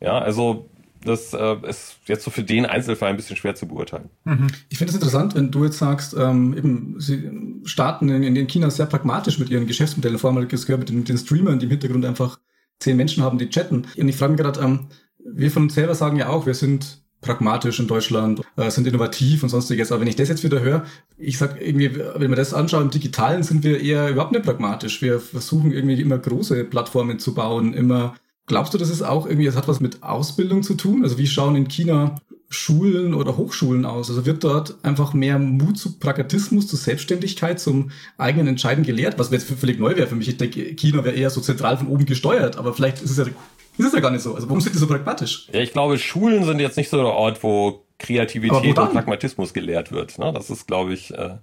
Ja, 0.00 0.18
also 0.18 0.68
das 1.04 1.32
äh, 1.32 1.56
ist 1.68 1.96
jetzt 2.06 2.24
so 2.24 2.30
für 2.30 2.42
den 2.42 2.66
Einzelfall 2.66 3.10
ein 3.10 3.16
bisschen 3.16 3.36
schwer 3.36 3.54
zu 3.54 3.66
beurteilen. 3.66 4.10
Mhm. 4.24 4.48
Ich 4.68 4.78
finde 4.78 4.90
es 4.90 4.96
interessant, 4.96 5.34
wenn 5.34 5.50
du 5.50 5.64
jetzt 5.64 5.78
sagst, 5.78 6.14
ähm, 6.18 6.56
eben, 6.56 7.00
sie 7.00 7.30
starten 7.64 8.08
in, 8.08 8.36
in 8.36 8.46
China 8.46 8.70
sehr 8.70 8.86
pragmatisch 8.86 9.38
mit 9.38 9.50
ihren 9.50 9.66
Geschäftsmodellen, 9.66 10.18
vor 10.18 10.30
allem 10.30 10.48
das 10.48 10.66
gehört 10.66 10.80
mit 10.80 10.88
den, 10.88 11.04
den 11.04 11.18
Streamern, 11.18 11.58
die 11.58 11.66
im 11.66 11.70
Hintergrund 11.70 12.04
einfach 12.04 12.38
zehn 12.80 12.96
Menschen 12.96 13.22
haben, 13.22 13.38
die 13.38 13.48
chatten. 13.48 13.86
Und 13.96 14.08
ich 14.08 14.16
frage 14.16 14.32
mich 14.32 14.40
gerade, 14.40 14.60
ähm, 14.60 14.88
wir 15.24 15.50
von 15.50 15.64
uns 15.64 15.74
selber 15.74 15.94
sagen 15.94 16.16
ja 16.16 16.28
auch, 16.28 16.46
wir 16.46 16.54
sind 16.54 17.04
pragmatisch 17.24 17.80
in 17.80 17.86
Deutschland, 17.86 18.42
äh, 18.56 18.70
sind 18.70 18.86
innovativ 18.86 19.42
und 19.42 19.48
sonstiges. 19.48 19.90
Aber 19.90 20.02
wenn 20.02 20.08
ich 20.08 20.16
das 20.16 20.28
jetzt 20.28 20.44
wieder 20.44 20.60
höre, 20.60 20.84
ich 21.16 21.38
sag 21.38 21.60
irgendwie, 21.60 21.96
wenn 21.96 22.30
wir 22.30 22.36
das 22.36 22.52
anschauen, 22.52 22.84
im 22.84 22.90
Digitalen 22.90 23.42
sind 23.42 23.64
wir 23.64 23.80
eher 23.80 24.10
überhaupt 24.10 24.32
nicht 24.32 24.44
pragmatisch. 24.44 25.00
Wir 25.00 25.18
versuchen 25.20 25.72
irgendwie 25.72 26.00
immer 26.00 26.18
große 26.18 26.64
Plattformen 26.64 27.18
zu 27.18 27.34
bauen, 27.34 27.72
immer 27.72 28.14
Glaubst 28.46 28.74
du, 28.74 28.78
das 28.78 28.90
ist 28.90 29.02
auch 29.02 29.26
irgendwie, 29.26 29.46
das 29.46 29.56
hat 29.56 29.68
was 29.68 29.80
mit 29.80 30.02
Ausbildung 30.02 30.62
zu 30.62 30.74
tun? 30.74 31.02
Also 31.02 31.16
wie 31.18 31.26
schauen 31.26 31.56
in 31.56 31.68
China 31.68 32.16
Schulen 32.50 33.14
oder 33.14 33.36
Hochschulen 33.36 33.84
aus? 33.84 34.10
Also 34.10 34.26
wird 34.26 34.44
dort 34.44 34.76
einfach 34.84 35.14
mehr 35.14 35.38
Mut 35.38 35.78
zu 35.78 35.98
Pragmatismus, 35.98 36.66
zu 36.66 36.76
Selbstständigkeit, 36.76 37.58
zum 37.58 37.90
eigenen 38.18 38.48
Entscheiden 38.48 38.84
gelehrt? 38.84 39.18
Was 39.18 39.30
jetzt 39.30 39.48
völlig 39.48 39.78
neu 39.78 39.96
wäre 39.96 40.06
für 40.06 40.14
mich. 40.14 40.28
Ich 40.28 40.36
denke, 40.36 40.74
China 40.74 41.04
wäre 41.04 41.16
eher 41.16 41.30
so 41.30 41.40
zentral 41.40 41.78
von 41.78 41.88
oben 41.88 42.04
gesteuert, 42.04 42.56
aber 42.56 42.74
vielleicht 42.74 43.02
ist 43.02 43.10
es 43.10 43.16
ja, 43.16 43.24
ist 43.24 43.86
es 43.86 43.92
ja 43.92 44.00
gar 44.00 44.10
nicht 44.10 44.22
so. 44.22 44.34
Also 44.34 44.46
warum 44.48 44.60
sind 44.60 44.74
die 44.74 44.78
so 44.78 44.86
pragmatisch? 44.86 45.48
Ja, 45.52 45.60
ich 45.60 45.72
glaube, 45.72 45.98
Schulen 45.98 46.44
sind 46.44 46.60
jetzt 46.60 46.76
nicht 46.76 46.90
so 46.90 46.98
der 46.98 47.06
Ort, 47.06 47.42
wo 47.42 47.84
Kreativität 47.98 48.78
und 48.78 48.92
Pragmatismus 48.92 49.54
gelehrt 49.54 49.90
wird. 49.90 50.18
Ne? 50.18 50.32
Das 50.34 50.50
ist, 50.50 50.66
glaube 50.66 50.92
ich, 50.92 51.12
äh, 51.14 51.36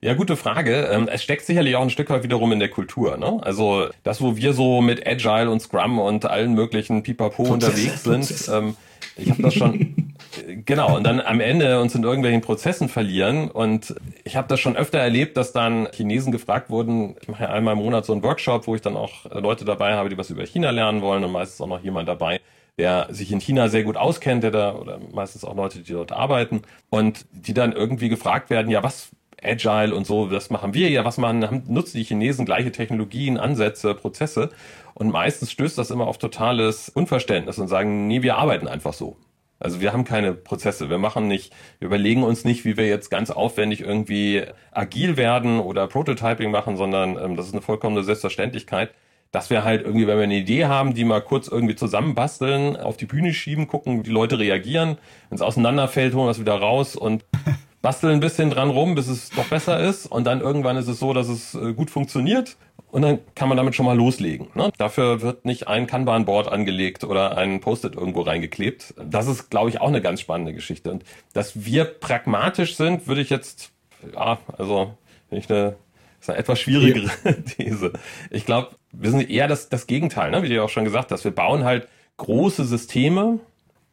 Ja, 0.00 0.14
gute 0.14 0.36
Frage. 0.36 0.88
Ähm, 0.92 1.08
es 1.10 1.24
steckt 1.24 1.44
sicherlich 1.44 1.74
auch 1.74 1.82
ein 1.82 1.90
Stück 1.90 2.08
weit 2.10 2.22
wiederum 2.22 2.52
in 2.52 2.60
der 2.60 2.68
Kultur. 2.68 3.16
Ne? 3.16 3.40
Also 3.42 3.88
das, 4.04 4.20
wo 4.20 4.36
wir 4.36 4.52
so 4.52 4.80
mit 4.80 5.04
Agile 5.04 5.50
und 5.50 5.60
Scrum 5.60 5.98
und 5.98 6.24
allen 6.24 6.54
möglichen 6.54 7.02
Pipapo 7.02 7.42
unterwegs 7.42 8.04
sind, 8.04 8.48
ähm, 8.52 8.76
ich 9.16 9.28
habe 9.28 9.42
das 9.42 9.54
schon, 9.54 10.14
genau, 10.64 10.96
und 10.96 11.04
dann 11.04 11.20
am 11.20 11.40
Ende 11.40 11.80
uns 11.80 11.96
in 11.96 12.04
irgendwelchen 12.04 12.42
Prozessen 12.42 12.88
verlieren. 12.88 13.50
Und 13.50 13.96
ich 14.22 14.36
habe 14.36 14.46
das 14.46 14.60
schon 14.60 14.76
öfter 14.76 15.00
erlebt, 15.00 15.36
dass 15.36 15.52
dann 15.52 15.88
Chinesen 15.92 16.30
gefragt 16.30 16.70
wurden, 16.70 17.16
ich 17.20 17.26
mache 17.26 17.42
ja 17.42 17.50
einmal 17.50 17.72
im 17.72 17.80
Monat 17.80 18.06
so 18.06 18.12
einen 18.12 18.22
Workshop, 18.22 18.68
wo 18.68 18.76
ich 18.76 18.82
dann 18.82 18.96
auch 18.96 19.24
Leute 19.32 19.64
dabei 19.64 19.94
habe, 19.94 20.08
die 20.08 20.16
was 20.16 20.30
über 20.30 20.46
China 20.46 20.70
lernen 20.70 21.02
wollen 21.02 21.24
und 21.24 21.32
meistens 21.32 21.60
auch 21.60 21.66
noch 21.66 21.82
jemand 21.82 22.08
dabei, 22.08 22.40
der 22.78 23.08
sich 23.10 23.32
in 23.32 23.40
China 23.40 23.68
sehr 23.68 23.82
gut 23.82 23.96
auskennt, 23.96 24.44
der 24.44 24.52
da, 24.52 24.74
oder 24.76 25.00
meistens 25.12 25.44
auch 25.44 25.56
Leute, 25.56 25.80
die 25.80 25.92
dort 25.92 26.12
arbeiten 26.12 26.62
und 26.88 27.26
die 27.32 27.54
dann 27.54 27.72
irgendwie 27.72 28.08
gefragt 28.08 28.50
werden, 28.50 28.70
ja, 28.70 28.84
was 28.84 29.10
Agile 29.42 29.94
und 29.94 30.06
so, 30.06 30.26
das 30.26 30.50
machen 30.50 30.74
wir 30.74 30.88
ja, 30.90 31.04
was 31.04 31.18
haben, 31.18 31.62
nutzen 31.66 31.98
die 31.98 32.04
Chinesen 32.04 32.44
gleiche 32.44 32.72
Technologien, 32.72 33.38
Ansätze, 33.38 33.94
Prozesse 33.94 34.50
und 34.94 35.10
meistens 35.10 35.52
stößt 35.52 35.78
das 35.78 35.90
immer 35.90 36.06
auf 36.06 36.18
totales 36.18 36.88
Unverständnis 36.88 37.58
und 37.58 37.68
sagen, 37.68 38.08
nee, 38.08 38.22
wir 38.22 38.36
arbeiten 38.36 38.68
einfach 38.68 38.92
so. 38.92 39.16
Also 39.60 39.80
wir 39.80 39.92
haben 39.92 40.04
keine 40.04 40.34
Prozesse, 40.34 40.88
wir 40.88 40.98
machen 40.98 41.26
nicht, 41.26 41.52
wir 41.80 41.86
überlegen 41.86 42.22
uns 42.22 42.44
nicht, 42.44 42.64
wie 42.64 42.76
wir 42.76 42.86
jetzt 42.86 43.10
ganz 43.10 43.30
aufwendig 43.30 43.80
irgendwie 43.80 44.44
agil 44.70 45.16
werden 45.16 45.58
oder 45.58 45.88
Prototyping 45.88 46.50
machen, 46.50 46.76
sondern 46.76 47.18
ähm, 47.18 47.36
das 47.36 47.46
ist 47.46 47.54
eine 47.54 47.62
vollkommene 47.62 48.04
Selbstverständlichkeit, 48.04 48.92
dass 49.32 49.50
wir 49.50 49.64
halt 49.64 49.82
irgendwie, 49.84 50.06
wenn 50.06 50.16
wir 50.16 50.24
eine 50.24 50.36
Idee 50.36 50.66
haben, 50.66 50.94
die 50.94 51.04
mal 51.04 51.20
kurz 51.20 51.48
irgendwie 51.48 51.74
zusammenbasteln, 51.74 52.76
auf 52.76 52.96
die 52.96 53.06
Bühne 53.06 53.34
schieben, 53.34 53.66
gucken, 53.66 53.98
wie 53.98 54.02
die 54.04 54.10
Leute 54.10 54.38
reagieren, 54.38 54.98
wenn 55.28 55.36
es 55.36 55.42
auseinanderfällt, 55.42 56.14
holen 56.14 56.26
wir 56.26 56.30
es 56.30 56.40
wieder 56.40 56.58
raus 56.58 56.94
und 56.94 57.24
basteln 57.82 58.14
ein 58.14 58.20
bisschen 58.20 58.50
dran 58.50 58.70
rum, 58.70 58.94
bis 58.94 59.08
es 59.08 59.30
doch 59.30 59.46
besser 59.46 59.80
ist. 59.80 60.06
Und 60.06 60.24
dann 60.24 60.40
irgendwann 60.40 60.76
ist 60.76 60.88
es 60.88 60.98
so, 60.98 61.12
dass 61.12 61.28
es 61.28 61.54
äh, 61.54 61.72
gut 61.72 61.90
funktioniert. 61.90 62.56
Und 62.90 63.02
dann 63.02 63.18
kann 63.34 63.48
man 63.48 63.58
damit 63.58 63.74
schon 63.74 63.84
mal 63.84 63.96
loslegen. 63.96 64.48
Ne? 64.54 64.70
Dafür 64.78 65.20
wird 65.20 65.44
nicht 65.44 65.68
ein 65.68 65.86
Kanban-Board 65.86 66.48
angelegt 66.48 67.04
oder 67.04 67.36
ein 67.36 67.60
Post-it 67.60 67.94
irgendwo 67.94 68.22
reingeklebt. 68.22 68.94
Das 69.04 69.26
ist, 69.26 69.50
glaube 69.50 69.68
ich, 69.68 69.80
auch 69.80 69.88
eine 69.88 70.00
ganz 70.00 70.20
spannende 70.20 70.54
Geschichte. 70.54 70.90
Und 70.90 71.04
dass 71.34 71.66
wir 71.66 71.84
pragmatisch 71.84 72.76
sind, 72.76 73.06
würde 73.06 73.20
ich 73.20 73.28
jetzt, 73.28 73.72
ja, 74.14 74.38
also, 74.56 74.94
wenn 75.28 75.38
ich 75.38 75.50
eine, 75.50 75.76
ist 76.18 76.30
eine 76.30 76.38
etwas 76.38 76.60
schwierigere 76.60 77.10
ja. 77.24 77.32
These. 77.56 77.92
Ich 78.30 78.46
glaube, 78.46 78.70
wir 78.92 79.10
sind 79.10 79.28
eher 79.28 79.48
das, 79.48 79.68
das 79.68 79.86
Gegenteil, 79.86 80.30
ne? 80.30 80.42
wie 80.42 80.48
du 80.48 80.64
auch 80.64 80.70
schon 80.70 80.84
gesagt 80.84 81.12
hast. 81.12 81.24
Wir 81.24 81.34
bauen 81.34 81.64
halt 81.64 81.88
große 82.16 82.64
Systeme, 82.64 83.38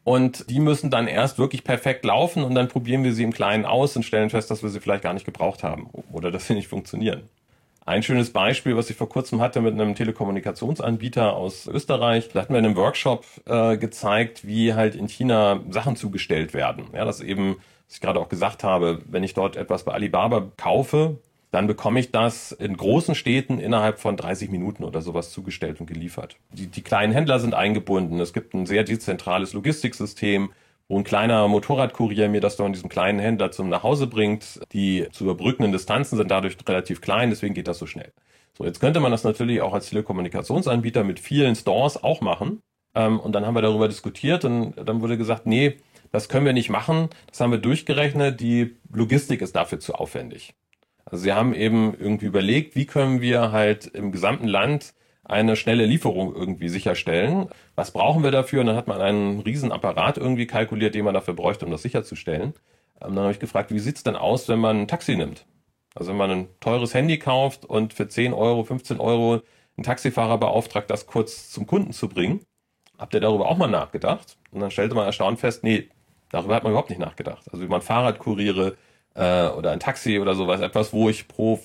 und 0.06 0.52
die 0.52 0.60
müssen 0.60 0.92
dann 0.92 1.08
erst 1.08 1.40
wirklich 1.40 1.64
perfekt 1.64 2.06
laufen 2.06 2.44
und 2.44 2.54
dann 2.54 2.68
probieren 2.68 3.04
wir 3.04 3.12
sie 3.12 3.24
im 3.24 3.34
Kleinen 3.34 3.66
aus 3.66 3.96
und 3.98 4.04
stellen 4.04 4.30
fest, 4.30 4.52
dass 4.52 4.62
wir 4.62 4.70
sie 4.70 4.80
vielleicht 4.80 5.04
gar 5.04 5.14
nicht 5.14 5.26
gebraucht 5.26 5.64
haben 5.64 5.90
oder 6.12 6.32
dass 6.32 6.46
sie 6.46 6.54
nicht 6.54 6.68
funktionieren. 6.68 7.24
Ein 7.88 8.04
schönes 8.04 8.32
Beispiel, 8.32 8.78
was 8.78 8.90
ich 8.92 8.96
vor 8.96 9.10
kurzem 9.10 9.42
hatte 9.42 9.62
mit 9.62 9.74
einem 9.74 9.96
Telekommunikationsanbieter 9.96 11.36
aus 11.36 11.66
Österreich, 11.66 12.30
da 12.30 12.42
hatten 12.42 12.54
wir 12.54 12.60
in 12.60 12.66
einem 12.66 12.76
Workshop 12.76 13.26
äh, 13.48 13.78
gezeigt, 13.78 14.46
wie 14.46 14.76
halt 14.76 14.94
in 14.94 15.08
China 15.08 15.62
Sachen 15.70 15.96
zugestellt 15.96 16.54
werden. 16.54 16.86
Ja, 16.94 17.04
das 17.04 17.20
eben, 17.22 17.56
was 17.88 17.96
ich 17.96 18.02
gerade 18.02 18.20
auch 18.20 18.30
gesagt 18.30 18.64
habe, 18.64 19.02
wenn 19.08 19.24
ich 19.24 19.34
dort 19.34 19.56
etwas 19.56 19.86
bei 19.86 19.94
Alibaba 19.94 20.52
kaufe, 20.56 21.18
dann 21.56 21.68
bekomme 21.68 22.02
ich 22.02 22.12
das 22.12 22.52
in 22.52 22.76
großen 22.76 23.16
Städten 23.16 23.60
innerhalb 23.60 24.00
von 24.00 24.18
30 24.18 24.52
Minuten 24.52 24.84
oder 24.84 25.02
sowas 25.02 25.32
zugestellt 25.32 25.80
und 25.80 25.86
geliefert. 25.86 26.36
Die, 26.52 26.68
die 26.68 26.82
kleinen 26.82 27.14
Händler 27.14 27.40
sind 27.40 27.54
eingebunden. 27.54 28.20
Es 28.20 28.34
gibt 28.34 28.54
ein 28.54 28.66
sehr 28.66 28.84
dezentrales 28.84 29.54
Logistiksystem, 29.54 30.52
wo 30.90 30.98
ein 30.98 31.06
kleiner 31.06 31.48
Motorradkurier 31.48 32.28
mir 32.28 32.42
das 32.42 32.60
in 32.60 32.74
diesem 32.74 32.90
kleinen 32.90 33.20
Händler 33.20 33.52
zum 33.52 33.70
Nachhause 33.70 34.08
bringt. 34.08 34.60
Die 34.74 35.08
zu 35.14 35.24
überbrückenden 35.24 35.72
Distanzen 35.72 36.18
sind 36.18 36.30
dadurch 36.30 36.58
relativ 36.68 37.00
klein, 37.00 37.30
deswegen 37.30 37.54
geht 37.54 37.70
das 37.70 37.80
so 37.80 37.86
schnell. 37.86 38.12
So, 38.58 38.66
jetzt 38.66 38.82
könnte 38.82 39.00
man 39.00 39.14
das 39.14 39.24
natürlich 39.24 39.62
auch 39.62 39.74
als 39.74 39.88
Telekommunikationsanbieter 39.88 41.06
mit 41.06 41.22
vielen 41.22 41.56
Stores 41.56 42.04
auch 42.04 42.20
machen. 42.20 42.60
Ähm, 42.96 43.18
und 43.18 43.32
dann 43.32 43.46
haben 43.46 43.56
wir 43.56 43.62
darüber 43.62 43.88
diskutiert 43.88 44.44
und 44.44 44.74
dann 44.76 45.02
wurde 45.02 45.18
gesagt, 45.18 45.46
nee, 45.46 45.78
das 46.12 46.28
können 46.28 46.46
wir 46.46 46.52
nicht 46.52 46.70
machen. 46.70 47.08
Das 47.30 47.40
haben 47.40 47.52
wir 47.52 47.60
durchgerechnet. 47.60 48.42
Die 48.42 48.76
Logistik 48.92 49.42
ist 49.42 49.56
dafür 49.56 49.80
zu 49.80 49.96
aufwendig. 49.96 50.54
Also 51.06 51.24
sie 51.24 51.34
haben 51.34 51.54
eben 51.54 51.96
irgendwie 51.98 52.26
überlegt, 52.26 52.76
wie 52.76 52.86
können 52.86 53.22
wir 53.22 53.52
halt 53.52 53.86
im 53.86 54.12
gesamten 54.12 54.48
Land 54.48 54.94
eine 55.24 55.56
schnelle 55.56 55.86
Lieferung 55.86 56.36
irgendwie 56.36 56.70
sicherstellen. 56.70 57.50
Was 57.76 57.92
brauchen 57.92 58.24
wir 58.24 58.32
dafür? 58.32 58.62
Und 58.62 58.68
dann 58.68 58.76
hat 58.76 58.88
man 58.88 59.02
einen 59.02 59.40
riesen 59.42 59.72
Apparat 59.72 60.18
irgendwie 60.18 60.48
kalkuliert, 60.48 60.96
den 60.96 61.06
man 61.06 61.14
dafür 61.14 61.34
bräuchte, 61.34 61.66
um 61.66 61.72
das 61.72 61.82
sicherzustellen. 61.82 62.54
Und 63.00 63.10
ähm, 63.10 63.16
dann 63.16 63.24
habe 63.26 63.32
ich 63.32 63.40
gefragt, 63.40 63.72
wie 63.72 63.80
sieht's 63.80 64.04
denn 64.04 64.16
aus, 64.16 64.48
wenn 64.48 64.60
man 64.60 64.82
ein 64.82 64.88
Taxi 64.88 65.16
nimmt? 65.16 65.46
Also 65.96 66.12
wenn 66.12 66.18
man 66.18 66.32
ein 66.32 66.48
teures 66.60 66.94
Handy 66.94 67.18
kauft 67.18 67.66
und 67.66 67.94
für 67.94 68.08
10 68.08 68.34
Euro, 68.34 68.64
15 68.64 69.00
Euro 69.00 69.42
einen 69.78 69.84
Taxifahrer 69.84 70.38
beauftragt, 70.38 70.90
das 70.90 71.08
kurz 71.08 71.50
zum 71.50 71.66
Kunden 71.68 71.92
zu 71.92 72.10
bringen. 72.10 72.42
Habt 72.98 73.14
ihr 73.14 73.20
darüber 73.20 73.50
auch 73.50 73.58
mal 73.58 73.68
nachgedacht? 73.68 74.38
Und 74.52 74.62
dann 74.62 74.72
stellte 74.72 74.96
man 74.96 75.06
erstaunt 75.06 75.40
fest, 75.40 75.64
nee, 75.64 75.90
darüber 76.32 76.56
hat 76.56 76.64
man 76.64 76.72
überhaupt 76.72 76.90
nicht 76.90 77.00
nachgedacht. 77.00 77.46
Also 77.52 77.64
wie 77.64 77.68
man 77.68 77.82
Fahrradkuriere 77.82 78.78
äh, 79.16 79.48
oder 79.48 79.72
ein 79.72 79.80
Taxi 79.80 80.20
oder 80.20 80.36
sowas, 80.36 80.62
etwas, 80.62 80.94
wo 80.94 81.10
ich 81.10 81.28
pro 81.28 81.60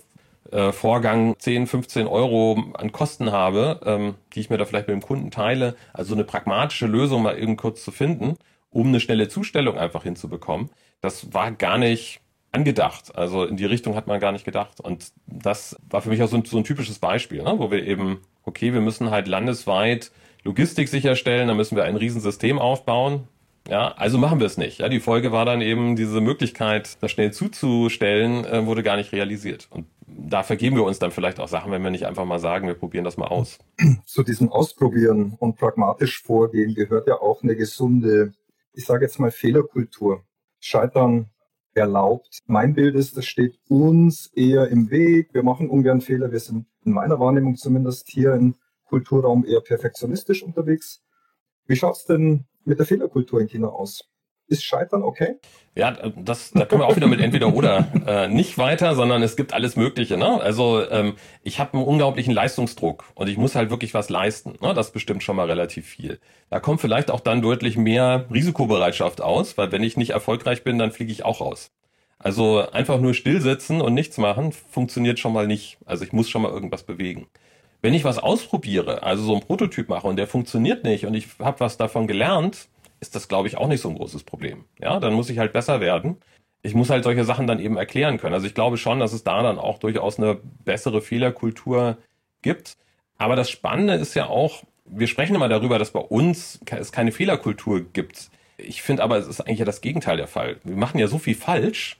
äh, 0.50 0.72
Vorgang 0.72 1.36
10, 1.38 1.66
15 1.66 2.06
Euro 2.06 2.72
an 2.74 2.92
Kosten 2.92 3.30
habe, 3.30 3.80
ähm, 3.84 4.14
die 4.32 4.40
ich 4.40 4.50
mir 4.50 4.58
da 4.58 4.64
vielleicht 4.64 4.88
mit 4.88 4.94
dem 4.94 5.02
Kunden 5.02 5.30
teile. 5.30 5.76
Also 5.92 6.14
eine 6.14 6.24
pragmatische 6.24 6.86
Lösung 6.86 7.22
mal 7.22 7.38
eben 7.38 7.56
kurz 7.56 7.84
zu 7.84 7.90
finden, 7.92 8.36
um 8.70 8.88
eine 8.88 9.00
schnelle 9.00 9.28
Zustellung 9.28 9.78
einfach 9.78 10.02
hinzubekommen. 10.02 10.70
Das 11.00 11.32
war 11.32 11.52
gar 11.52 11.78
nicht 11.78 12.20
angedacht. 12.52 13.16
Also 13.16 13.44
in 13.44 13.56
die 13.56 13.64
Richtung 13.64 13.94
hat 13.94 14.06
man 14.06 14.20
gar 14.20 14.32
nicht 14.32 14.44
gedacht. 14.44 14.80
Und 14.80 15.12
das 15.26 15.76
war 15.88 16.02
für 16.02 16.08
mich 16.08 16.22
auch 16.22 16.28
so 16.28 16.36
ein, 16.36 16.44
so 16.44 16.56
ein 16.56 16.64
typisches 16.64 16.98
Beispiel, 16.98 17.42
ne? 17.42 17.54
wo 17.58 17.70
wir 17.70 17.86
eben, 17.86 18.20
okay, 18.44 18.72
wir 18.72 18.80
müssen 18.80 19.10
halt 19.10 19.28
landesweit 19.28 20.10
Logistik 20.42 20.88
sicherstellen, 20.88 21.48
da 21.48 21.54
müssen 21.54 21.76
wir 21.76 21.84
ein 21.84 21.96
Riesensystem 21.96 22.58
aufbauen. 22.58 23.28
Ja, 23.68 23.92
also 23.92 24.18
machen 24.18 24.40
wir 24.40 24.46
es 24.46 24.56
nicht. 24.56 24.78
Ja, 24.78 24.88
die 24.88 25.00
Folge 25.00 25.32
war 25.32 25.44
dann 25.44 25.60
eben 25.60 25.94
diese 25.94 26.20
Möglichkeit, 26.20 26.96
das 27.02 27.10
schnell 27.10 27.32
zuzustellen, 27.32 28.44
äh, 28.44 28.66
wurde 28.66 28.82
gar 28.82 28.96
nicht 28.96 29.12
realisiert. 29.12 29.68
Und 29.70 29.86
da 30.06 30.42
vergeben 30.42 30.76
wir 30.76 30.84
uns 30.84 30.98
dann 30.98 31.10
vielleicht 31.10 31.40
auch 31.40 31.48
Sachen, 31.48 31.70
wenn 31.72 31.82
wir 31.82 31.90
nicht 31.90 32.06
einfach 32.06 32.24
mal 32.24 32.38
sagen, 32.38 32.66
wir 32.66 32.74
probieren 32.74 33.04
das 33.04 33.16
mal 33.16 33.28
aus. 33.28 33.58
Zu 34.06 34.22
diesem 34.22 34.50
Ausprobieren 34.50 35.34
und 35.38 35.56
pragmatisch 35.56 36.22
vorgehen 36.22 36.74
gehört 36.74 37.06
ja 37.06 37.20
auch 37.20 37.42
eine 37.42 37.54
gesunde, 37.54 38.32
ich 38.72 38.86
sage 38.86 39.04
jetzt 39.04 39.18
mal 39.18 39.30
Fehlerkultur. 39.30 40.24
Scheitern 40.58 41.30
erlaubt. 41.74 42.40
Mein 42.46 42.74
Bild 42.74 42.94
ist, 42.94 43.16
das 43.16 43.26
steht 43.26 43.58
uns 43.68 44.26
eher 44.34 44.68
im 44.68 44.90
Weg. 44.90 45.32
Wir 45.32 45.42
machen 45.42 45.70
ungern 45.70 46.00
Fehler. 46.00 46.32
Wir 46.32 46.40
sind 46.40 46.66
in 46.84 46.92
meiner 46.92 47.20
Wahrnehmung 47.20 47.56
zumindest 47.56 48.08
hier 48.08 48.34
im 48.34 48.56
Kulturraum 48.84 49.44
eher 49.46 49.60
perfektionistisch 49.60 50.42
unterwegs. 50.42 51.02
Wie 51.66 51.76
schaut 51.76 51.96
es 51.96 52.04
denn 52.04 52.46
mit 52.64 52.78
der 52.78 52.86
Fehlerkultur 52.86 53.40
in 53.40 53.48
China 53.48 53.68
aus? 53.68 54.08
Ist 54.50 54.64
Scheitern 54.64 55.04
okay? 55.04 55.36
Ja, 55.76 55.92
das, 55.92 56.50
da 56.50 56.64
können 56.64 56.80
wir 56.80 56.86
auch 56.86 56.96
wieder 56.96 57.06
mit 57.06 57.20
entweder 57.20 57.54
oder 57.54 57.86
äh, 58.04 58.26
nicht 58.26 58.58
weiter, 58.58 58.96
sondern 58.96 59.22
es 59.22 59.36
gibt 59.36 59.52
alles 59.52 59.76
Mögliche. 59.76 60.16
Ne? 60.16 60.40
Also 60.40 60.84
ähm, 60.90 61.14
ich 61.44 61.60
habe 61.60 61.74
einen 61.74 61.84
unglaublichen 61.84 62.34
Leistungsdruck 62.34 63.04
und 63.14 63.28
ich 63.28 63.36
muss 63.36 63.54
halt 63.54 63.70
wirklich 63.70 63.94
was 63.94 64.10
leisten. 64.10 64.58
Ne? 64.60 64.74
Das 64.74 64.90
bestimmt 64.90 65.22
schon 65.22 65.36
mal 65.36 65.46
relativ 65.46 65.86
viel. 65.86 66.18
Da 66.50 66.58
kommt 66.58 66.80
vielleicht 66.80 67.12
auch 67.12 67.20
dann 67.20 67.42
deutlich 67.42 67.76
mehr 67.76 68.26
Risikobereitschaft 68.32 69.20
aus, 69.20 69.56
weil 69.56 69.70
wenn 69.70 69.84
ich 69.84 69.96
nicht 69.96 70.10
erfolgreich 70.10 70.64
bin, 70.64 70.78
dann 70.78 70.90
fliege 70.90 71.12
ich 71.12 71.24
auch 71.24 71.40
raus. 71.40 71.70
Also 72.18 72.68
einfach 72.72 73.00
nur 73.00 73.14
stillsitzen 73.14 73.80
und 73.80 73.94
nichts 73.94 74.18
machen 74.18 74.50
funktioniert 74.50 75.20
schon 75.20 75.32
mal 75.32 75.46
nicht. 75.46 75.78
Also 75.86 76.04
ich 76.04 76.12
muss 76.12 76.28
schon 76.28 76.42
mal 76.42 76.50
irgendwas 76.50 76.82
bewegen. 76.82 77.28
Wenn 77.82 77.94
ich 77.94 78.04
was 78.04 78.18
ausprobiere, 78.18 79.02
also 79.02 79.22
so 79.22 79.34
ein 79.34 79.40
Prototyp 79.40 79.88
mache 79.88 80.06
und 80.06 80.16
der 80.16 80.26
funktioniert 80.26 80.84
nicht 80.84 81.06
und 81.06 81.14
ich 81.14 81.28
habe 81.38 81.60
was 81.60 81.76
davon 81.76 82.06
gelernt, 82.06 82.68
ist 83.00 83.14
das, 83.14 83.28
glaube 83.28 83.48
ich, 83.48 83.56
auch 83.56 83.68
nicht 83.68 83.80
so 83.80 83.88
ein 83.88 83.96
großes 83.96 84.24
Problem. 84.24 84.64
Ja, 84.78 85.00
dann 85.00 85.14
muss 85.14 85.30
ich 85.30 85.38
halt 85.38 85.52
besser 85.52 85.80
werden. 85.80 86.18
Ich 86.62 86.74
muss 86.74 86.90
halt 86.90 87.04
solche 87.04 87.24
Sachen 87.24 87.46
dann 87.46 87.58
eben 87.58 87.78
erklären 87.78 88.18
können. 88.18 88.34
Also 88.34 88.46
ich 88.46 88.54
glaube 88.54 88.76
schon, 88.76 89.00
dass 89.00 89.14
es 89.14 89.24
da 89.24 89.42
dann 89.42 89.58
auch 89.58 89.78
durchaus 89.78 90.18
eine 90.18 90.38
bessere 90.64 91.00
Fehlerkultur 91.00 91.96
gibt. 92.42 92.76
Aber 93.16 93.34
das 93.36 93.48
Spannende 93.48 93.94
ist 93.94 94.14
ja 94.14 94.26
auch, 94.26 94.62
wir 94.84 95.06
sprechen 95.06 95.34
immer 95.34 95.48
darüber, 95.48 95.78
dass 95.78 95.92
bei 95.92 96.00
uns 96.00 96.60
es 96.70 96.92
keine 96.92 97.12
Fehlerkultur 97.12 97.80
gibt. 97.80 98.30
Ich 98.58 98.82
finde 98.82 99.02
aber, 99.02 99.16
es 99.16 99.26
ist 99.26 99.40
eigentlich 99.40 99.60
ja 99.60 99.64
das 99.64 99.80
Gegenteil 99.80 100.18
der 100.18 100.26
Fall. 100.26 100.58
Wir 100.64 100.76
machen 100.76 100.98
ja 100.98 101.06
so 101.06 101.18
viel 101.18 101.34
falsch 101.34 101.98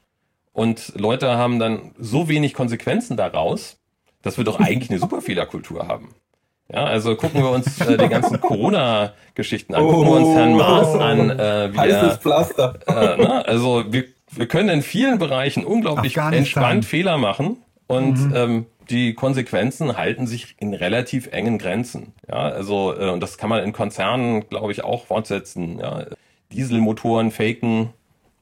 und 0.52 0.92
Leute 0.96 1.36
haben 1.38 1.58
dann 1.58 1.94
so 1.98 2.28
wenig 2.28 2.52
Konsequenzen 2.52 3.16
daraus, 3.16 3.79
dass 4.22 4.36
wir 4.36 4.44
doch 4.44 4.60
eigentlich 4.60 4.90
eine 4.90 4.98
super 4.98 5.20
Fehlerkultur 5.20 5.88
haben. 5.88 6.14
Ja, 6.72 6.84
also 6.84 7.16
gucken 7.16 7.42
wir 7.42 7.50
uns 7.50 7.80
äh, 7.80 7.96
die 7.96 8.08
ganzen 8.08 8.40
Corona-Geschichten 8.40 9.74
an, 9.74 9.82
gucken 9.82 10.06
wir 10.06 10.12
uns 10.12 10.28
Herrn 10.28 10.56
Maas 10.56 10.94
an, 10.94 11.30
äh, 11.30 11.72
wie 11.72 11.78
Heißes 11.78 12.18
Pflaster. 12.18 12.78
Äh, 12.86 13.16
ne? 13.16 13.46
Also 13.46 13.84
wir, 13.90 14.04
wir 14.30 14.46
können 14.46 14.68
in 14.68 14.82
vielen 14.82 15.18
Bereichen 15.18 15.64
unglaublich 15.64 16.16
entspannt 16.16 16.84
Fehler 16.84 17.18
machen 17.18 17.56
und 17.88 18.28
mhm. 18.28 18.36
ähm, 18.36 18.66
die 18.88 19.14
Konsequenzen 19.14 19.96
halten 19.96 20.26
sich 20.26 20.56
in 20.58 20.74
relativ 20.74 21.28
engen 21.32 21.58
Grenzen. 21.58 22.12
Ja, 22.28 22.36
also 22.36 22.94
äh, 22.96 23.10
und 23.10 23.20
das 23.20 23.36
kann 23.38 23.50
man 23.50 23.64
in 23.64 23.72
Konzernen, 23.72 24.48
glaube 24.48 24.72
ich, 24.72 24.84
auch 24.84 25.06
fortsetzen. 25.06 25.78
Ja. 25.80 26.04
Dieselmotoren 26.52 27.30
faken 27.30 27.90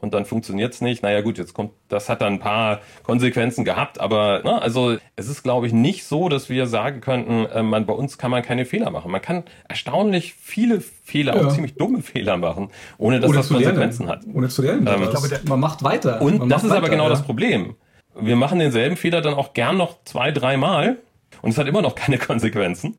und 0.00 0.14
dann 0.14 0.24
funktioniert's 0.24 0.80
nicht. 0.80 1.02
Naja 1.02 1.20
gut, 1.20 1.38
jetzt 1.38 1.54
kommt, 1.54 1.72
das 1.88 2.08
hat 2.08 2.20
dann 2.20 2.34
ein 2.34 2.38
paar 2.38 2.80
Konsequenzen 3.02 3.64
gehabt, 3.64 4.00
aber 4.00 4.42
ne, 4.44 4.60
also 4.62 4.96
es 5.16 5.28
ist, 5.28 5.42
glaube 5.42 5.66
ich, 5.66 5.72
nicht 5.72 6.04
so, 6.04 6.28
dass 6.28 6.48
wir 6.48 6.66
sagen 6.66 7.00
könnten, 7.00 7.46
äh, 7.46 7.62
man 7.62 7.86
bei 7.86 7.92
uns 7.92 8.18
kann 8.18 8.30
man 8.30 8.42
keine 8.42 8.64
Fehler 8.64 8.90
machen. 8.90 9.10
Man 9.10 9.22
kann 9.22 9.44
erstaunlich 9.68 10.34
viele 10.34 10.80
Fehler, 10.80 11.36
ja. 11.36 11.46
auch 11.46 11.52
ziemlich 11.52 11.74
dumme 11.74 12.02
Fehler 12.02 12.36
machen, 12.36 12.70
ohne 12.96 13.20
dass 13.20 13.30
ohne 13.30 13.38
das 13.38 13.48
Konsequenzen 13.48 14.06
lernen. 14.06 14.22
hat. 14.26 14.34
Ohne 14.34 14.48
zu 14.48 14.62
lernen. 14.62 14.86
Ähm, 14.86 15.02
ich 15.02 15.10
glaube, 15.10 15.40
man 15.48 15.60
macht 15.60 15.82
weiter. 15.82 16.20
Und 16.22 16.38
man 16.38 16.48
das 16.48 16.62
ist 16.62 16.70
weiter, 16.70 16.78
aber 16.78 16.90
genau 16.90 17.04
ja. 17.04 17.10
das 17.10 17.22
Problem. 17.22 17.74
Wir 18.20 18.36
machen 18.36 18.58
denselben 18.58 18.96
Fehler 18.96 19.20
dann 19.20 19.34
auch 19.34 19.52
gern 19.52 19.76
noch 19.76 20.02
zwei, 20.04 20.32
dreimal 20.32 20.98
und 21.42 21.50
es 21.50 21.58
hat 21.58 21.66
immer 21.66 21.82
noch 21.82 21.94
keine 21.94 22.18
Konsequenzen. 22.18 22.98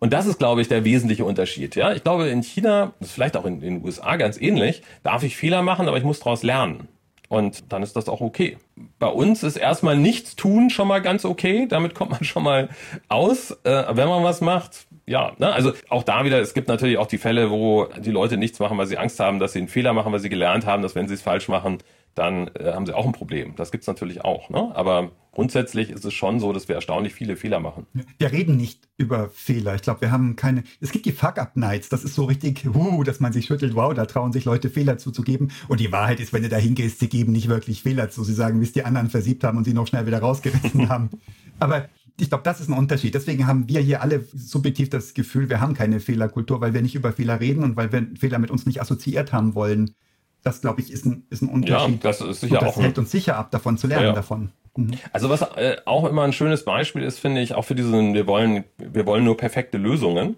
Und 0.00 0.12
das 0.12 0.26
ist, 0.26 0.38
glaube 0.38 0.60
ich, 0.60 0.68
der 0.68 0.84
wesentliche 0.84 1.24
Unterschied. 1.24 1.74
Ja, 1.74 1.92
ich 1.92 2.04
glaube, 2.04 2.28
in 2.28 2.42
China, 2.42 2.92
das 3.00 3.08
ist 3.08 3.14
vielleicht 3.14 3.36
auch 3.36 3.44
in, 3.44 3.62
in 3.62 3.74
den 3.76 3.84
USA 3.84 4.16
ganz 4.16 4.40
ähnlich, 4.40 4.82
darf 5.02 5.22
ich 5.22 5.36
Fehler 5.36 5.62
machen, 5.62 5.88
aber 5.88 5.96
ich 5.98 6.04
muss 6.04 6.20
daraus 6.20 6.42
lernen. 6.42 6.88
Und 7.28 7.72
dann 7.72 7.82
ist 7.82 7.94
das 7.94 8.08
auch 8.08 8.22
okay. 8.22 8.56
Bei 8.98 9.08
uns 9.08 9.42
ist 9.42 9.56
erstmal 9.56 9.96
nichts 9.98 10.34
tun 10.34 10.70
schon 10.70 10.88
mal 10.88 11.02
ganz 11.02 11.26
okay. 11.26 11.66
Damit 11.68 11.94
kommt 11.94 12.12
man 12.12 12.24
schon 12.24 12.42
mal 12.42 12.70
aus. 13.08 13.50
Äh, 13.64 13.84
wenn 13.90 14.08
man 14.08 14.24
was 14.24 14.40
macht, 14.40 14.86
ja, 15.06 15.32
ne? 15.38 15.52
also 15.52 15.72
auch 15.90 16.02
da 16.02 16.24
wieder, 16.24 16.40
es 16.40 16.54
gibt 16.54 16.68
natürlich 16.68 16.96
auch 16.96 17.06
die 17.06 17.18
Fälle, 17.18 17.50
wo 17.50 17.86
die 17.98 18.10
Leute 18.10 18.38
nichts 18.38 18.58
machen, 18.60 18.78
weil 18.78 18.86
sie 18.86 18.96
Angst 18.96 19.20
haben, 19.20 19.38
dass 19.38 19.52
sie 19.52 19.58
einen 19.58 19.68
Fehler 19.68 19.92
machen, 19.92 20.12
weil 20.12 20.20
sie 20.20 20.30
gelernt 20.30 20.64
haben, 20.64 20.82
dass 20.82 20.94
wenn 20.94 21.06
sie 21.06 21.14
es 21.14 21.22
falsch 21.22 21.48
machen, 21.48 21.78
dann 22.18 22.48
äh, 22.48 22.72
haben 22.72 22.86
sie 22.86 22.94
auch 22.94 23.06
ein 23.06 23.12
Problem. 23.12 23.54
Das 23.56 23.70
gibt's 23.70 23.86
natürlich 23.86 24.24
auch. 24.24 24.50
Ne? 24.50 24.70
Aber 24.74 25.12
grundsätzlich 25.32 25.90
ist 25.90 26.04
es 26.04 26.14
schon 26.14 26.40
so, 26.40 26.52
dass 26.52 26.68
wir 26.68 26.74
erstaunlich 26.74 27.14
viele 27.14 27.36
Fehler 27.36 27.60
machen. 27.60 27.86
Wir 28.18 28.32
reden 28.32 28.56
nicht 28.56 28.88
über 28.96 29.30
Fehler. 29.30 29.74
Ich 29.76 29.82
glaube, 29.82 30.00
wir 30.00 30.10
haben 30.10 30.36
keine. 30.36 30.64
Es 30.80 30.90
gibt 30.90 31.06
die 31.06 31.12
Fuck-Up-Nights. 31.12 31.88
Das 31.88 32.04
ist 32.04 32.14
so 32.14 32.24
richtig, 32.24 32.66
uh, 32.66 33.04
dass 33.04 33.20
man 33.20 33.32
sich 33.32 33.46
schüttelt. 33.46 33.74
Wow, 33.74 33.94
da 33.94 34.06
trauen 34.06 34.32
sich 34.32 34.44
Leute 34.44 34.68
Fehler 34.68 34.98
zuzugeben. 34.98 35.52
Und 35.68 35.80
die 35.80 35.92
Wahrheit 35.92 36.20
ist, 36.20 36.32
wenn 36.32 36.42
du 36.42 36.48
da 36.48 36.56
hingehst, 36.56 36.98
sie 36.98 37.08
geben 37.08 37.32
nicht 37.32 37.48
wirklich 37.48 37.82
Fehler 37.82 38.10
zu. 38.10 38.24
Sie 38.24 38.34
sagen, 38.34 38.60
bis 38.60 38.72
die 38.72 38.84
anderen 38.84 39.10
versiebt 39.10 39.44
haben 39.44 39.58
und 39.58 39.64
sie 39.64 39.74
noch 39.74 39.86
schnell 39.86 40.06
wieder 40.06 40.18
rausgerissen 40.18 40.88
haben. 40.88 41.10
Aber 41.60 41.88
ich 42.20 42.28
glaube, 42.28 42.42
das 42.42 42.60
ist 42.60 42.68
ein 42.68 42.76
Unterschied. 42.76 43.14
Deswegen 43.14 43.46
haben 43.46 43.68
wir 43.68 43.80
hier 43.80 44.02
alle 44.02 44.24
subjektiv 44.34 44.90
das 44.90 45.14
Gefühl, 45.14 45.48
wir 45.48 45.60
haben 45.60 45.74
keine 45.74 46.00
Fehlerkultur, 46.00 46.60
weil 46.60 46.74
wir 46.74 46.82
nicht 46.82 46.96
über 46.96 47.12
Fehler 47.12 47.38
reden 47.40 47.62
und 47.62 47.76
weil 47.76 47.92
wir 47.92 48.08
Fehler 48.18 48.40
mit 48.40 48.50
uns 48.50 48.66
nicht 48.66 48.80
assoziiert 48.80 49.32
haben 49.32 49.54
wollen. 49.54 49.94
Das, 50.42 50.60
glaube 50.60 50.80
ich, 50.80 50.92
ist 50.92 51.04
ein, 51.04 51.26
ist 51.30 51.42
ein 51.42 51.48
Unterschied. 51.48 52.02
Ja, 52.02 52.10
das 52.10 52.20
ist 52.20 52.40
sicher 52.40 52.60
und 52.60 52.62
das 52.62 52.76
auch. 52.76 52.82
hält 52.82 52.98
uns 52.98 53.10
sicher 53.10 53.36
ab, 53.36 53.50
davon 53.50 53.76
zu 53.76 53.86
lernen 53.86 54.06
ja. 54.06 54.12
davon. 54.12 54.52
Mhm. 54.76 54.92
Also 55.12 55.28
was 55.28 55.42
äh, 55.42 55.76
auch 55.84 56.04
immer 56.04 56.22
ein 56.22 56.32
schönes 56.32 56.64
Beispiel 56.64 57.02
ist, 57.02 57.18
finde 57.18 57.40
ich, 57.40 57.54
auch 57.54 57.64
für 57.64 57.74
diesen, 57.74 58.14
wir 58.14 58.26
wollen, 58.26 58.64
wir 58.78 59.06
wollen 59.06 59.24
nur 59.24 59.36
perfekte 59.36 59.78
Lösungen. 59.78 60.36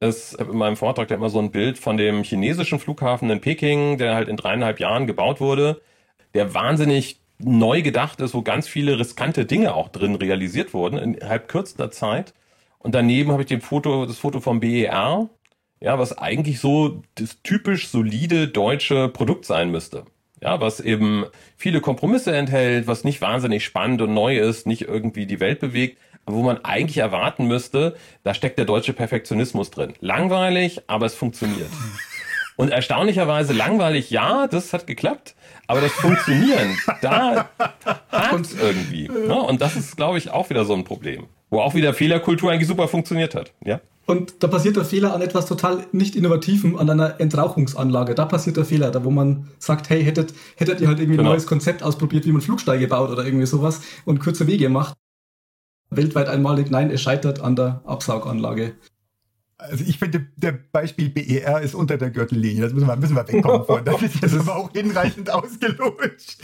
Es 0.00 0.32
in 0.32 0.56
meinem 0.56 0.76
Vortrag 0.76 1.08
da 1.08 1.14
immer 1.14 1.30
so 1.30 1.38
ein 1.38 1.50
Bild 1.50 1.78
von 1.78 1.96
dem 1.96 2.22
chinesischen 2.24 2.78
Flughafen 2.78 3.30
in 3.30 3.40
Peking, 3.40 3.98
der 3.98 4.14
halt 4.14 4.28
in 4.28 4.36
dreieinhalb 4.36 4.80
Jahren 4.80 5.06
gebaut 5.06 5.40
wurde, 5.40 5.80
der 6.34 6.54
wahnsinnig 6.54 7.20
neu 7.38 7.82
gedacht 7.82 8.20
ist, 8.20 8.34
wo 8.34 8.42
ganz 8.42 8.66
viele 8.66 8.98
riskante 8.98 9.46
Dinge 9.46 9.74
auch 9.74 9.88
drin 9.88 10.14
realisiert 10.14 10.74
wurden 10.74 10.98
innerhalb 10.98 11.48
kürzester 11.48 11.90
Zeit. 11.90 12.34
Und 12.78 12.94
daneben 12.94 13.30
habe 13.30 13.42
ich 13.42 13.48
den 13.48 13.60
Foto, 13.60 14.06
das 14.06 14.18
Foto 14.18 14.40
vom 14.40 14.60
BER, 14.60 15.28
ja, 15.80 15.98
was 15.98 16.16
eigentlich 16.16 16.60
so 16.60 17.02
das 17.14 17.42
typisch 17.42 17.88
solide 17.88 18.48
deutsche 18.48 19.08
Produkt 19.08 19.44
sein 19.46 19.70
müsste. 19.70 20.04
Ja, 20.42 20.60
was 20.60 20.80
eben 20.80 21.26
viele 21.56 21.80
Kompromisse 21.80 22.34
enthält, 22.34 22.86
was 22.86 23.04
nicht 23.04 23.20
wahnsinnig 23.20 23.64
spannend 23.64 24.00
und 24.00 24.14
neu 24.14 24.38
ist, 24.38 24.66
nicht 24.66 24.82
irgendwie 24.82 25.26
die 25.26 25.40
Welt 25.40 25.60
bewegt, 25.60 25.98
aber 26.24 26.36
wo 26.36 26.42
man 26.42 26.64
eigentlich 26.64 26.98
erwarten 26.98 27.46
müsste, 27.46 27.96
da 28.22 28.32
steckt 28.32 28.58
der 28.58 28.64
deutsche 28.64 28.92
Perfektionismus 28.92 29.70
drin. 29.70 29.94
Langweilig, 30.00 30.82
aber 30.86 31.06
es 31.06 31.14
funktioniert. 31.14 31.70
Und 32.56 32.70
erstaunlicherweise 32.70 33.52
langweilig, 33.52 34.10
ja, 34.10 34.46
das 34.46 34.72
hat 34.72 34.86
geklappt, 34.86 35.34
aber 35.66 35.80
das 35.80 35.92
Funktionieren, 35.92 36.76
da 37.00 37.48
es 38.38 38.54
irgendwie. 38.54 39.08
Ne? 39.08 39.34
Und 39.34 39.62
das 39.62 39.76
ist, 39.76 39.96
glaube 39.96 40.18
ich, 40.18 40.30
auch 40.30 40.50
wieder 40.50 40.64
so 40.64 40.74
ein 40.74 40.84
Problem. 40.84 41.26
Wo 41.48 41.60
auch 41.60 41.74
wieder 41.74 41.94
Fehlerkultur 41.94 42.52
eigentlich 42.52 42.68
super 42.68 42.86
funktioniert 42.86 43.34
hat. 43.34 43.52
Ja? 43.64 43.80
Und 44.10 44.42
da 44.42 44.48
passiert 44.48 44.74
der 44.74 44.84
Fehler 44.84 45.14
an 45.14 45.22
etwas 45.22 45.46
total 45.46 45.86
nicht 45.92 46.16
Innovativem, 46.16 46.76
an 46.76 46.90
einer 46.90 47.20
Entrauchungsanlage. 47.20 48.16
Da 48.16 48.24
passiert 48.24 48.56
der 48.56 48.64
Fehler, 48.64 48.90
da 48.90 49.04
wo 49.04 49.10
man 49.12 49.46
sagt, 49.60 49.88
hey, 49.88 50.02
hättet, 50.02 50.34
hättet 50.56 50.80
ihr 50.80 50.88
halt 50.88 50.98
irgendwie 50.98 51.16
genau. 51.16 51.30
ein 51.30 51.34
neues 51.34 51.46
Konzept 51.46 51.84
ausprobiert, 51.84 52.26
wie 52.26 52.32
man 52.32 52.40
Flugsteige 52.40 52.88
baut 52.88 53.10
oder 53.10 53.24
irgendwie 53.24 53.46
sowas 53.46 53.82
und 54.04 54.18
kurze 54.18 54.48
Wege 54.48 54.68
macht. 54.68 54.96
Weltweit 55.90 56.28
einmalig, 56.28 56.72
nein, 56.72 56.90
es 56.90 57.00
scheitert 57.00 57.40
an 57.40 57.54
der 57.54 57.82
Absauganlage. 57.84 58.74
Also 59.68 59.84
ich 59.86 59.98
finde, 59.98 60.26
der 60.36 60.52
Beispiel 60.52 61.10
BER 61.10 61.60
ist 61.60 61.74
unter 61.74 61.98
der 61.98 62.10
Gürtellinie. 62.10 62.62
Das 62.62 62.72
müssen 62.72 62.86
wir, 62.86 62.96
müssen 62.96 63.16
wir 63.16 63.28
wegkommen 63.28 63.66
von. 63.66 63.84
Das 63.90 64.02
ist, 64.02 64.22
ist 64.22 64.38
aber 64.38 64.56
auch 64.56 64.72
hinreichend 64.72 65.30
ausgelutscht. 65.30 66.38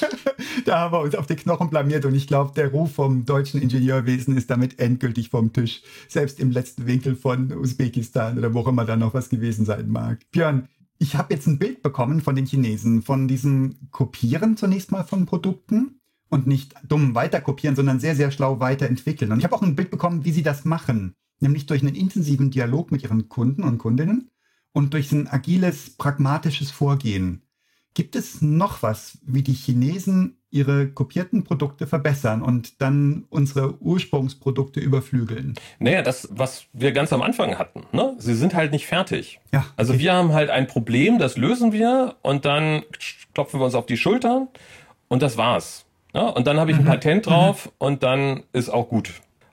da 0.64 0.80
haben 0.80 0.92
wir 0.92 1.00
uns 1.00 1.14
auf 1.14 1.26
die 1.26 1.36
Knochen 1.36 1.70
blamiert 1.70 2.04
und 2.04 2.14
ich 2.14 2.26
glaube, 2.26 2.52
der 2.54 2.70
Ruf 2.70 2.94
vom 2.94 3.24
deutschen 3.24 3.60
Ingenieurwesen 3.60 4.36
ist 4.36 4.50
damit 4.50 4.78
endgültig 4.78 5.30
vom 5.30 5.52
Tisch. 5.52 5.82
Selbst 6.08 6.40
im 6.40 6.50
letzten 6.50 6.86
Winkel 6.86 7.16
von 7.16 7.52
Usbekistan 7.52 8.38
oder 8.38 8.52
wo 8.54 8.60
auch 8.60 8.68
immer 8.68 8.84
da 8.84 8.96
noch 8.96 9.14
was 9.14 9.28
gewesen 9.28 9.64
sein 9.64 9.88
mag. 9.88 10.18
Björn, 10.30 10.68
ich 10.98 11.14
habe 11.14 11.34
jetzt 11.34 11.46
ein 11.46 11.58
Bild 11.58 11.82
bekommen 11.82 12.20
von 12.20 12.34
den 12.34 12.46
Chinesen, 12.46 13.02
von 13.02 13.28
diesem 13.28 13.76
Kopieren 13.90 14.56
zunächst 14.56 14.90
mal 14.90 15.04
von 15.04 15.26
Produkten 15.26 16.00
und 16.28 16.46
nicht 16.46 16.74
dumm 16.86 17.14
weiterkopieren, 17.14 17.76
sondern 17.76 18.00
sehr, 18.00 18.16
sehr 18.16 18.30
schlau 18.30 18.60
weiterentwickeln. 18.60 19.32
Und 19.32 19.38
ich 19.38 19.44
habe 19.44 19.54
auch 19.54 19.62
ein 19.62 19.76
Bild 19.76 19.90
bekommen, 19.90 20.24
wie 20.24 20.32
sie 20.32 20.42
das 20.42 20.64
machen 20.64 21.14
nämlich 21.40 21.66
durch 21.66 21.82
einen 21.82 21.94
intensiven 21.94 22.50
Dialog 22.50 22.92
mit 22.92 23.02
ihren 23.02 23.28
Kunden 23.28 23.62
und 23.62 23.78
Kundinnen 23.78 24.30
und 24.72 24.94
durch 24.94 25.12
ein 25.12 25.28
agiles, 25.28 25.90
pragmatisches 25.96 26.70
Vorgehen. 26.70 27.42
Gibt 27.94 28.14
es 28.14 28.42
noch 28.42 28.82
was, 28.82 29.18
wie 29.24 29.42
die 29.42 29.54
Chinesen 29.54 30.36
ihre 30.50 30.88
kopierten 30.88 31.44
Produkte 31.44 31.86
verbessern 31.86 32.42
und 32.42 32.80
dann 32.80 33.24
unsere 33.28 33.80
Ursprungsprodukte 33.82 34.80
überflügeln? 34.80 35.54
Naja, 35.78 36.02
das, 36.02 36.28
was 36.30 36.66
wir 36.72 36.92
ganz 36.92 37.12
am 37.12 37.22
Anfang 37.22 37.58
hatten. 37.58 37.84
Ne? 37.92 38.14
Sie 38.18 38.34
sind 38.34 38.54
halt 38.54 38.72
nicht 38.72 38.86
fertig. 38.86 39.40
Ja, 39.52 39.66
also 39.76 39.94
okay. 39.94 40.02
wir 40.02 40.12
haben 40.14 40.32
halt 40.32 40.50
ein 40.50 40.66
Problem, 40.66 41.18
das 41.18 41.36
lösen 41.36 41.72
wir 41.72 42.16
und 42.22 42.44
dann 42.44 42.82
klopfen 43.34 43.60
wir 43.60 43.64
uns 43.64 43.74
auf 43.74 43.86
die 43.86 43.96
Schultern 43.96 44.48
und 45.08 45.22
das 45.22 45.36
war's. 45.36 45.84
Ja? 46.14 46.28
Und 46.28 46.46
dann 46.46 46.58
habe 46.58 46.70
ich 46.70 46.76
ein 46.76 46.84
mhm. 46.84 46.88
Patent 46.88 47.26
drauf 47.26 47.66
mhm. 47.66 47.72
und 47.78 48.02
dann 48.02 48.44
ist 48.52 48.68
auch 48.68 48.88
gut. 48.88 49.12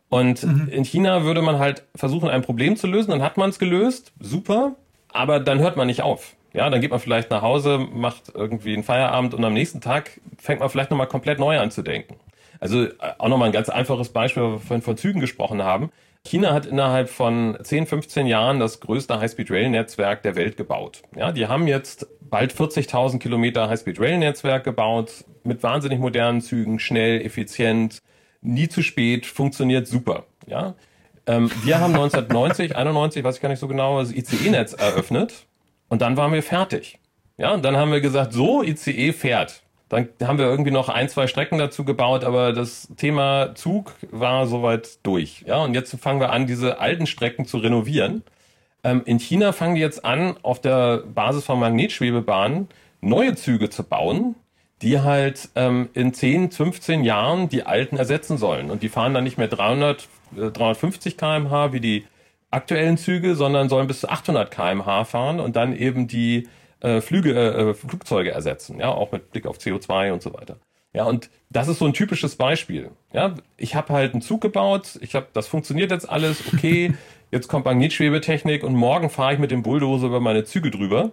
Und 0.09 0.43
mhm. 0.43 0.67
in 0.69 0.83
China 0.83 1.23
würde 1.23 1.41
man 1.41 1.59
halt 1.59 1.83
versuchen, 1.95 2.29
ein 2.29 2.41
Problem 2.41 2.75
zu 2.77 2.87
lösen, 2.87 3.11
dann 3.11 3.21
hat 3.21 3.37
man 3.37 3.49
es 3.49 3.59
gelöst, 3.59 4.13
super, 4.19 4.75
aber 5.11 5.39
dann 5.39 5.59
hört 5.59 5.77
man 5.77 5.87
nicht 5.87 6.01
auf. 6.01 6.35
Ja, 6.53 6.69
dann 6.69 6.79
geht 6.79 6.91
man 6.91 6.99
vielleicht 6.99 7.31
nach 7.31 7.41
Hause, 7.41 7.79
macht 7.79 8.31
irgendwie 8.33 8.73
einen 8.73 8.83
Feierabend 8.83 9.33
und 9.33 9.43
am 9.43 9.53
nächsten 9.53 9.81
Tag 9.81 10.21
fängt 10.37 10.61
man 10.61 10.69
vielleicht 10.69 10.89
nochmal 10.89 11.07
komplett 11.07 11.39
neu 11.39 11.59
an 11.59 11.69
zu 11.69 11.81
denken. 11.81 12.15
Also 12.59 12.83
äh, 12.83 12.91
auch 13.17 13.27
nochmal 13.27 13.49
ein 13.49 13.53
ganz 13.53 13.69
einfaches 13.69 14.09
Beispiel, 14.09 14.43
weil 14.43 14.51
wir 14.53 14.59
vorhin 14.59 14.81
von 14.81 14.97
Zügen 14.97 15.19
gesprochen 15.19 15.63
haben. 15.63 15.91
China 16.23 16.53
hat 16.53 16.65
innerhalb 16.65 17.09
von 17.09 17.57
10, 17.61 17.85
15 17.85 18.25
Jahren 18.25 18.59
das 18.59 18.79
größte 18.79 19.19
High-Speed-Rail-Netzwerk 19.19 20.23
der 20.23 20.35
Welt 20.35 20.57
gebaut. 20.57 21.03
Ja, 21.15 21.31
die 21.31 21.47
haben 21.47 21.67
jetzt 21.67 22.07
bald 22.21 22.53
40.000 22.53 23.19
Kilometer 23.19 23.69
High-Speed-Rail-Netzwerk 23.69 24.63
gebaut, 24.63 25.25
mit 25.43 25.61
wahnsinnig 25.61 25.99
modernen 25.99 26.41
Zügen, 26.41 26.79
schnell, 26.79 27.21
effizient, 27.21 28.01
nie 28.45 28.69
zu 28.69 28.81
spät, 28.81 29.25
funktioniert 29.25 29.87
super. 29.87 30.25
Ja, 30.47 30.75
ähm, 31.27 31.51
wir 31.63 31.79
haben 31.79 31.93
1990, 31.93 32.75
91, 32.75 33.23
weiß 33.23 33.35
ich 33.35 33.41
gar 33.41 33.49
nicht 33.49 33.59
so 33.59 33.67
genau, 33.67 33.99
das 33.99 34.11
ICE-Netz 34.11 34.73
eröffnet 34.73 35.45
und 35.89 36.01
dann 36.01 36.17
waren 36.17 36.31
wir 36.33 36.43
fertig. 36.43 36.99
Ja, 37.37 37.53
und 37.53 37.65
dann 37.65 37.75
haben 37.75 37.91
wir 37.91 38.01
gesagt, 38.01 38.33
so 38.33 38.63
ICE 38.63 39.11
fährt. 39.11 39.61
Dann 39.89 40.09
haben 40.23 40.39
wir 40.39 40.45
irgendwie 40.45 40.71
noch 40.71 40.89
ein, 40.89 41.09
zwei 41.09 41.27
Strecken 41.27 41.59
dazu 41.59 41.85
gebaut, 41.85 42.23
aber 42.23 42.53
das 42.53 42.87
Thema 42.97 43.53
Zug 43.55 43.93
war 44.09 44.47
soweit 44.47 45.05
durch. 45.05 45.43
Ja, 45.45 45.63
und 45.63 45.73
jetzt 45.73 45.95
fangen 45.99 46.19
wir 46.19 46.31
an, 46.31 46.47
diese 46.47 46.79
alten 46.79 47.05
Strecken 47.05 47.45
zu 47.45 47.57
renovieren. 47.57 48.23
Ähm, 48.83 49.03
in 49.05 49.19
China 49.19 49.51
fangen 49.51 49.75
die 49.75 49.81
jetzt 49.81 50.03
an, 50.03 50.37
auf 50.41 50.59
der 50.59 50.97
Basis 50.97 51.45
von 51.45 51.59
Magnetschwebebahnen 51.59 52.67
neue 53.01 53.35
Züge 53.35 53.69
zu 53.69 53.83
bauen, 53.83 54.35
die 54.85 55.01
halt 55.01 55.49
ähm, 55.55 55.89
in 55.95 56.13
10, 56.13 56.51
15 56.51 57.03
Jahren 57.03 57.49
die 57.49 57.63
alten 57.63 57.97
ersetzen 57.97 58.37
sollen. 58.37 58.69
Und 58.69 58.83
die 58.83 58.89
fahren 58.89 59.15
dann 59.15 59.23
nicht 59.23 59.39
mehr 59.39 59.47
300, 59.47 60.07
äh, 60.37 60.51
350 60.51 61.17
kmh 61.17 61.73
wie 61.73 61.79
die 61.79 62.05
aktuellen 62.51 62.95
Züge, 62.97 63.35
sondern 63.35 63.67
sollen 63.67 63.87
bis 63.87 64.01
zu 64.01 64.09
800 64.09 64.51
kmh 64.51 65.05
fahren 65.05 65.39
und 65.39 65.55
dann 65.55 65.75
eben 65.75 66.07
die 66.07 66.47
äh, 66.81 67.01
Flüge, 67.01 67.33
äh, 67.33 67.73
Flugzeuge 67.73 68.29
ersetzen, 68.29 68.79
ja, 68.79 68.89
auch 68.89 69.11
mit 69.11 69.31
Blick 69.31 69.47
auf 69.47 69.57
CO2 69.57 70.11
und 70.11 70.21
so 70.21 70.35
weiter. 70.35 70.57
Ja, 70.93 71.05
und 71.05 71.31
das 71.49 71.67
ist 71.67 71.79
so 71.79 71.85
ein 71.85 71.93
typisches 71.93 72.35
Beispiel. 72.35 72.91
Ja, 73.11 73.33
ich 73.57 73.73
habe 73.73 73.91
halt 73.91 74.13
einen 74.13 74.21
Zug 74.21 74.39
gebaut, 74.39 74.99
ich 75.01 75.15
habe, 75.15 75.25
das 75.33 75.47
funktioniert 75.47 75.89
jetzt 75.89 76.07
alles, 76.07 76.43
okay, 76.53 76.93
jetzt 77.31 77.47
kommt 77.47 77.65
Magnetschwebetechnik 77.65 78.63
und 78.63 78.75
morgen 78.75 79.09
fahre 79.09 79.33
ich 79.33 79.39
mit 79.39 79.49
dem 79.49 79.63
Bulldozer 79.63 80.05
über 80.05 80.19
meine 80.19 80.43
Züge 80.43 80.69
drüber 80.69 81.11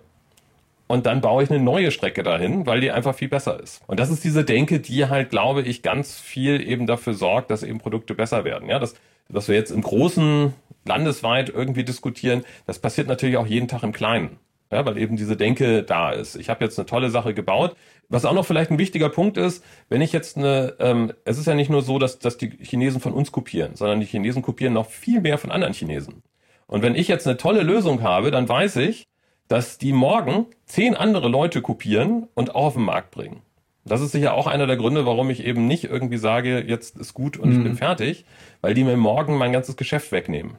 und 0.93 1.07
dann 1.07 1.23
baue 1.23 1.43
ich 1.43 1.51
eine 1.51 1.59
neue 1.59 1.91
Strecke 1.91 2.23
dahin, 2.23 2.67
weil 2.67 2.83
die 2.83 2.91
einfach 2.91 3.15
viel 3.15 3.31
besser 3.31 3.59
ist. 3.59 3.81
Und 3.87 3.99
das 3.99 4.11
ist 4.11 4.25
diese 4.25 4.45
Denke, 4.45 4.79
die 4.79 5.07
halt, 5.07 5.31
glaube 5.31 5.63
ich, 5.63 5.81
ganz 5.81 6.21
viel 6.21 6.61
eben 6.61 6.87
dafür 6.87 7.15
sorgt, 7.15 7.51
dass 7.51 7.63
eben 7.63 7.79
Produkte 7.79 8.15
besser 8.15 8.45
werden. 8.45 8.69
Ja, 8.69 8.79
das, 8.79 8.95
was 9.31 9.49
wir 9.49 9.55
jetzt 9.55 9.71
im 9.71 9.81
Großen 9.81 10.53
landesweit 10.85 11.49
irgendwie 11.49 11.85
diskutieren, 11.85 12.45
das 12.67 12.79
passiert 12.79 13.09
natürlich 13.09 13.39
auch 13.39 13.47
jeden 13.47 13.69
Tag 13.69 13.85
im 13.85 13.93
Kleinen. 13.93 14.37
Ja, 14.71 14.85
weil 14.85 14.99
eben 14.99 15.17
diese 15.17 15.35
Denke 15.35 15.83
da 15.83 16.11
ist. 16.11 16.37
Ich 16.37 16.51
habe 16.51 16.63
jetzt 16.63 16.79
eine 16.79 16.85
tolle 16.85 17.09
Sache 17.09 17.33
gebaut. 17.33 17.75
Was 18.11 18.27
auch 18.27 18.35
noch 18.35 18.45
vielleicht 18.45 18.71
ein 18.71 18.79
wichtiger 18.79 19.09
Punkt 19.09 19.39
ist, 19.39 19.65
wenn 19.89 20.03
ich 20.03 20.13
jetzt 20.13 20.37
eine, 20.37 20.75
ähm, 20.79 21.15
es 21.25 21.39
ist 21.39 21.47
ja 21.47 21.55
nicht 21.55 21.71
nur 21.71 21.81
so, 21.81 21.99
dass, 21.99 22.19
dass 22.19 22.37
die 22.37 22.51
Chinesen 22.51 23.01
von 23.01 23.15
uns 23.15 23.33
kopieren, 23.33 23.77
sondern 23.77 24.01
die 24.01 24.07
Chinesen 24.07 24.43
kopieren 24.43 24.75
noch 24.75 24.91
viel 24.91 25.23
mehr 25.23 25.39
von 25.39 25.53
anderen 25.53 25.73
Chinesen. 25.73 26.23
Und 26.67 26.83
wenn 26.83 26.97
ich 26.97 27.09
jetzt 27.09 27.27
eine 27.27 27.39
tolle 27.39 27.63
Lösung 27.63 28.03
habe, 28.03 28.31
dann 28.31 28.47
weiß 28.47 28.77
ich, 28.77 29.07
dass 29.53 29.77
die 29.77 29.93
morgen 29.93 30.47
zehn 30.65 30.97
andere 30.97 31.29
Leute 31.29 31.61
kopieren 31.61 32.27
und 32.33 32.55
auch 32.55 32.65
auf 32.65 32.73
den 32.73 32.85
Markt 32.85 33.11
bringen. 33.11 33.43
Das 33.85 34.01
ist 34.01 34.13
sicher 34.13 34.33
auch 34.33 34.47
einer 34.47 34.67
der 34.67 34.79
Gründe, 34.79 35.05
warum 35.05 35.29
ich 35.29 35.45
eben 35.45 35.67
nicht 35.67 35.85
irgendwie 35.85 36.17
sage, 36.17 36.65
jetzt 36.67 36.97
ist 36.97 37.13
gut 37.13 37.37
und 37.37 37.51
mhm. 37.51 37.57
ich 37.59 37.63
bin 37.63 37.77
fertig, 37.77 38.25
weil 38.63 38.73
die 38.73 38.83
mir 38.83 38.97
morgen 38.97 39.37
mein 39.37 39.53
ganzes 39.53 39.77
Geschäft 39.77 40.11
wegnehmen. 40.11 40.53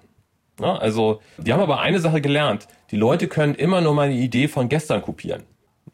Ja, 0.62 0.76
also, 0.76 1.22
die 1.40 1.52
haben 1.52 1.60
aber 1.60 1.80
eine 1.80 2.00
Sache 2.00 2.22
gelernt. 2.22 2.68
Die 2.92 2.96
Leute 2.96 3.28
können 3.28 3.56
immer 3.56 3.82
nur 3.82 3.96
meine 3.96 4.14
Idee 4.14 4.48
von 4.48 4.70
gestern 4.70 5.02
kopieren. 5.02 5.42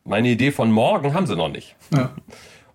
Meine 0.03 0.27
Idee 0.27 0.51
von 0.51 0.69
morgen 0.69 1.13
haben 1.13 1.25
sie 1.25 1.37
noch 1.37 1.47
nicht. 1.47 1.77
Ja. 1.93 2.11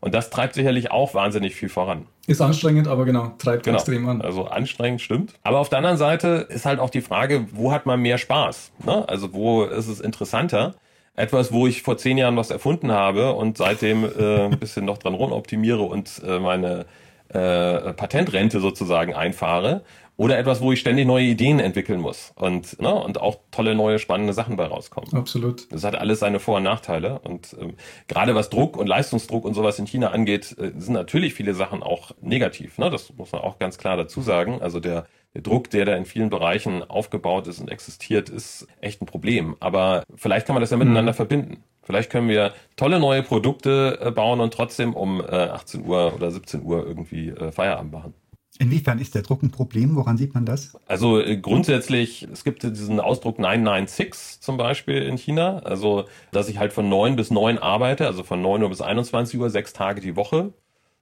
Und 0.04 0.12
das 0.12 0.28
treibt 0.28 0.52
sicherlich 0.52 0.90
auch 0.90 1.14
wahnsinnig 1.14 1.54
viel 1.54 1.70
voran. 1.70 2.04
Ist 2.26 2.42
anstrengend, 2.42 2.88
aber 2.88 3.06
genau, 3.06 3.32
treibt 3.38 3.64
genau. 3.64 3.78
extrem 3.78 4.06
an. 4.06 4.20
Also 4.20 4.44
anstrengend 4.44 5.00
stimmt. 5.00 5.32
Aber 5.44 5.60
auf 5.60 5.70
der 5.70 5.78
anderen 5.78 5.96
Seite 5.96 6.46
ist 6.50 6.66
halt 6.66 6.78
auch 6.78 6.90
die 6.90 7.00
Frage, 7.00 7.46
wo 7.52 7.72
hat 7.72 7.86
man 7.86 8.00
mehr 8.00 8.18
Spaß? 8.18 8.72
Ne? 8.84 9.08
Also 9.08 9.32
wo 9.32 9.64
ist 9.64 9.88
es 9.88 10.00
interessanter? 10.00 10.74
Etwas, 11.16 11.54
wo 11.54 11.66
ich 11.66 11.80
vor 11.80 11.96
zehn 11.96 12.18
Jahren 12.18 12.36
was 12.36 12.50
erfunden 12.50 12.92
habe 12.92 13.32
und 13.32 13.56
seitdem 13.56 14.04
äh, 14.04 14.44
ein 14.44 14.58
bisschen 14.58 14.84
noch 14.84 14.98
dran 14.98 15.14
rumoptimiere 15.14 15.80
und 15.80 16.20
äh, 16.22 16.38
meine 16.38 16.84
äh, 17.30 17.94
Patentrente 17.94 18.60
sozusagen 18.60 19.14
einfahre 19.14 19.84
oder 20.16 20.38
etwas, 20.38 20.60
wo 20.60 20.70
ich 20.70 20.80
ständig 20.80 21.06
neue 21.06 21.24
Ideen 21.24 21.58
entwickeln 21.58 22.00
muss 22.00 22.32
und, 22.36 22.80
ne, 22.80 22.94
und 22.94 23.20
auch 23.20 23.38
tolle 23.50 23.74
neue 23.74 23.98
spannende 23.98 24.32
Sachen 24.32 24.56
bei 24.56 24.66
rauskommen. 24.66 25.12
Absolut. 25.12 25.72
Das 25.72 25.82
hat 25.82 25.96
alles 25.96 26.20
seine 26.20 26.38
Vor- 26.38 26.58
und 26.58 26.62
Nachteile. 26.62 27.18
Und 27.18 27.56
ähm, 27.60 27.74
gerade 28.06 28.34
was 28.34 28.48
Druck 28.48 28.76
und 28.76 28.86
Leistungsdruck 28.86 29.44
und 29.44 29.54
sowas 29.54 29.78
in 29.78 29.86
China 29.86 30.10
angeht, 30.10 30.56
äh, 30.58 30.72
sind 30.76 30.94
natürlich 30.94 31.34
viele 31.34 31.54
Sachen 31.54 31.82
auch 31.82 32.12
negativ. 32.20 32.78
Ne? 32.78 32.90
Das 32.90 33.12
muss 33.16 33.32
man 33.32 33.40
auch 33.40 33.58
ganz 33.58 33.76
klar 33.76 33.96
dazu 33.96 34.20
sagen. 34.20 34.62
Also 34.62 34.78
der, 34.78 35.06
der 35.34 35.42
Druck, 35.42 35.70
der 35.70 35.84
da 35.84 35.96
in 35.96 36.04
vielen 36.04 36.30
Bereichen 36.30 36.84
aufgebaut 36.84 37.48
ist 37.48 37.60
und 37.60 37.70
existiert, 37.70 38.28
ist 38.28 38.68
echt 38.80 39.02
ein 39.02 39.06
Problem. 39.06 39.56
Aber 39.58 40.04
vielleicht 40.14 40.46
kann 40.46 40.54
man 40.54 40.60
das 40.60 40.70
ja 40.70 40.76
miteinander 40.76 41.12
mhm. 41.12 41.16
verbinden. 41.16 41.64
Vielleicht 41.82 42.10
können 42.10 42.28
wir 42.28 42.54
tolle 42.76 42.98
neue 43.00 43.22
Produkte 43.22 43.98
äh, 44.00 44.10
bauen 44.12 44.40
und 44.40 44.54
trotzdem 44.54 44.94
um 44.94 45.20
äh, 45.20 45.24
18 45.24 45.84
Uhr 45.84 46.14
oder 46.14 46.30
17 46.30 46.62
Uhr 46.62 46.86
irgendwie 46.86 47.28
äh, 47.30 47.50
Feierabend 47.50 47.92
machen. 47.92 48.14
Inwiefern 48.58 49.00
ist 49.00 49.16
der 49.16 49.22
Druck 49.22 49.42
ein 49.42 49.50
Problem? 49.50 49.96
Woran 49.96 50.16
sieht 50.16 50.34
man 50.34 50.46
das? 50.46 50.78
Also 50.86 51.20
äh, 51.20 51.36
grundsätzlich, 51.36 52.28
es 52.32 52.44
gibt 52.44 52.62
diesen 52.62 53.00
Ausdruck 53.00 53.38
996 53.38 54.40
zum 54.40 54.56
Beispiel 54.56 55.02
in 55.02 55.18
China. 55.18 55.58
Also, 55.64 56.04
dass 56.30 56.48
ich 56.48 56.58
halt 56.58 56.72
von 56.72 56.88
9 56.88 57.16
bis 57.16 57.30
9 57.32 57.58
arbeite, 57.58 58.06
also 58.06 58.22
von 58.22 58.40
9 58.40 58.62
Uhr 58.62 58.68
bis 58.68 58.80
21 58.80 59.40
Uhr, 59.40 59.50
sechs 59.50 59.72
Tage 59.72 60.00
die 60.00 60.14
Woche. 60.14 60.52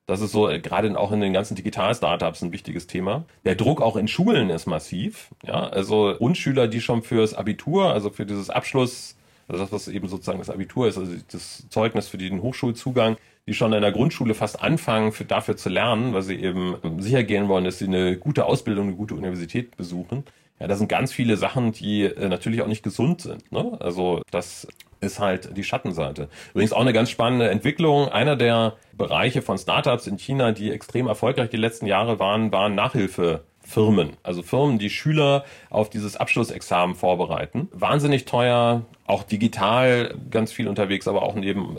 Das 0.07 0.21
ist 0.21 0.33
so 0.33 0.49
äh, 0.49 0.61
gerade 0.61 0.99
auch 0.99 1.13
in 1.13 1.21
den 1.21 1.35
ganzen 1.35 1.55
Digital-Startups 1.55 2.43
ein 2.43 2.53
wichtiges 2.53 2.87
Thema. 2.87 3.27
Der 3.45 3.55
Druck 3.55 3.83
auch 3.83 3.97
in 3.97 4.09
Schulen 4.09 4.49
ist 4.49 4.67
massiv. 4.67 5.31
Ja, 5.45 5.69
also 5.69 6.15
Grundschüler, 6.17 6.69
die 6.69 6.81
schon 6.81 7.03
fürs 7.03 7.35
Abitur, 7.35 7.93
also 7.93 8.09
für 8.11 8.25
dieses 8.25 8.49
Abschluss, 8.49 9.17
also 9.49 9.63
das, 9.63 9.73
was 9.73 9.89
eben 9.89 10.09
sozusagen 10.09 10.39
das 10.39 10.51
Abitur 10.51 10.89
ist, 10.89 10.99
also 10.99 11.13
das 11.31 11.69
Zeugnis 11.69 12.09
für 12.09 12.19
den 12.19 12.43
Hochschulzugang, 12.43 13.17
die 13.47 13.55
schon 13.55 13.73
in 13.73 13.83
der 13.83 13.93
Grundschule 13.93 14.35
fast 14.35 14.63
anfangen, 14.63 15.13
für, 15.13 15.25
dafür 15.25 15.57
zu 15.57 15.69
lernen, 15.69 16.15
weil 16.15 16.23
sie 16.23 16.37
eben 16.37 16.77
sicher 16.99 17.25
gehen 17.25 17.49
wollen, 17.49 17.65
dass 17.65 17.79
sie 17.79 17.87
eine 17.87 18.17
gute 18.17 18.45
Ausbildung, 18.45 18.89
eine 18.89 18.97
gute 18.97 19.15
Universität 19.15 19.77
besuchen. 19.77 20.25
Ja, 20.61 20.69
da 20.69 20.77
sind 20.77 20.89
ganz 20.89 21.13
viele 21.13 21.37
Sachen, 21.37 21.73
die 21.73 22.05
äh, 22.05 22.29
natürlich 22.29 22.63
auch 22.63 22.69
nicht 22.69 22.85
gesund 22.85 23.21
sind. 23.21 23.51
Ne? 23.51 23.77
Also 23.81 24.23
das 24.31 24.69
ist 25.01 25.19
halt 25.19 25.57
die 25.57 25.65
Schattenseite. 25.65 26.29
Übrigens 26.53 26.73
auch 26.73 26.81
eine 26.81 26.93
ganz 26.93 27.11
spannende 27.11 27.51
Entwicklung. 27.51 28.09
Einer 28.09 28.37
der 28.37 28.77
Bereiche 28.93 29.43
von 29.43 29.59
Startups 29.59 30.07
in 30.07 30.19
China, 30.19 30.53
die 30.53 30.71
extrem 30.71 31.09
erfolgreich 31.09 31.51
die 31.51 31.57
letzten 31.57 31.87
Jahre 31.87 32.21
waren, 32.21 32.53
waren 32.53 32.77
Nachhilfe. 32.77 33.43
Firmen, 33.73 34.17
also 34.23 34.43
Firmen, 34.43 34.79
die 34.79 34.91
Schüler 34.91 35.45
auf 35.71 35.89
dieses 35.89 36.17
Abschlussexamen 36.17 36.95
vorbereiten. 36.95 37.69
Wahnsinnig 37.73 38.27
teuer, 38.27 38.83
auch 39.07 39.23
digital 39.23 40.15
ganz 40.31 40.53
viel 40.53 40.69
unterwegs, 40.69 41.09
aber 41.09 41.23
auch 41.23 41.35
neben 41.35 41.79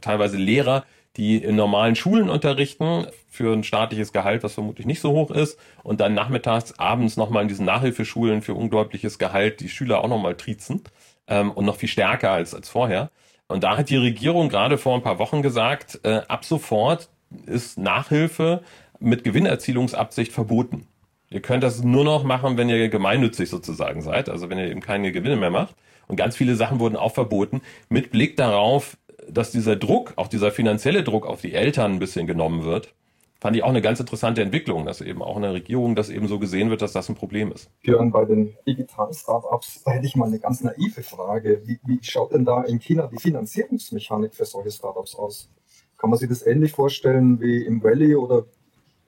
teilweise 0.00 0.36
Lehrer, 0.36 0.84
die 1.16 1.36
in 1.36 1.56
normalen 1.56 1.96
Schulen 1.96 2.28
unterrichten 2.28 3.06
für 3.28 3.52
ein 3.52 3.64
staatliches 3.64 4.12
Gehalt, 4.12 4.42
was 4.42 4.54
vermutlich 4.54 4.86
nicht 4.86 5.00
so 5.00 5.12
hoch 5.12 5.30
ist, 5.30 5.58
und 5.82 6.00
dann 6.00 6.14
nachmittags, 6.14 6.78
abends 6.78 7.16
nochmal 7.16 7.42
in 7.42 7.48
diesen 7.48 7.66
Nachhilfeschulen 7.66 8.42
für 8.42 8.54
unglaubliches 8.54 9.18
Gehalt 9.18 9.60
die 9.60 9.68
Schüler 9.68 10.04
auch 10.04 10.08
nochmal 10.08 10.36
triezen 10.36 10.82
ähm, 11.28 11.50
und 11.50 11.64
noch 11.64 11.76
viel 11.76 11.88
stärker 11.88 12.30
als, 12.30 12.54
als 12.54 12.68
vorher. 12.68 13.10
Und 13.48 13.64
da 13.64 13.76
hat 13.76 13.90
die 13.90 13.96
Regierung 13.96 14.48
gerade 14.48 14.78
vor 14.78 14.94
ein 14.94 15.02
paar 15.02 15.18
Wochen 15.18 15.42
gesagt, 15.42 16.00
äh, 16.04 16.20
ab 16.28 16.44
sofort 16.44 17.08
ist 17.46 17.78
Nachhilfe 17.78 18.62
mit 18.98 19.24
Gewinnerzielungsabsicht 19.24 20.32
verboten. 20.32 20.86
Ihr 21.32 21.40
könnt 21.40 21.62
das 21.62 21.82
nur 21.82 22.04
noch 22.04 22.24
machen, 22.24 22.58
wenn 22.58 22.68
ihr 22.68 22.88
gemeinnützig 22.88 23.48
sozusagen 23.48 24.02
seid, 24.02 24.28
also 24.28 24.50
wenn 24.50 24.58
ihr 24.58 24.70
eben 24.70 24.80
keine 24.80 25.12
Gewinne 25.12 25.36
mehr 25.36 25.50
macht. 25.50 25.74
Und 26.06 26.16
ganz 26.16 26.36
viele 26.36 26.56
Sachen 26.56 26.78
wurden 26.78 26.96
auch 26.96 27.14
verboten, 27.14 27.62
mit 27.88 28.10
Blick 28.10 28.36
darauf, 28.36 28.98
dass 29.30 29.50
dieser 29.50 29.76
Druck, 29.76 30.12
auch 30.16 30.28
dieser 30.28 30.50
finanzielle 30.50 31.04
Druck 31.04 31.26
auf 31.26 31.40
die 31.40 31.54
Eltern 31.54 31.92
ein 31.92 31.98
bisschen 31.98 32.26
genommen 32.26 32.64
wird. 32.64 32.92
Fand 33.40 33.56
ich 33.56 33.64
auch 33.64 33.70
eine 33.70 33.82
ganz 33.82 33.98
interessante 33.98 34.42
Entwicklung, 34.42 34.84
dass 34.84 35.00
eben 35.00 35.22
auch 35.22 35.36
in 35.36 35.42
der 35.42 35.54
Regierung 35.54 35.96
das 35.96 36.10
eben 36.10 36.28
so 36.28 36.38
gesehen 36.38 36.70
wird, 36.70 36.82
dass 36.82 36.92
das 36.92 37.08
ein 37.08 37.14
Problem 37.14 37.50
ist. 37.50 37.70
Björn, 37.80 38.12
bei 38.12 38.24
den 38.24 38.54
digitalen 38.68 39.14
Startups, 39.14 39.82
da 39.84 39.92
hätte 39.92 40.06
ich 40.06 40.14
mal 40.14 40.26
eine 40.26 40.38
ganz 40.38 40.62
naive 40.62 41.02
Frage. 41.02 41.62
Wie, 41.64 41.80
wie 41.84 41.98
schaut 42.02 42.32
denn 42.32 42.44
da 42.44 42.62
in 42.62 42.78
China 42.78 43.08
die 43.08 43.18
Finanzierungsmechanik 43.18 44.34
für 44.34 44.44
solche 44.44 44.70
Startups 44.70 45.16
aus? 45.16 45.50
Kann 45.98 46.10
man 46.10 46.18
sich 46.18 46.28
das 46.28 46.46
ähnlich 46.46 46.72
vorstellen 46.72 47.40
wie 47.40 47.64
im 47.64 47.82
Valley 47.82 48.14
oder 48.14 48.44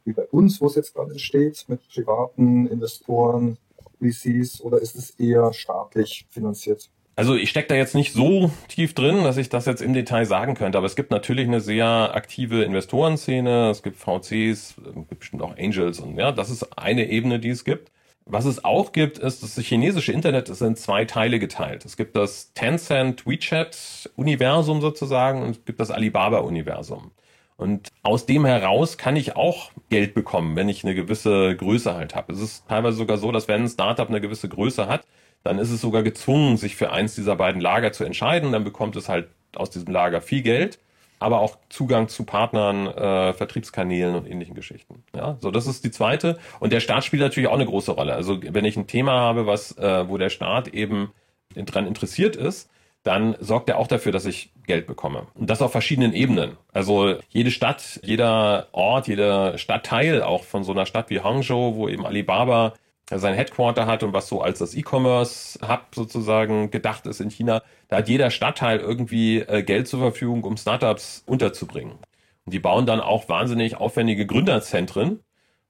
wie 0.05 0.13
bei 0.13 0.27
uns, 0.27 0.61
wo 0.61 0.67
es 0.67 0.75
jetzt 0.75 0.95
gerade 0.95 1.19
steht, 1.19 1.65
mit 1.69 1.89
privaten 1.89 2.67
Investoren, 2.67 3.59
VCs, 4.01 4.61
oder 4.61 4.81
ist 4.81 4.97
es 4.97 5.11
eher 5.11 5.53
staatlich 5.53 6.27
finanziert? 6.29 6.91
Also 7.17 7.37
ich 7.37 7.49
stecke 7.49 7.69
da 7.69 7.75
jetzt 7.77 7.95
nicht 7.95 8.13
so 8.13 8.51
tief 8.69 8.93
drin, 8.93 9.23
dass 9.23 9.37
ich 9.37 9.49
das 9.49 9.67
jetzt 9.67 9.81
im 9.81 9.95
Detail 9.95 10.27
sagen 10.27 10.55
könnte, 10.55 10.79
aber 10.79 10.89
es 10.89 10.97
gibt 10.97 11.13
natürlich 11.13 11.47
eine 11.47 11.61
sehr 11.61 11.87
aktive 11.87 12.65
Investorenszene, 12.65 13.71
es 13.71 13.85
gibt 13.85 13.99
VCs, 13.99 14.31
es 14.33 14.95
gibt 15.09 15.21
bestimmt 15.21 15.43
auch 15.43 15.57
Angels 15.57 16.01
und 16.01 16.19
ja, 16.19 16.33
das 16.33 16.51
ist 16.51 16.77
eine 16.77 17.09
Ebene, 17.09 17.39
die 17.39 17.51
es 17.51 17.65
gibt. 17.65 17.93
Was 18.27 18.47
es 18.47 18.65
auch 18.65 18.93
gibt, 18.93 19.19
ist, 19.19 19.43
das 19.43 19.55
chinesische 19.59 20.11
Internet 20.11 20.49
ist 20.49 20.63
in 20.63 20.77
zwei 20.77 21.05
Teile 21.05 21.39
geteilt. 21.39 21.85
Es 21.85 21.97
gibt 21.97 22.17
das 22.17 22.53
Tencent 22.55 23.27
WeChat 23.27 24.11
Universum 24.17 24.81
sozusagen 24.81 25.43
und 25.43 25.51
es 25.51 25.65
gibt 25.65 25.79
das 25.79 25.91
Alibaba 25.91 26.39
Universum. 26.39 27.13
Und 27.57 27.89
aus 28.03 28.27
dem 28.27 28.45
heraus 28.45 28.99
kann 28.99 29.15
ich 29.17 29.37
auch 29.37 29.71
Geld 29.89 30.15
bekommen, 30.15 30.57
wenn 30.57 30.69
ich 30.69 30.85
eine 30.85 30.95
gewisse 30.95 31.55
Größe 31.57 31.95
halt 31.95 32.15
habe. 32.15 32.33
Es 32.33 32.41
ist 32.41 32.69
teilweise 32.69 32.97
sogar 32.97 33.17
so, 33.17 33.31
dass 33.31 33.47
wenn 33.47 33.63
ein 33.63 33.69
Startup 33.69 34.09
eine 34.09 34.21
gewisse 34.21 34.49
Größe 34.49 34.89
hat, 34.89 35.07
dann 35.45 35.59
ist 35.59 35.71
es 35.71 35.81
sogar 35.81 36.03
gezwungen, 36.03 36.57
sich 36.57 36.75
für 36.75 36.91
eins 36.91 37.15
dieser 37.15 37.37
beiden 37.37 37.61
Lager 37.61 37.93
zu 37.93 38.05
entscheiden. 38.05 38.51
Dann 38.51 38.65
bekommt 38.65 38.97
es 38.97 39.09
halt 39.09 39.29
aus 39.55 39.71
diesem 39.71 39.93
Lager 39.93 40.21
viel 40.21 40.43
Geld, 40.43 40.81
aber 41.21 41.41
auch 41.41 41.59
Zugang 41.69 42.09
zu 42.09 42.25
Partnern, 42.25 42.89
äh, 42.89 43.33
Vertriebskanälen 43.35 44.17
und 44.17 44.27
ähnlichen 44.27 44.55
Geschichten. 44.55 45.05
Ja, 45.15 45.37
so 45.41 45.51
das 45.51 45.67
ist 45.67 45.85
die 45.85 45.91
zweite. 45.93 46.39
Und 46.59 46.73
der 46.73 46.81
Staat 46.81 47.05
spielt 47.05 47.23
natürlich 47.23 47.49
auch 47.49 47.55
eine 47.55 47.67
große 47.67 47.93
Rolle. 47.93 48.15
Also 48.15 48.41
wenn 48.43 48.65
ich 48.65 48.77
ein 48.77 48.89
Thema 48.89 49.13
habe, 49.13 49.47
was, 49.47 49.77
äh, 49.79 50.09
wo 50.09 50.19
der 50.19 50.31
Staat 50.31 50.69
eben 50.69 51.13
dran 51.55 51.87
interessiert 51.87 52.35
ist, 52.35 52.69
dann 53.05 53.37
sorgt 53.39 53.69
er 53.69 53.79
auch 53.79 53.87
dafür, 53.87 54.13
dass 54.13 54.25
ich 54.25 54.51
Geld 54.67 54.87
bekomme. 54.87 55.27
Und 55.35 55.51
das 55.51 55.63
auf 55.63 55.73
verschiedenen 55.73 56.15
Ebenen. 56.15 56.57
Also 56.73 57.17
jede 57.29 57.51
Stadt, 57.51 58.01
jeder 58.03 58.69
Ort, 58.73 59.09
jeder 59.09 59.59
Stadtteil 59.59 60.23
auch 60.23 60.43
von 60.43 60.65
so 60.65 60.73
einer 60.73 60.87
Stadt 60.87 61.11
wie 61.11 61.21
Hangzhou, 61.21 61.77
wo 61.77 61.89
eben 61.89 62.07
Alibaba 62.07 62.73
sein 63.11 63.35
Headquarter 63.35 63.87
hat 63.87 64.03
und 64.03 64.15
was 64.15 64.29
so 64.29 64.41
als 64.41 64.59
das 64.59 64.75
E-Commerce-Hub 64.75 65.95
sozusagen 65.95 66.71
gedacht 66.71 67.07
ist 67.07 67.21
in 67.21 67.31
China, 67.31 67.63
da 67.89 67.99
hat 67.99 68.09
jeder 68.09 68.31
Stadtteil 68.31 68.79
irgendwie 68.81 69.41
äh, 69.41 69.63
Geld 69.63 69.87
zur 69.87 70.01
Verfügung, 70.01 70.43
um 70.43 70.57
Startups 70.57 71.23
unterzubringen. 71.27 71.99
Und 72.47 72.55
die 72.55 72.59
bauen 72.59 72.87
dann 72.87 73.01
auch 73.01 73.29
wahnsinnig 73.29 73.77
aufwendige 73.77 74.27
Gründerzentren, 74.27 75.21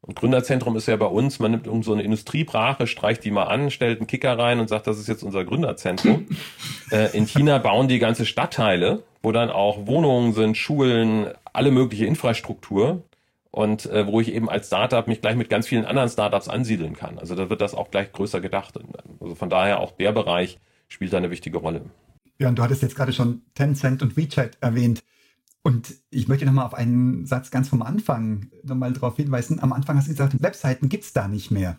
und 0.07 0.17
Gründerzentrum 0.17 0.77
ist 0.77 0.87
ja 0.87 0.97
bei 0.97 1.07
uns, 1.07 1.39
man 1.39 1.53
nimmt 1.53 1.67
irgend 1.67 1.85
so 1.85 1.95
eine 1.95 2.03
Industriebrache, 2.03 2.87
streicht 2.87 3.25
die 3.25 3.31
mal 3.31 3.45
an, 3.45 3.71
stellt 3.71 4.01
einen 4.01 4.07
Kicker 4.07 4.39
rein 4.39 4.61
und 4.61 4.69
sagt, 4.69 4.87
das 4.87 4.99
ist 4.99 5.09
jetzt 5.09 5.23
unser 5.23 5.45
Gründerzentrum. 5.45 6.27
äh, 6.91 7.17
in 7.17 7.27
China 7.27 7.57
bauen 7.57 7.89
die 7.89 7.99
ganze 7.99 8.27
Stadtteile, 8.27 9.03
wo 9.23 9.33
dann 9.33 9.49
auch 9.49 9.87
Wohnungen 9.87 10.35
sind, 10.35 10.59
Schulen, 10.59 11.29
alle 11.55 11.71
mögliche 11.71 12.05
Infrastruktur 12.05 13.03
und 13.51 13.87
äh, 13.87 14.07
wo 14.07 14.21
ich 14.21 14.35
eben 14.35 14.51
als 14.51 14.67
Startup 14.67 15.09
mich 15.09 15.23
gleich 15.23 15.37
mit 15.37 15.49
ganz 15.49 15.69
vielen 15.69 15.87
anderen 15.87 16.11
Startups 16.11 16.49
ansiedeln 16.49 16.95
kann. 16.95 17.19
Also 17.19 17.35
da 17.35 17.49
wird 17.49 17.63
das 17.63 17.73
auch 17.75 17.91
gleich 17.91 18.13
größer 18.13 18.43
gedacht. 18.43 18.75
Also 19.21 19.35
von 19.35 19.49
daher 19.49 19.81
auch 19.81 19.93
der 19.93 20.13
Bereich 20.13 20.59
spielt 20.89 21.15
da 21.15 21.17
eine 21.17 21.31
wichtige 21.31 21.57
Rolle. 21.57 21.81
Ja, 22.39 22.49
und 22.49 22.59
du 22.59 22.63
hattest 22.63 22.83
jetzt 22.83 22.97
gerade 22.97 23.15
schon 23.15 23.41
Tencent 23.55 24.03
und 24.03 24.19
WeChat 24.19 24.59
erwähnt. 24.61 25.03
Und 25.67 25.95
ich 26.11 26.29
möchte 26.29 26.45
nochmal 26.45 26.67
auf 26.67 26.75
einen 26.75 27.25
Satz 27.25 27.51
ganz 27.51 27.71
vom 27.71 27.81
Anfang 27.81 28.51
nochmal 28.63 28.93
darauf 28.93 29.17
hinweisen. 29.17 29.61
Am 29.61 29.73
Anfang 29.73 29.97
hast 29.97 30.07
du 30.07 30.11
gesagt, 30.11 30.41
Webseiten 30.43 30.91
gibt 30.91 31.05
es 31.05 31.15
da 31.15 31.27
nicht 31.27 31.51
mehr. 31.51 31.79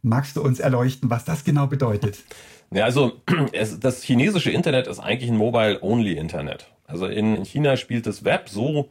Magst 0.00 0.36
du 0.36 0.42
uns 0.42 0.60
erleuchten, 0.60 1.10
was 1.10 1.24
das 1.24 1.44
genau 1.44 1.68
bedeutet? 1.68 2.18
Ja, 2.74 2.86
also 2.86 3.20
es, 3.52 3.80
das 3.80 4.02
chinesische 4.02 4.50
Internet 4.50 4.86
ist 4.86 4.98
eigentlich 4.98 5.30
ein 5.30 5.36
Mobile-Only-Internet. 5.36 6.72
Also 6.86 7.04
in 7.04 7.44
China 7.44 7.76
spielt 7.76 8.06
das 8.06 8.24
Web 8.24 8.48
so, 8.48 8.88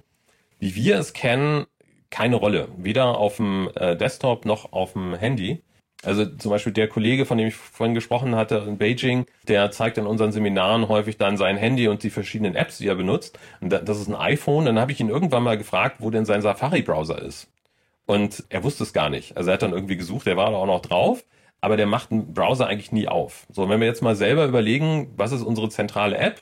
wie 0.60 0.76
wir 0.76 1.00
es 1.00 1.14
kennen, 1.14 1.66
keine 2.12 2.36
Rolle. 2.36 2.68
Weder 2.78 3.18
auf 3.18 3.38
dem 3.38 3.72
äh, 3.74 3.98
Desktop 3.98 4.46
noch 4.46 4.72
auf 4.72 4.94
dem 4.94 5.16
Handy. 5.16 5.64
Also 6.04 6.26
zum 6.26 6.50
Beispiel 6.50 6.74
der 6.74 6.88
Kollege, 6.88 7.26
von 7.26 7.38
dem 7.38 7.48
ich 7.48 7.56
vorhin 7.56 7.94
gesprochen 7.94 8.36
hatte 8.36 8.66
in 8.68 8.78
Beijing, 8.78 9.26
der 9.48 9.70
zeigt 9.72 9.98
in 9.98 10.08
unseren 10.08 10.32
Seminaren 10.32 10.88
häufig 10.88 11.18
dann 11.18 11.38
sein 11.38 11.58
Handy 11.58 11.88
und 11.88 12.04
die 12.04 12.10
verschiedenen 12.10 12.56
Apps, 12.56 12.80
die 12.80 12.88
er 12.88 12.96
benutzt. 12.96 13.38
Und 13.60 13.70
das 13.70 14.00
ist 14.00 14.08
ein 14.08 14.16
iPhone. 14.16 14.66
Dann 14.66 14.80
habe 14.80 14.92
ich 14.92 15.00
ihn 15.00 15.10
irgendwann 15.10 15.44
mal 15.44 15.58
gefragt, 15.58 15.98
wo 16.00 16.10
denn 16.10 16.26
sein 16.26 16.42
Safari-Browser 16.42 17.22
ist. 17.22 17.48
Und 18.08 18.44
er 18.50 18.64
wusste 18.64 18.84
es 18.84 18.94
gar 18.94 19.10
nicht. 19.10 19.38
Also 19.38 19.50
er 19.52 19.54
hat 19.54 19.62
dann 19.62 19.74
irgendwie 19.74 19.98
gesucht, 19.98 20.26
der 20.26 20.38
war 20.38 20.52
da 20.52 20.58
auch 20.58 20.66
noch 20.66 20.82
drauf, 20.82 21.24
aber 21.62 21.78
der 21.78 21.86
macht 21.86 22.12
einen 22.12 22.34
Browser 22.34 22.68
eigentlich 22.68 22.92
nie 22.92 23.08
auf. 23.08 23.46
So, 23.52 23.70
wenn 23.70 23.80
wir 23.80 23.88
jetzt 23.88 24.02
mal 24.02 24.16
selber 24.16 24.46
überlegen, 24.46 25.14
was 25.16 25.32
ist 25.32 25.44
unsere 25.44 25.70
zentrale 25.70 26.18
App? 26.18 26.42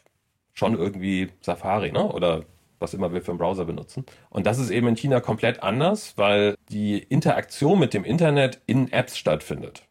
Schon 0.53 0.77
irgendwie 0.77 1.29
Safari, 1.41 1.91
ne? 1.91 2.11
Oder 2.11 2.45
was 2.79 2.93
immer 2.93 3.13
wir 3.13 3.21
für 3.21 3.31
einen 3.31 3.37
Browser 3.37 3.65
benutzen. 3.65 4.05
Und 4.29 4.45
das 4.45 4.57
ist 4.57 4.69
eben 4.69 4.87
in 4.87 4.95
China 4.95 5.19
komplett 5.19 5.61
anders, 5.61 6.13
weil 6.17 6.55
die 6.69 6.97
Interaktion 6.97 7.79
mit 7.79 7.93
dem 7.93 8.03
Internet 8.03 8.61
in 8.65 8.91
Apps 8.91 9.17
stattfindet. 9.17 9.83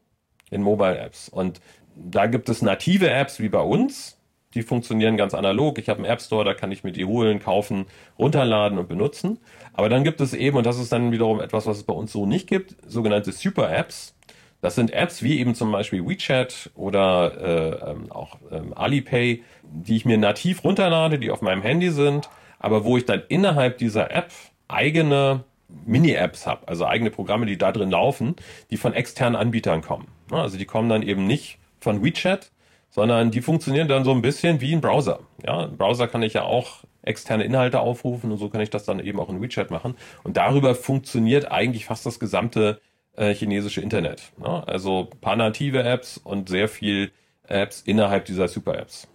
In 0.51 0.63
Mobile 0.63 0.99
Apps. 0.99 1.29
Und 1.29 1.61
da 1.95 2.27
gibt 2.27 2.49
es 2.49 2.63
native 2.63 3.11
Apps 3.11 3.41
wie 3.41 3.49
bei 3.49 3.61
uns. 3.61 4.19
Die 4.55 4.63
funktionieren 4.63 5.19
ganz 5.19 5.35
analog. 5.35 5.79
Ich 5.79 5.91
habe 5.91 5.99
einen 5.99 6.11
App 6.11 6.23
Store, 6.23 6.45
da 6.45 6.55
kann 6.55 6.73
ich 6.73 6.83
mir 6.83 6.93
die 6.93 7.05
holen, 7.05 7.39
kaufen, 7.39 7.85
runterladen 8.19 8.79
und 8.79 8.89
benutzen. 8.89 9.39
Aber 9.75 9.91
dann 9.91 10.05
gibt 10.05 10.23
es 10.23 10.33
eben, 10.33 10.57
und 10.57 10.65
das 10.65 10.79
ist 10.79 10.91
dann 10.91 11.13
wiederum 11.13 11.41
etwas, 11.41 11.67
was 11.67 11.77
es 11.77 11.83
bei 11.83 11.93
uns 11.93 12.13
so 12.13 12.25
nicht 12.25 12.49
gibt, 12.49 12.77
sogenannte 12.87 13.33
Super 13.33 13.71
Apps. 13.71 14.15
Das 14.61 14.75
sind 14.75 14.93
Apps 14.93 15.23
wie 15.23 15.39
eben 15.39 15.55
zum 15.55 15.71
Beispiel 15.71 16.05
WeChat 16.05 16.71
oder 16.75 17.85
äh, 17.85 17.91
ähm, 17.91 18.11
auch 18.11 18.39
ähm, 18.51 18.73
Alipay, 18.75 19.45
die 19.63 19.97
ich 19.97 20.05
mir 20.05 20.19
nativ 20.19 20.65
runterlade, 20.65 21.19
die 21.19 21.31
auf 21.31 21.43
meinem 21.43 21.63
Handy 21.63 21.91
sind 21.91 22.29
aber 22.59 22.85
wo 22.85 22.97
ich 22.97 23.05
dann 23.05 23.23
innerhalb 23.29 23.79
dieser 23.79 24.11
App 24.11 24.31
eigene 24.69 25.45
Mini-Apps 25.87 26.47
habe, 26.47 26.67
also 26.67 26.87
eigene 26.87 27.11
Programme, 27.11 27.47
die 27.47 27.59
da 27.59 27.73
drin 27.73 27.91
laufen, 27.91 28.37
die 28.71 28.77
von 28.77 28.95
externen 28.95 29.37
Anbietern 29.37 29.83
kommen. 29.83 30.09
Also 30.31 30.57
die 30.57 30.65
kommen 30.65 30.89
dann 30.89 31.03
eben 31.03 31.27
nicht 31.27 31.59
von 31.79 32.03
WeChat, 32.03 32.51
sondern 32.91 33.31
die 33.31 33.43
funktionieren 33.43 33.89
dann 33.89 34.05
so 34.05 34.13
ein 34.13 34.23
bisschen 34.23 34.61
wie 34.61 34.73
ein 34.73 34.81
Browser. 34.81 35.21
Ja, 35.45 35.65
im 35.65 35.77
Browser 35.77 36.09
kann 36.09 36.23
ich 36.23 36.35
ja 36.35 36.43
auch 36.43 36.85
externe 37.03 37.45
Inhalte 37.45 37.81
aufrufen 37.81 38.33
und 38.33 38.39
so 38.39 38.49
kann 38.49 38.61
ich 38.61 38.71
das 38.71 38.85
dann 38.85 39.01
eben 39.01 39.21
auch 39.21 39.29
in 39.29 39.41
WeChat 39.41 39.71
machen. 39.71 39.95
Und 40.25 40.37
darüber 40.37 40.75
funktioniert 40.75 41.51
eigentlich 41.51 41.85
fast 41.85 42.05
das 42.07 42.19
gesamte 42.19 42.81
äh, 43.17 43.35
chinesische 43.35 43.81
Internet. 43.81 44.33
Ja, 44.43 44.65
also 44.65 45.11
paar 45.21 45.37
native 45.37 45.83
Apps 45.83 46.19
und 46.19 46.49
sehr 46.49 46.69
viel 46.69 47.11
Apps 47.45 47.83
innerhalb 47.83 48.25
dieser 48.25 48.49
Super-Apps. 48.49 49.09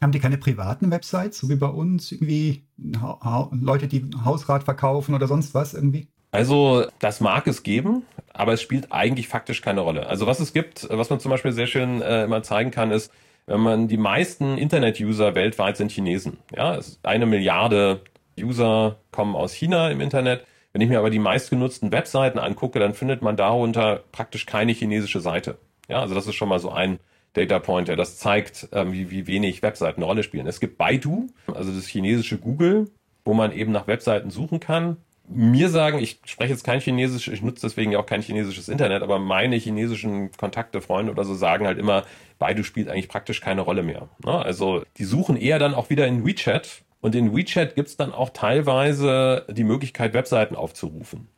Haben 0.00 0.12
die 0.12 0.20
keine 0.20 0.38
privaten 0.38 0.90
Websites, 0.90 1.38
so 1.38 1.48
wie 1.48 1.56
bei 1.56 1.66
uns, 1.66 2.12
irgendwie 2.12 2.67
Leute, 2.78 3.88
die 3.88 4.08
Hausrat 4.24 4.64
verkaufen 4.64 5.14
oder 5.14 5.26
sonst 5.26 5.54
was 5.54 5.74
irgendwie? 5.74 6.08
Also, 6.30 6.84
das 6.98 7.20
mag 7.20 7.46
es 7.46 7.62
geben, 7.62 8.02
aber 8.32 8.52
es 8.52 8.62
spielt 8.62 8.92
eigentlich 8.92 9.28
faktisch 9.28 9.62
keine 9.62 9.80
Rolle. 9.80 10.06
Also, 10.06 10.26
was 10.26 10.40
es 10.40 10.52
gibt, 10.52 10.86
was 10.90 11.10
man 11.10 11.20
zum 11.20 11.30
Beispiel 11.30 11.52
sehr 11.52 11.66
schön 11.66 12.02
äh, 12.02 12.24
immer 12.24 12.42
zeigen 12.42 12.70
kann, 12.70 12.90
ist, 12.90 13.10
wenn 13.46 13.60
man 13.60 13.88
die 13.88 13.96
meisten 13.96 14.58
Internet-User 14.58 15.34
weltweit 15.34 15.78
sind 15.78 15.90
Chinesen. 15.90 16.36
Ja, 16.54 16.78
eine 17.02 17.26
Milliarde 17.26 18.02
User 18.38 18.96
kommen 19.10 19.34
aus 19.34 19.52
China 19.54 19.90
im 19.90 20.00
Internet. 20.00 20.44
Wenn 20.72 20.82
ich 20.82 20.90
mir 20.90 20.98
aber 20.98 21.10
die 21.10 21.18
meistgenutzten 21.18 21.90
Webseiten 21.92 22.38
angucke, 22.38 22.78
dann 22.78 22.92
findet 22.92 23.22
man 23.22 23.36
darunter 23.36 24.04
praktisch 24.12 24.44
keine 24.44 24.72
chinesische 24.72 25.20
Seite. 25.20 25.58
Ja, 25.88 26.00
also 26.00 26.14
das 26.14 26.26
ist 26.26 26.34
schon 26.34 26.50
mal 26.50 26.58
so 26.58 26.70
ein 26.70 26.98
Data 27.38 27.58
Point, 27.58 27.88
der 27.88 27.96
das 27.96 28.18
zeigt, 28.18 28.68
ähm, 28.72 28.92
wie, 28.92 29.10
wie 29.10 29.26
wenig 29.26 29.62
Webseiten 29.62 30.00
eine 30.00 30.06
Rolle 30.06 30.22
spielen. 30.22 30.46
Es 30.46 30.60
gibt 30.60 30.78
Baidu, 30.78 31.28
also 31.54 31.72
das 31.72 31.86
chinesische 31.86 32.38
Google, 32.38 32.90
wo 33.24 33.34
man 33.34 33.52
eben 33.52 33.72
nach 33.72 33.86
Webseiten 33.86 34.30
suchen 34.30 34.60
kann. 34.60 34.96
Mir 35.30 35.68
sagen, 35.68 35.98
ich 35.98 36.20
spreche 36.24 36.52
jetzt 36.52 36.64
kein 36.64 36.80
Chinesisch, 36.80 37.28
ich 37.28 37.42
nutze 37.42 37.66
deswegen 37.66 37.94
auch 37.96 38.06
kein 38.06 38.22
chinesisches 38.22 38.68
Internet, 38.68 39.02
aber 39.02 39.18
meine 39.18 39.56
chinesischen 39.56 40.32
Kontakte, 40.32 40.80
Freunde 40.80 41.12
oder 41.12 41.24
so 41.24 41.34
sagen 41.34 41.66
halt 41.66 41.78
immer, 41.78 42.04
Baidu 42.38 42.62
spielt 42.62 42.88
eigentlich 42.88 43.08
praktisch 43.08 43.42
keine 43.42 43.60
Rolle 43.60 43.82
mehr. 43.82 44.08
Ne? 44.24 44.32
Also 44.32 44.82
die 44.96 45.04
suchen 45.04 45.36
eher 45.36 45.58
dann 45.58 45.74
auch 45.74 45.90
wieder 45.90 46.06
in 46.06 46.26
WeChat 46.26 46.82
und 47.00 47.14
in 47.14 47.36
WeChat 47.36 47.74
gibt's 47.74 47.96
dann 47.96 48.12
auch 48.12 48.30
teilweise 48.30 49.44
die 49.50 49.64
Möglichkeit, 49.64 50.14
Webseiten 50.14 50.56
aufzurufen. 50.56 51.28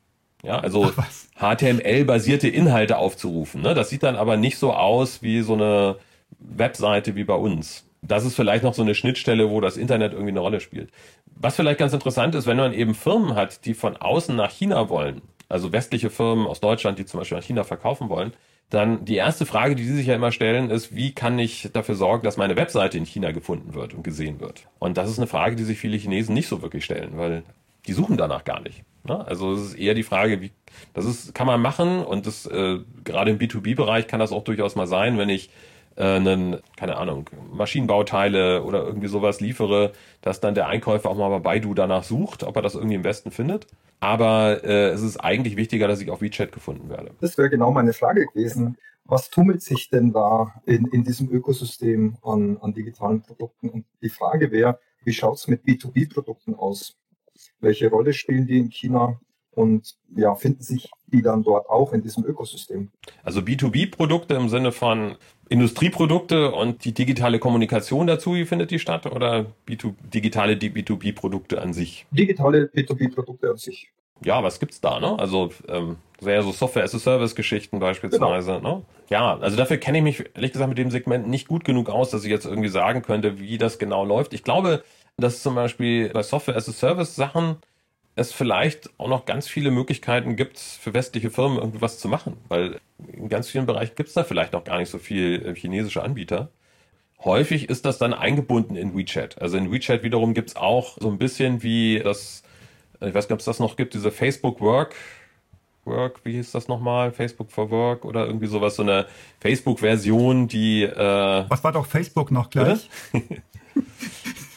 Ja, 0.43 0.59
also 0.59 0.91
HTML-basierte 1.39 2.49
Inhalte 2.49 2.99
aufzurufen. 2.99 3.63
Ne? 3.63 3.75
Das 3.75 3.91
sieht 3.91 4.03
dann 4.03 4.17
aber 4.17 4.37
nicht 4.37 4.59
so 4.59 4.73
aus 4.73 5.23
wie 5.23 5.43
so 5.43 5.55
eine 5.55 5.97
Webseite 6.39 7.15
wie 7.15 7.25
bei 7.25 7.35
uns. 7.35 7.87
Das 8.03 8.25
ist 8.25 8.35
vielleicht 8.35 8.65
noch 8.65 8.75
so 8.75 8.83
eine 8.83 8.95
Schnittstelle, 8.95 9.51
wo 9.51 9.61
das 9.61 9.77
Internet 9.77 10.13
irgendwie 10.13 10.31
eine 10.31 10.41
Rolle 10.41 10.61
spielt. 10.61 10.91
Was 11.27 11.57
vielleicht 11.57 11.79
ganz 11.79 11.93
interessant 11.93 12.35
ist, 12.35 12.47
wenn 12.47 12.57
man 12.57 12.73
eben 12.73 12.95
Firmen 12.95 13.35
hat, 13.35 13.65
die 13.67 13.75
von 13.75 13.97
außen 13.97 14.35
nach 14.35 14.51
China 14.51 14.89
wollen, 14.89 15.21
also 15.49 15.73
westliche 15.73 16.09
Firmen 16.09 16.47
aus 16.47 16.61
Deutschland, 16.61 16.99
die 16.99 17.05
zum 17.05 17.21
Beispiel 17.21 17.37
nach 17.37 17.45
China 17.45 17.65
verkaufen 17.65 18.09
wollen, 18.09 18.33
dann 18.71 19.05
die 19.05 19.17
erste 19.17 19.47
Frage, 19.47 19.75
die 19.75 19.85
sie 19.85 19.97
sich 19.97 20.07
ja 20.07 20.15
immer 20.15 20.33
stellen, 20.33 20.71
ist, 20.71 20.95
wie 20.95 21.13
kann 21.13 21.39
ich 21.39 21.71
dafür 21.73 21.97
sorgen, 21.97 22.23
dass 22.23 22.37
meine 22.37 22.57
Webseite 22.57 22.97
in 22.97 23.05
China 23.05 23.33
gefunden 23.33 23.75
wird 23.75 23.95
und 23.95 24.05
gesehen 24.05 24.41
wird? 24.41 24.69
Und 24.79 24.97
das 24.97 25.11
ist 25.11 25.19
eine 25.19 25.27
Frage, 25.27 25.57
die 25.57 25.65
sich 25.65 25.79
viele 25.79 25.97
Chinesen 25.97 26.35
nicht 26.35 26.47
so 26.47 26.63
wirklich 26.63 26.85
stellen, 26.85 27.13
weil 27.17 27.43
die 27.87 27.93
suchen 27.93 28.17
danach 28.17 28.45
gar 28.45 28.61
nicht. 28.61 28.85
Ne? 29.05 29.27
Also 29.27 29.53
es 29.53 29.61
ist 29.61 29.75
eher 29.75 29.95
die 29.95 30.03
Frage, 30.03 30.41
wie 30.41 30.53
das 30.95 31.05
ist, 31.05 31.35
kann 31.35 31.47
man 31.47 31.61
machen 31.61 32.05
und 32.05 32.27
das 32.27 32.47
äh, 32.47 32.79
gerade 33.05 33.31
im 33.31 33.39
B2B-Bereich 33.39 34.07
kann 34.07 34.21
das 34.21 34.33
auch 34.33 34.45
durchaus 34.45 34.77
mal 34.77 34.87
sein, 34.87 35.19
wenn 35.19 35.29
ich 35.29 35.51
äh, 35.97 36.05
einen, 36.05 36.59
keine 36.77 36.97
Ahnung, 36.97 37.29
Maschinenbauteile 37.53 38.63
oder 38.63 38.85
irgendwie 38.85 39.09
sowas 39.09 39.41
liefere, 39.41 39.93
dass 40.23 40.41
dann 40.41 40.55
der 40.55 40.69
Einkäufer 40.69 41.11
auch 41.11 41.17
mal 41.17 41.29
bei 41.29 41.39
Baidu 41.39 41.75
danach 41.75 42.05
sucht, 42.05 42.43
ob 42.43 42.57
er 42.57 42.63
das 42.63 42.75
irgendwie 42.75 42.95
im 42.95 43.05
Westen 43.05 43.31
findet. 43.31 43.67
Aber 44.01 44.65
äh, 44.65 44.91
es 44.91 45.03
ist 45.03 45.19
eigentlich 45.19 45.57
wichtiger, 45.57 45.89
dass 45.89 46.01
ich 46.01 46.11
auf 46.11 46.23
WeChat 46.23 46.53
gefunden 46.53 46.89
werde. 46.89 47.11
Das 47.21 47.37
wäre 47.37 47.51
genau 47.51 47.71
meine 47.71 47.93
Frage 47.93 48.27
gewesen. 48.27 48.79
Was 49.05 49.29
tummelt 49.29 49.63
sich 49.63 49.91
denn 49.91 50.13
da 50.13 50.55
in, 50.67 50.87
in 50.87 51.05
diesem 51.05 51.31
Ökosystem 51.31 52.17
an, 52.23 52.59
an 52.61 52.73
digitalen 52.73 53.23
Produkten? 53.23 53.69
Und 53.69 53.85
die 54.03 54.09
Frage 54.09 54.53
wäre, 54.53 54.79
wie 55.05 55.13
schaut 55.13 55.37
es 55.37 55.49
mit 55.49 55.65
B2B-Produkten 55.65 56.55
aus? 56.55 56.97
Welche 57.61 57.89
Rolle 57.89 58.13
spielen 58.13 58.47
die 58.47 58.59
in 58.59 58.71
China 58.71 59.19
und 59.53 59.97
ja, 60.15 60.35
finden 60.35 60.63
sich 60.63 60.91
die 61.07 61.23
dann 61.23 61.43
dort 61.43 61.69
auch 61.69 61.93
in 61.93 62.03
diesem 62.03 62.25
Ökosystem? 62.25 62.91
Also 63.23 63.41
B2B-Produkte 63.41 64.35
im 64.35 64.49
Sinne 64.49 64.73
von 64.73 65.17
Industrieprodukte 65.49 66.53
und 66.53 66.85
die 66.85 66.93
digitale 66.93 67.39
Kommunikation 67.39 68.07
dazu, 68.07 68.35
wie 68.35 68.47
findet 68.47 68.71
die 68.71 68.79
statt? 68.79 69.07
Oder 69.07 69.47
B2, 69.69 69.95
digitale 70.15 70.55
B2B-Produkte 70.55 71.61
an 71.61 71.73
sich? 71.73 72.07
Digitale 72.13 72.71
B2B-Produkte 72.73 73.51
an 73.51 73.57
sich. 73.57 73.91
Ja, 74.23 74.43
was 74.43 74.61
gibt's 74.61 74.81
da, 74.81 75.01
ne? 75.01 75.19
Also 75.19 75.51
ähm, 75.69 75.97
sehr 76.21 76.43
so 76.43 76.53
Software-as-a-Service-Geschichten 76.53 77.79
beispielsweise, 77.81 78.57
genau. 78.57 78.77
ne? 78.77 78.83
Ja, 79.09 79.39
also 79.39 79.57
dafür 79.57 79.79
kenne 79.79 79.99
ich 79.99 80.05
mich 80.05 80.25
ehrlich 80.35 80.53
gesagt 80.53 80.69
mit 80.69 80.79
dem 80.79 80.91
Segment 80.91 81.27
nicht 81.27 81.49
gut 81.49 81.65
genug 81.65 81.89
aus, 81.89 82.11
dass 82.11 82.23
ich 82.25 82.31
jetzt 82.31 82.45
irgendwie 82.45 82.69
sagen 82.69 83.03
könnte, 83.03 83.41
wie 83.41 83.59
das 83.59 83.79
genau 83.79 84.05
läuft. 84.05 84.35
Ich 84.35 84.45
glaube, 84.45 84.85
dass 85.21 85.43
zum 85.43 85.55
Beispiel 85.55 86.09
bei 86.11 86.23
Software-as-a-Service-Sachen 86.23 87.57
es 88.17 88.33
vielleicht 88.33 88.91
auch 88.99 89.09
noch 89.09 89.25
ganz 89.25 89.49
viele 89.49 89.71
Möglichkeiten 89.71 90.37
gibt, 90.37 90.59
für 90.59 90.93
westliche 90.93 91.31
Firmen 91.31 91.59
irgendwie 91.59 91.81
was 91.81 91.99
zu 91.99 92.09
machen, 92.09 92.37
weil 92.49 92.81
in 93.13 93.29
ganz 93.29 93.49
vielen 93.49 93.67
Bereichen 93.67 93.95
gibt 93.95 94.09
es 94.09 94.15
da 94.15 94.25
vielleicht 94.25 94.53
noch 94.53 94.65
gar 94.65 94.79
nicht 94.79 94.91
so 94.91 94.99
viel 94.99 95.47
äh, 95.47 95.55
chinesische 95.55 96.03
Anbieter. 96.03 96.51
Häufig 97.25 97.69
ist 97.69 97.85
das 97.85 97.99
dann 97.99 98.15
eingebunden 98.15 98.77
in 98.77 98.97
WeChat. 98.97 99.41
Also 99.41 99.59
in 99.59 99.71
WeChat 99.71 100.03
wiederum 100.03 100.35
gibt 100.35 100.51
es 100.51 100.57
auch 100.57 100.97
so 100.99 101.09
ein 101.09 101.19
bisschen 101.19 101.63
wie 101.63 102.01
das, 102.03 102.43
äh, 103.01 103.09
ich 103.09 103.15
weiß 103.15 103.25
nicht, 103.25 103.33
ob 103.33 103.41
es 103.41 103.45
das 103.45 103.59
noch 103.59 103.77
gibt, 103.77 103.95
diese 103.95 104.11
Facebook 104.11 104.61
Work, 104.61 104.95
Work, 105.85 106.21
wie 106.25 106.33
hieß 106.33 106.53
das 106.53 106.69
nochmal? 106.69 107.13
Facebook 107.13 107.51
for 107.51 107.71
Work 107.71 108.05
oder 108.05 108.27
irgendwie 108.27 108.47
sowas, 108.47 108.77
so 108.77 108.83
eine 108.83 109.07
Facebook-Version, 109.41 110.47
die. 110.47 110.83
Äh, 110.83 111.45
Was 111.49 111.65
war 111.65 111.73
doch 111.73 111.87
Facebook 111.87 112.31
noch 112.31 112.51
gleich? 112.51 112.89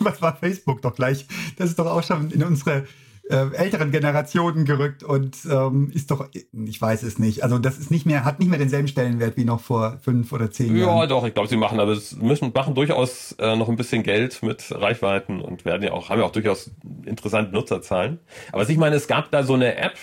was 0.05 0.21
war 0.21 0.35
Facebook 0.35 0.81
doch 0.81 0.95
gleich? 0.95 1.25
Das 1.57 1.69
ist 1.69 1.79
doch 1.79 1.87
auch 1.87 2.03
schon 2.03 2.31
in 2.31 2.43
unsere 2.43 2.85
äh, 3.29 3.55
älteren 3.55 3.91
Generationen 3.91 4.65
gerückt 4.65 5.01
und 5.01 5.37
ähm, 5.49 5.91
ist 5.93 6.11
doch, 6.11 6.27
ich 6.33 6.81
weiß 6.81 7.03
es 7.03 7.19
nicht. 7.19 7.43
Also 7.43 7.57
das 7.57 7.77
ist 7.77 7.89
nicht 7.89 8.05
mehr, 8.05 8.25
hat 8.25 8.39
nicht 8.39 8.49
mehr 8.49 8.59
denselben 8.59 8.87
Stellenwert 8.89 9.37
wie 9.37 9.45
noch 9.45 9.61
vor 9.61 9.97
fünf 10.03 10.33
oder 10.33 10.51
zehn 10.51 10.75
ja, 10.75 10.85
Jahren. 10.85 10.97
Ja, 10.97 11.07
doch, 11.07 11.25
ich 11.25 11.33
glaube, 11.33 11.47
sie 11.47 11.55
machen, 11.55 11.79
aber 11.79 11.93
es 11.93 12.15
müssen, 12.17 12.51
machen 12.53 12.75
durchaus 12.75 13.33
äh, 13.39 13.55
noch 13.55 13.69
ein 13.69 13.77
bisschen 13.77 14.03
Geld 14.03 14.43
mit 14.43 14.65
Reichweiten 14.71 15.39
und 15.39 15.63
werden 15.63 15.83
ja 15.83 15.93
auch, 15.93 16.09
haben 16.09 16.19
ja 16.19 16.25
auch 16.25 16.31
durchaus 16.31 16.71
interessante 17.05 17.53
Nutzerzahlen. 17.53 18.19
Aber 18.51 18.63
was 18.63 18.69
ich 18.69 18.77
meine, 18.77 18.97
es 18.97 19.07
gab 19.07 19.31
da 19.31 19.43
so 19.43 19.53
eine 19.53 19.75
App, 19.77 19.95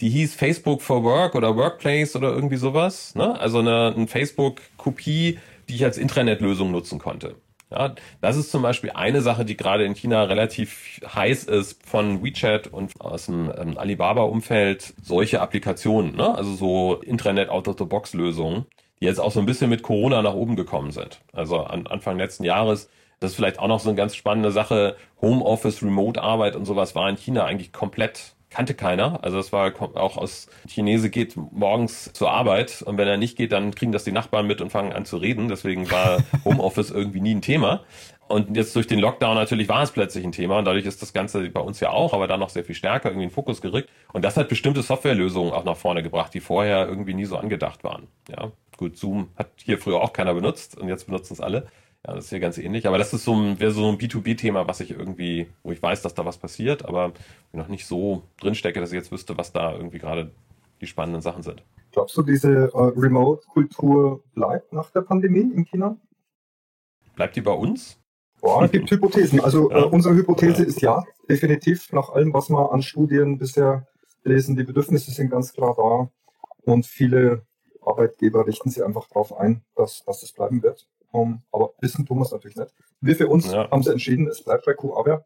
die 0.00 0.10
hieß 0.10 0.34
Facebook 0.34 0.82
for 0.82 1.04
Work 1.04 1.36
oder 1.36 1.56
Workplace 1.56 2.16
oder 2.16 2.32
irgendwie 2.32 2.56
sowas. 2.56 3.14
Ne? 3.14 3.38
Also 3.38 3.60
eine, 3.60 3.94
eine 3.96 4.08
Facebook-Kopie, 4.08 5.38
die 5.68 5.74
ich 5.74 5.84
als 5.84 5.98
Intranet-Lösung 5.98 6.70
nutzen 6.72 6.98
konnte. 6.98 7.36
Ja, 7.70 7.96
das 8.20 8.36
ist 8.36 8.52
zum 8.52 8.62
Beispiel 8.62 8.90
eine 8.94 9.22
Sache, 9.22 9.44
die 9.44 9.56
gerade 9.56 9.84
in 9.84 9.94
China 9.94 10.22
relativ 10.24 11.00
heiß 11.04 11.44
ist 11.44 11.84
von 11.84 12.22
WeChat 12.22 12.68
und 12.68 13.00
aus 13.00 13.26
dem 13.26 13.52
ähm, 13.56 13.76
Alibaba-Umfeld. 13.76 14.94
Solche 15.02 15.40
Applikationen, 15.40 16.14
ne? 16.14 16.32
also 16.36 16.54
so 16.54 16.94
Intranet-Out-of-the-Box-Lösungen, 17.00 18.66
die 19.00 19.06
jetzt 19.06 19.18
auch 19.18 19.32
so 19.32 19.40
ein 19.40 19.46
bisschen 19.46 19.68
mit 19.68 19.82
Corona 19.82 20.22
nach 20.22 20.34
oben 20.34 20.54
gekommen 20.54 20.92
sind. 20.92 21.20
Also 21.32 21.58
an 21.58 21.88
Anfang 21.88 22.18
letzten 22.18 22.44
Jahres. 22.44 22.88
Das 23.18 23.32
ist 23.32 23.36
vielleicht 23.36 23.58
auch 23.58 23.68
noch 23.68 23.80
so 23.80 23.88
eine 23.88 23.96
ganz 23.96 24.14
spannende 24.14 24.52
Sache. 24.52 24.96
Homeoffice, 25.20 25.82
Remote-Arbeit 25.82 26.54
und 26.54 26.66
sowas 26.66 26.94
war 26.94 27.08
in 27.08 27.16
China 27.16 27.46
eigentlich 27.46 27.72
komplett 27.72 28.35
kannte 28.56 28.72
keiner. 28.72 29.22
Also 29.22 29.36
das 29.36 29.52
war 29.52 29.72
auch 29.96 30.16
aus 30.16 30.48
Chinese 30.66 31.10
geht 31.10 31.36
morgens 31.36 32.10
zur 32.14 32.30
Arbeit 32.30 32.80
und 32.80 32.96
wenn 32.96 33.06
er 33.06 33.18
nicht 33.18 33.36
geht, 33.36 33.52
dann 33.52 33.74
kriegen 33.74 33.92
das 33.92 34.04
die 34.04 34.12
Nachbarn 34.12 34.46
mit 34.46 34.62
und 34.62 34.70
fangen 34.70 34.94
an 34.94 35.04
zu 35.04 35.18
reden. 35.18 35.48
Deswegen 35.48 35.90
war 35.90 36.24
Homeoffice 36.44 36.90
irgendwie 36.90 37.20
nie 37.20 37.34
ein 37.34 37.42
Thema. 37.42 37.84
Und 38.28 38.56
jetzt 38.56 38.74
durch 38.74 38.86
den 38.86 38.98
Lockdown 38.98 39.34
natürlich 39.34 39.68
war 39.68 39.82
es 39.82 39.92
plötzlich 39.92 40.24
ein 40.24 40.32
Thema 40.32 40.58
und 40.58 40.64
dadurch 40.64 40.86
ist 40.86 41.02
das 41.02 41.12
Ganze 41.12 41.48
bei 41.50 41.60
uns 41.60 41.78
ja 41.80 41.90
auch, 41.90 42.12
aber 42.12 42.26
dann 42.26 42.40
noch 42.40 42.48
sehr 42.48 42.64
viel 42.64 42.74
stärker 42.74 43.10
irgendwie 43.10 43.24
in 43.24 43.28
den 43.28 43.34
Fokus 43.34 43.60
gerückt. 43.60 43.90
Und 44.12 44.24
das 44.24 44.36
hat 44.38 44.48
bestimmte 44.48 44.82
Softwarelösungen 44.82 45.52
auch 45.52 45.64
nach 45.64 45.76
vorne 45.76 46.02
gebracht, 46.02 46.32
die 46.32 46.40
vorher 46.40 46.88
irgendwie 46.88 47.14
nie 47.14 47.26
so 47.26 47.36
angedacht 47.36 47.84
waren. 47.84 48.08
Ja, 48.28 48.50
gut, 48.78 48.96
Zoom 48.96 49.28
hat 49.36 49.50
hier 49.62 49.78
früher 49.78 50.00
auch 50.00 50.12
keiner 50.12 50.34
benutzt 50.34 50.76
und 50.78 50.88
jetzt 50.88 51.06
benutzen 51.06 51.34
es 51.34 51.40
alle. 51.40 51.68
Ja, 52.06 52.14
das 52.14 52.24
ist 52.24 52.30
hier 52.30 52.40
ganz 52.40 52.56
ähnlich. 52.58 52.86
Aber 52.86 52.98
das 52.98 53.12
ist 53.12 53.24
so 53.24 53.34
ein, 53.34 53.58
wäre 53.58 53.72
so 53.72 53.88
ein 53.88 53.98
B2B-Thema, 53.98 54.68
was 54.68 54.80
ich 54.80 54.92
irgendwie, 54.92 55.48
wo 55.64 55.72
ich 55.72 55.82
weiß, 55.82 56.02
dass 56.02 56.14
da 56.14 56.24
was 56.24 56.38
passiert, 56.38 56.84
aber 56.84 57.12
noch 57.52 57.68
nicht 57.68 57.86
so 57.86 58.22
drinstecke, 58.40 58.78
dass 58.78 58.92
ich 58.92 58.96
jetzt 58.96 59.10
wüsste, 59.10 59.36
was 59.36 59.52
da 59.52 59.72
irgendwie 59.72 59.98
gerade 59.98 60.30
die 60.80 60.86
spannenden 60.86 61.22
Sachen 61.22 61.42
sind. 61.42 61.64
Glaubst 61.90 62.16
du, 62.16 62.22
diese 62.22 62.70
äh, 62.72 62.72
Remote-Kultur 62.74 64.22
bleibt 64.34 64.72
nach 64.72 64.90
der 64.90 65.00
Pandemie 65.00 65.52
in 65.52 65.64
China? 65.64 65.96
Bleibt 67.16 67.34
die 67.34 67.40
bei 67.40 67.52
uns? 67.52 67.98
Boah, 68.40 68.64
es 68.64 68.70
gibt 68.70 68.88
Hypothesen. 68.90 69.40
Also 69.40 69.70
ja. 69.70 69.78
äh, 69.78 69.84
unsere 69.84 70.14
Hypothese 70.14 70.62
ja. 70.62 70.68
ist 70.68 70.80
ja, 70.82 71.04
definitiv. 71.28 71.92
Nach 71.92 72.10
allem, 72.10 72.32
was 72.32 72.50
wir 72.50 72.70
an 72.72 72.82
Studien 72.82 73.38
bisher 73.38 73.88
lesen, 74.22 74.54
die 74.54 74.64
Bedürfnisse 74.64 75.10
sind 75.10 75.30
ganz 75.30 75.52
klar 75.52 75.74
da. 75.76 76.10
Und 76.70 76.86
viele 76.86 77.46
Arbeitgeber 77.80 78.46
richten 78.46 78.70
sich 78.70 78.84
einfach 78.84 79.08
darauf 79.08 79.36
ein, 79.36 79.64
dass, 79.74 80.04
dass 80.04 80.22
es 80.22 80.32
bleiben 80.32 80.62
wird. 80.62 80.86
Um, 81.16 81.42
aber 81.50 81.72
wissen 81.80 82.04
tun 82.04 82.18
wir 82.18 82.24
es 82.24 82.32
natürlich 82.32 82.56
nicht. 82.56 82.74
Wir 83.00 83.16
für 83.16 83.28
uns 83.28 83.50
ja. 83.50 83.70
haben 83.70 83.82
sie 83.82 83.90
entschieden, 83.90 84.28
es 84.28 84.42
bleibt 84.42 84.66
bei 84.66 84.74
QAWare. 84.74 85.24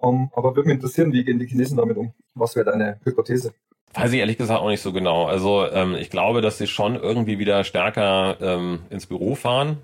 Um, 0.00 0.30
aber 0.34 0.56
würde 0.56 0.68
mich 0.68 0.76
interessieren, 0.76 1.12
wie 1.12 1.24
gehen 1.24 1.38
die 1.38 1.46
Chinesen 1.46 1.76
damit 1.76 1.96
um? 1.96 2.12
Was 2.34 2.56
wäre 2.56 2.66
deine 2.70 3.00
Hypothese? 3.04 3.52
Weiß 3.94 4.12
ich 4.12 4.18
ehrlich 4.18 4.36
gesagt 4.36 4.60
auch 4.60 4.68
nicht 4.68 4.82
so 4.82 4.92
genau. 4.92 5.26
Also 5.26 5.66
ähm, 5.70 5.94
ich 5.94 6.10
glaube, 6.10 6.40
dass 6.40 6.58
sie 6.58 6.66
schon 6.66 6.96
irgendwie 6.96 7.38
wieder 7.38 7.64
stärker 7.64 8.36
ähm, 8.40 8.80
ins 8.90 9.06
Büro 9.06 9.34
fahren. 9.34 9.78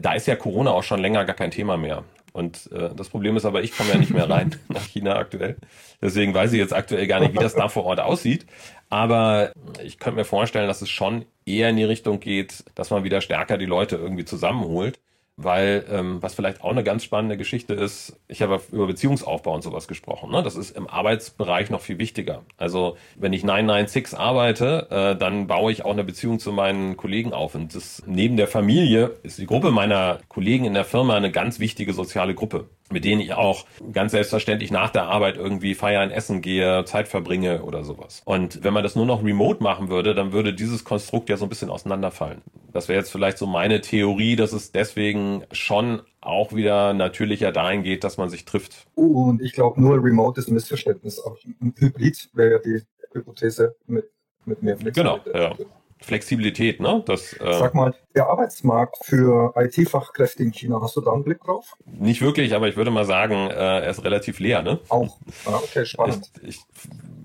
Da 0.00 0.12
ist 0.14 0.26
ja 0.26 0.36
Corona 0.36 0.72
auch 0.72 0.82
schon 0.82 1.00
länger 1.00 1.24
gar 1.24 1.36
kein 1.36 1.50
Thema 1.50 1.76
mehr. 1.76 2.04
Und 2.32 2.70
äh, 2.72 2.90
das 2.94 3.08
Problem 3.08 3.36
ist 3.36 3.44
aber, 3.44 3.62
ich 3.62 3.76
komme 3.76 3.90
ja 3.90 3.98
nicht 3.98 4.12
mehr 4.12 4.28
rein 4.28 4.56
nach 4.68 4.84
China 4.84 5.16
aktuell. 5.16 5.56
Deswegen 6.00 6.32
weiß 6.34 6.52
ich 6.52 6.58
jetzt 6.58 6.74
aktuell 6.74 7.06
gar 7.06 7.20
nicht, 7.20 7.34
wie 7.34 7.38
das 7.38 7.54
da 7.54 7.68
vor 7.68 7.84
Ort 7.84 8.00
aussieht. 8.00 8.46
Aber 8.88 9.52
ich 9.82 9.98
könnte 9.98 10.18
mir 10.18 10.24
vorstellen, 10.24 10.66
dass 10.68 10.82
es 10.82 10.90
schon 10.90 11.24
eher 11.44 11.70
in 11.70 11.76
die 11.76 11.84
Richtung 11.84 12.20
geht, 12.20 12.64
dass 12.74 12.90
man 12.90 13.04
wieder 13.04 13.20
stärker 13.20 13.58
die 13.58 13.66
Leute 13.66 13.96
irgendwie 13.96 14.24
zusammenholt 14.24 14.98
weil 15.42 15.84
ähm, 15.90 16.22
was 16.22 16.34
vielleicht 16.34 16.62
auch 16.62 16.70
eine 16.70 16.84
ganz 16.84 17.04
spannende 17.04 17.36
Geschichte 17.36 17.74
ist, 17.74 18.18
ich 18.28 18.42
habe 18.42 18.60
über 18.72 18.86
Beziehungsaufbau 18.86 19.54
und 19.54 19.62
sowas 19.62 19.88
gesprochen. 19.88 20.30
Ne? 20.30 20.42
Das 20.42 20.56
ist 20.56 20.76
im 20.76 20.88
Arbeitsbereich 20.88 21.70
noch 21.70 21.80
viel 21.80 21.98
wichtiger. 21.98 22.42
Also 22.56 22.96
wenn 23.16 23.32
ich 23.32 23.44
996 23.44 24.18
arbeite, 24.18 24.86
äh, 24.90 25.16
dann 25.16 25.46
baue 25.46 25.72
ich 25.72 25.84
auch 25.84 25.92
eine 25.92 26.04
Beziehung 26.04 26.38
zu 26.38 26.52
meinen 26.52 26.96
Kollegen 26.96 27.32
auf. 27.32 27.54
Und 27.54 27.74
das 27.74 28.02
neben 28.06 28.36
der 28.36 28.48
Familie 28.48 29.16
ist 29.22 29.38
die 29.38 29.46
Gruppe 29.46 29.70
meiner 29.70 30.18
Kollegen 30.28 30.64
in 30.64 30.74
der 30.74 30.84
Firma 30.84 31.16
eine 31.16 31.30
ganz 31.30 31.58
wichtige 31.60 31.92
soziale 31.92 32.34
Gruppe 32.34 32.66
mit 32.90 33.04
denen 33.04 33.20
ich 33.20 33.34
auch 33.34 33.66
ganz 33.92 34.12
selbstverständlich 34.12 34.70
nach 34.70 34.90
der 34.90 35.04
Arbeit 35.04 35.36
irgendwie 35.36 35.74
feiern, 35.74 36.10
essen 36.10 36.42
gehe, 36.42 36.84
Zeit 36.84 37.08
verbringe 37.08 37.62
oder 37.62 37.84
sowas. 37.84 38.22
Und 38.24 38.64
wenn 38.64 38.74
man 38.74 38.82
das 38.82 38.96
nur 38.96 39.06
noch 39.06 39.24
remote 39.24 39.62
machen 39.62 39.88
würde, 39.88 40.14
dann 40.14 40.32
würde 40.32 40.52
dieses 40.52 40.84
Konstrukt 40.84 41.28
ja 41.28 41.36
so 41.36 41.46
ein 41.46 41.48
bisschen 41.48 41.70
auseinanderfallen. 41.70 42.42
Das 42.72 42.88
wäre 42.88 42.98
jetzt 42.98 43.10
vielleicht 43.10 43.38
so 43.38 43.46
meine 43.46 43.80
Theorie, 43.80 44.36
dass 44.36 44.52
es 44.52 44.72
deswegen 44.72 45.44
schon 45.52 46.02
auch 46.20 46.54
wieder 46.54 46.92
natürlicher 46.92 47.52
dahin 47.52 47.82
geht, 47.82 48.04
dass 48.04 48.16
man 48.16 48.28
sich 48.28 48.44
trifft. 48.44 48.86
Und 48.94 49.40
ich 49.40 49.52
glaube, 49.52 49.80
nur 49.80 50.02
remote 50.02 50.40
ist 50.40 50.48
ein 50.48 50.54
Missverständnis. 50.54 51.18
Auch 51.20 51.36
ein 51.60 51.74
Hybrid 51.78 52.30
wäre 52.34 52.52
ja 52.52 52.58
die 52.58 52.82
Hypothese 53.12 53.76
mit, 53.86 54.10
mit 54.44 54.62
mehr 54.62 54.76
Flexibilität. 54.76 55.32
Genau, 55.32 55.38
ja. 55.38 55.54
Flexibilität, 56.02 56.80
ne? 56.80 57.02
Das, 57.06 57.34
äh, 57.34 57.52
Sag 57.52 57.74
mal, 57.74 57.94
der 58.14 58.26
Arbeitsmarkt 58.28 58.96
für 59.04 59.52
IT-Fachkräfte 59.56 60.42
in 60.42 60.52
China, 60.52 60.80
hast 60.82 60.96
du 60.96 61.00
da 61.00 61.12
einen 61.12 61.24
Blick 61.24 61.40
drauf? 61.40 61.76
Nicht 61.86 62.22
wirklich, 62.22 62.54
aber 62.54 62.68
ich 62.68 62.76
würde 62.76 62.90
mal 62.90 63.04
sagen, 63.04 63.34
äh, 63.50 63.52
er 63.52 63.90
ist 63.90 64.04
relativ 64.04 64.38
leer, 64.38 64.62
ne? 64.62 64.78
Auch. 64.88 65.18
Ah, 65.44 65.60
okay, 65.62 65.84
spannend. 65.84 66.30
Ich, 66.42 66.48
ich 66.48 66.64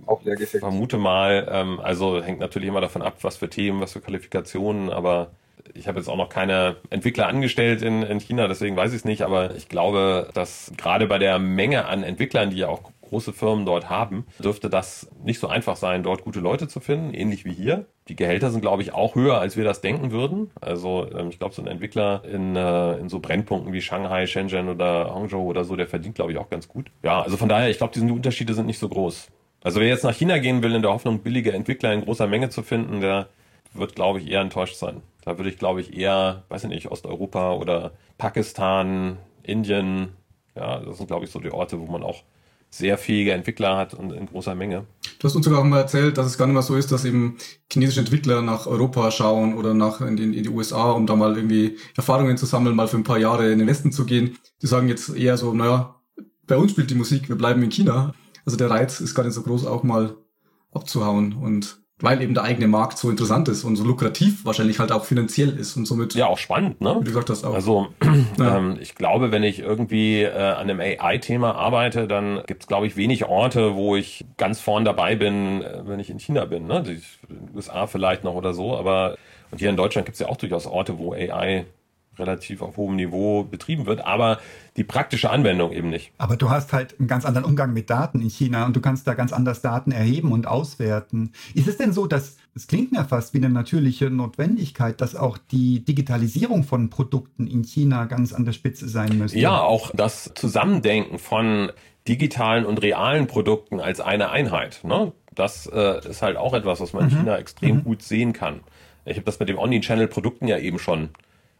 auch 0.06 0.24
leer 0.24 0.36
gefegt. 0.36 0.62
vermute 0.62 0.98
mal, 0.98 1.48
ähm, 1.50 1.80
also 1.80 2.22
hängt 2.22 2.40
natürlich 2.40 2.70
immer 2.70 2.82
davon 2.82 3.02
ab, 3.02 3.18
was 3.22 3.38
für 3.38 3.50
Themen, 3.50 3.82
was 3.82 3.94
für 3.94 4.02
Qualifikationen, 4.02 4.90
aber 4.90 5.32
ich 5.74 5.88
habe 5.88 6.00
jetzt 6.00 6.08
auch 6.08 6.18
noch 6.18 6.30
keine 6.30 6.78
Entwickler 6.90 7.28
angestellt 7.28 7.82
in, 7.82 8.04
in 8.04 8.20
China, 8.20 8.48
deswegen 8.48 8.76
weiß 8.76 8.92
ich 8.92 8.98
es 8.98 9.06
nicht, 9.06 9.24
aber 9.24 9.56
ich 9.56 9.68
glaube, 9.68 10.30
dass 10.34 10.72
gerade 10.78 11.08
bei 11.08 11.18
der 11.18 11.40
Menge 11.40 11.86
an 11.86 12.04
Entwicklern, 12.04 12.50
die 12.50 12.58
ja 12.58 12.68
auch 12.68 12.92
große 13.16 13.32
Firmen 13.32 13.66
dort 13.66 13.90
haben, 13.90 14.26
dürfte 14.44 14.70
das 14.70 15.10
nicht 15.24 15.40
so 15.40 15.48
einfach 15.48 15.78
sein, 15.78 16.04
dort 16.04 16.26
gute 16.26 16.42
Leute 16.42 16.68
zu 16.68 16.82
finden, 16.82 17.14
ähnlich 17.14 17.46
wie 17.46 17.54
hier. 17.54 17.86
Die 18.10 18.18
Gehälter 18.18 18.52
sind, 18.52 18.60
glaube 18.60 18.82
ich, 18.82 18.94
auch 18.94 19.16
höher, 19.16 19.40
als 19.40 19.56
wir 19.56 19.64
das 19.64 19.80
denken 19.80 20.12
würden. 20.12 20.52
Also 20.60 21.08
ähm, 21.18 21.30
ich 21.30 21.40
glaube, 21.40 21.56
so 21.56 21.62
ein 21.62 21.68
Entwickler 21.70 22.24
in, 22.26 22.58
äh, 22.58 22.98
in 22.98 23.08
so 23.08 23.20
Brennpunkten 23.20 23.72
wie 23.72 23.82
Shanghai, 23.82 24.28
Shenzhen 24.28 24.68
oder 24.68 25.16
Hangzhou 25.16 25.50
oder 25.50 25.64
so, 25.64 25.78
der 25.78 25.88
verdient, 25.88 26.16
glaube 26.16 26.34
ich, 26.34 26.38
auch 26.38 26.50
ganz 26.50 26.68
gut. 26.68 26.92
Ja, 27.04 27.22
also 27.22 27.38
von 27.38 27.48
daher, 27.48 27.70
ich 27.70 27.78
glaube, 27.78 27.94
diese 27.94 28.06
Unterschiede 28.06 28.54
sind 28.54 28.66
nicht 28.66 28.80
so 28.80 28.90
groß. 28.90 29.30
Also 29.64 29.80
wer 29.80 29.88
jetzt 29.88 30.04
nach 30.04 30.14
China 30.14 30.38
gehen 30.40 30.62
will, 30.62 30.76
in 30.76 30.82
der 30.82 30.92
Hoffnung, 30.92 31.20
billige 31.20 31.54
Entwickler 31.54 31.94
in 31.94 32.02
großer 32.02 32.28
Menge 32.28 32.50
zu 32.50 32.64
finden, 32.64 33.00
der 33.00 33.30
wird, 33.74 33.96
glaube 33.96 34.20
ich, 34.20 34.30
eher 34.30 34.42
enttäuscht 34.42 34.76
sein. 34.76 35.02
Da 35.24 35.38
würde 35.38 35.50
ich, 35.50 35.58
glaube 35.58 35.80
ich, 35.80 35.98
eher, 35.98 36.44
weiß 36.50 36.66
ich 36.66 36.70
nicht, 36.70 36.92
Osteuropa 36.92 37.54
oder 37.54 37.92
Pakistan, 38.18 39.18
Indien, 39.42 40.10
ja, 40.54 40.80
das 40.80 40.98
sind, 40.98 41.08
glaube 41.08 41.24
ich, 41.24 41.32
so 41.32 41.40
die 41.40 41.52
Orte, 41.52 41.80
wo 41.80 41.86
man 41.86 42.04
auch 42.04 42.24
sehr 42.78 42.98
fähige 42.98 43.32
Entwickler 43.32 43.78
hat 43.78 43.94
und 43.94 44.12
in 44.12 44.26
großer 44.26 44.54
Menge. 44.54 44.86
Du 45.20 45.28
hast 45.28 45.36
uns 45.36 45.46
sogar 45.46 45.62
auch 45.62 45.66
mal 45.66 45.80
erzählt, 45.80 46.18
dass 46.18 46.28
es 46.28 46.38
gar 46.38 46.46
nicht 46.46 46.54
mehr 46.54 46.62
so 46.62 46.76
ist, 46.76 46.92
dass 46.92 47.06
eben 47.06 47.38
chinesische 47.72 48.02
Entwickler 48.02 48.42
nach 48.42 48.68
Europa 48.68 49.12
schauen 49.12 49.56
oder 49.56 49.74
nach 49.74 50.02
in 50.02 50.18
die, 50.18 50.24
in 50.24 50.44
die 50.44 50.50
USA, 50.50 50.92
um 50.92 51.08
da 51.08 51.16
mal 51.16 51.38
irgendwie 51.38 51.78
Erfahrungen 51.96 52.38
zu 52.38 52.46
sammeln, 52.46 52.76
mal 52.76 52.90
für 52.90 52.98
ein 52.98 53.04
paar 53.04 53.18
Jahre 53.18 53.50
in 53.52 53.60
den 53.60 53.68
Westen 53.68 53.94
zu 53.94 54.06
gehen. 54.06 54.38
Die 54.62 54.68
sagen 54.68 54.90
jetzt 54.90 55.16
eher 55.16 55.38
so, 55.38 55.54
naja, 55.54 55.96
bei 56.46 56.58
uns 56.58 56.72
spielt 56.72 56.90
die 56.90 56.96
Musik, 56.96 57.30
wir 57.30 57.38
bleiben 57.38 57.64
in 57.64 57.72
China. 57.72 58.14
Also 58.46 58.58
der 58.58 58.70
Reiz 58.70 59.00
ist 59.00 59.16
gar 59.16 59.24
nicht 59.24 59.34
so 59.34 59.42
groß, 59.42 59.66
auch 59.66 59.84
mal 59.84 60.18
abzuhauen 60.74 61.34
und 61.34 61.85
weil 62.00 62.22
eben 62.22 62.34
der 62.34 62.44
eigene 62.44 62.68
Markt 62.68 62.98
so 62.98 63.10
interessant 63.10 63.48
ist 63.48 63.64
und 63.64 63.78
so 63.78 63.86
lukrativ 63.86 64.44
wahrscheinlich 64.44 64.80
halt 64.80 64.92
auch 64.92 65.06
finanziell 65.06 65.58
ist 65.58 65.78
und 65.78 65.86
somit. 65.86 66.14
Ja, 66.14 66.28
auch 66.28 66.38
spannend, 66.38 66.82
ne? 66.82 66.96
Wie 67.00 67.06
du 67.06 67.12
gesagt 67.12 67.30
hast, 67.30 67.46
auch. 67.46 67.54
Also, 67.54 67.88
ja. 68.38 68.58
ähm, 68.58 68.78
ich 68.82 68.96
glaube, 68.96 69.32
wenn 69.32 69.44
ich 69.44 69.60
irgendwie 69.60 70.24
äh, 70.24 70.34
an 70.34 70.70
einem 70.70 70.82
AI-Thema 70.82 71.56
arbeite, 71.56 72.08
dann 72.08 72.42
gibt 72.48 72.64
es, 72.64 72.68
glaube 72.68 72.88
ich, 72.88 72.98
wenig 72.98 73.26
Orte, 73.26 73.76
wo 73.76 73.96
ich 73.96 74.26
ganz 74.38 74.60
vorn 74.60 74.84
dabei 74.84 75.16
bin, 75.16 75.62
äh, 75.62 75.84
wenn 75.86 76.00
ich 76.00 76.10
in 76.10 76.20
China 76.20 76.46
bin, 76.46 76.68
ne? 76.68 76.84
Die 76.84 77.02
USA 77.56 77.88
vielleicht 77.88 78.24
noch 78.26 78.34
oder 78.34 78.54
so, 78.54 78.76
aber 78.76 79.16
und 79.52 79.60
hier 79.60 79.70
in 79.70 79.78
Deutschland 79.78 80.06
gibt 80.06 80.16
es 80.16 80.20
ja 80.20 80.28
auch 80.28 80.38
durchaus 80.38 80.68
Orte, 80.68 80.98
wo 80.98 81.14
AI 81.14 81.66
relativ 82.18 82.62
auf 82.62 82.78
hohem 82.78 82.96
Niveau 82.96 83.44
betrieben 83.44 83.86
wird, 83.86 84.06
aber 84.06 84.40
die 84.78 84.84
praktische 84.84 85.30
Anwendung 85.30 85.72
eben 85.72 85.90
nicht. 85.90 86.12
Aber 86.18 86.36
du 86.36 86.50
hast 86.50 86.74
halt 86.74 87.00
einen 87.00 87.08
ganz 87.08 87.26
anderen 87.26 87.46
Umgang 87.46 87.74
mit 87.74 87.90
Daten 87.90 88.22
in 88.22 88.30
China 88.30 88.66
und 88.66 88.76
du 88.76 88.82
kannst 88.82 89.08
da 89.08 89.14
ganz 89.14 89.34
anders 89.34 89.62
Daten 89.62 89.92
erheben 89.92 90.32
und 90.32 90.48
auswerten. 90.48 91.32
Ist 91.54 91.68
es 91.68 91.78
denn 91.78 91.94
so, 91.94 92.08
dass 92.08 92.38
es 92.56 92.68
klingt 92.68 92.94
mir 92.94 93.04
fast 93.04 93.34
wie 93.34 93.40
eine 93.40 93.50
natürliche 93.50 94.10
Notwendigkeit, 94.10 95.02
dass 95.02 95.16
auch 95.16 95.38
die 95.38 95.84
Digitalisierung 95.84 96.64
von 96.64 96.90
Produkten 96.90 97.48
in 97.48 97.64
China 97.64 98.06
ganz 98.06 98.32
an 98.32 98.46
der 98.46 98.54
Spitze 98.54 98.88
sein 98.88 99.18
müsste? 99.18 99.38
Ja, 99.38 99.60
auch 99.60 99.92
das 99.94 100.32
Zusammendenken 100.36 101.20
von 101.20 101.72
digitalen 102.08 102.66
und 102.66 102.82
realen 102.82 103.28
Produkten 103.28 103.82
als 103.82 104.00
eine 104.00 104.30
Einheit. 104.30 104.82
Ne? 104.84 105.12
Das 105.34 105.68
äh, 105.68 106.08
ist 106.08 106.22
halt 106.22 106.38
auch 106.38 106.54
etwas, 106.54 106.80
was 106.80 106.94
man 106.94 107.10
in 107.10 107.14
mhm. 107.14 107.20
China 107.20 107.38
extrem 107.38 107.78
mhm. 107.78 107.84
gut 107.84 108.04
sehen 108.04 108.32
kann. 108.32 108.62
Ich 109.06 109.18
habe 109.18 109.26
das 109.26 109.40
mit 109.40 109.50
dem 109.50 109.58
Omnichannel-Produkten 109.58 110.48
ja 110.48 110.58
eben 110.58 110.80
schon 110.80 111.10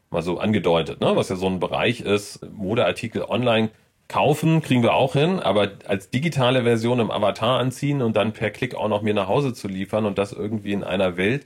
mal 0.10 0.22
so 0.22 0.40
angedeutet, 0.40 1.02
ne? 1.02 1.16
was 1.16 1.30
ja 1.30 1.36
so 1.36 1.48
ein 1.48 1.60
Bereich 1.60 2.02
ist, 2.02 2.40
Modeartikel 2.52 3.24
online 3.24 3.70
kaufen, 4.08 4.62
kriegen 4.62 4.84
wir 4.84 4.94
auch 4.94 5.14
hin, 5.14 5.40
aber 5.40 5.72
als 5.88 6.10
digitale 6.10 6.64
Version 6.64 7.00
im 7.00 7.12
Avatar 7.12 7.60
anziehen 7.60 8.02
und 8.02 8.16
dann 8.16 8.34
per 8.34 8.52
Klick 8.52 8.76
auch 8.76 8.88
noch 8.88 9.02
mir 9.02 9.14
nach 9.14 9.28
Hause 9.28 9.54
zu 9.54 9.68
liefern 9.68 10.06
und 10.06 10.18
das 10.18 10.32
irgendwie 10.32 10.74
in 10.74 10.84
einer 10.84 11.18
Welt, 11.18 11.46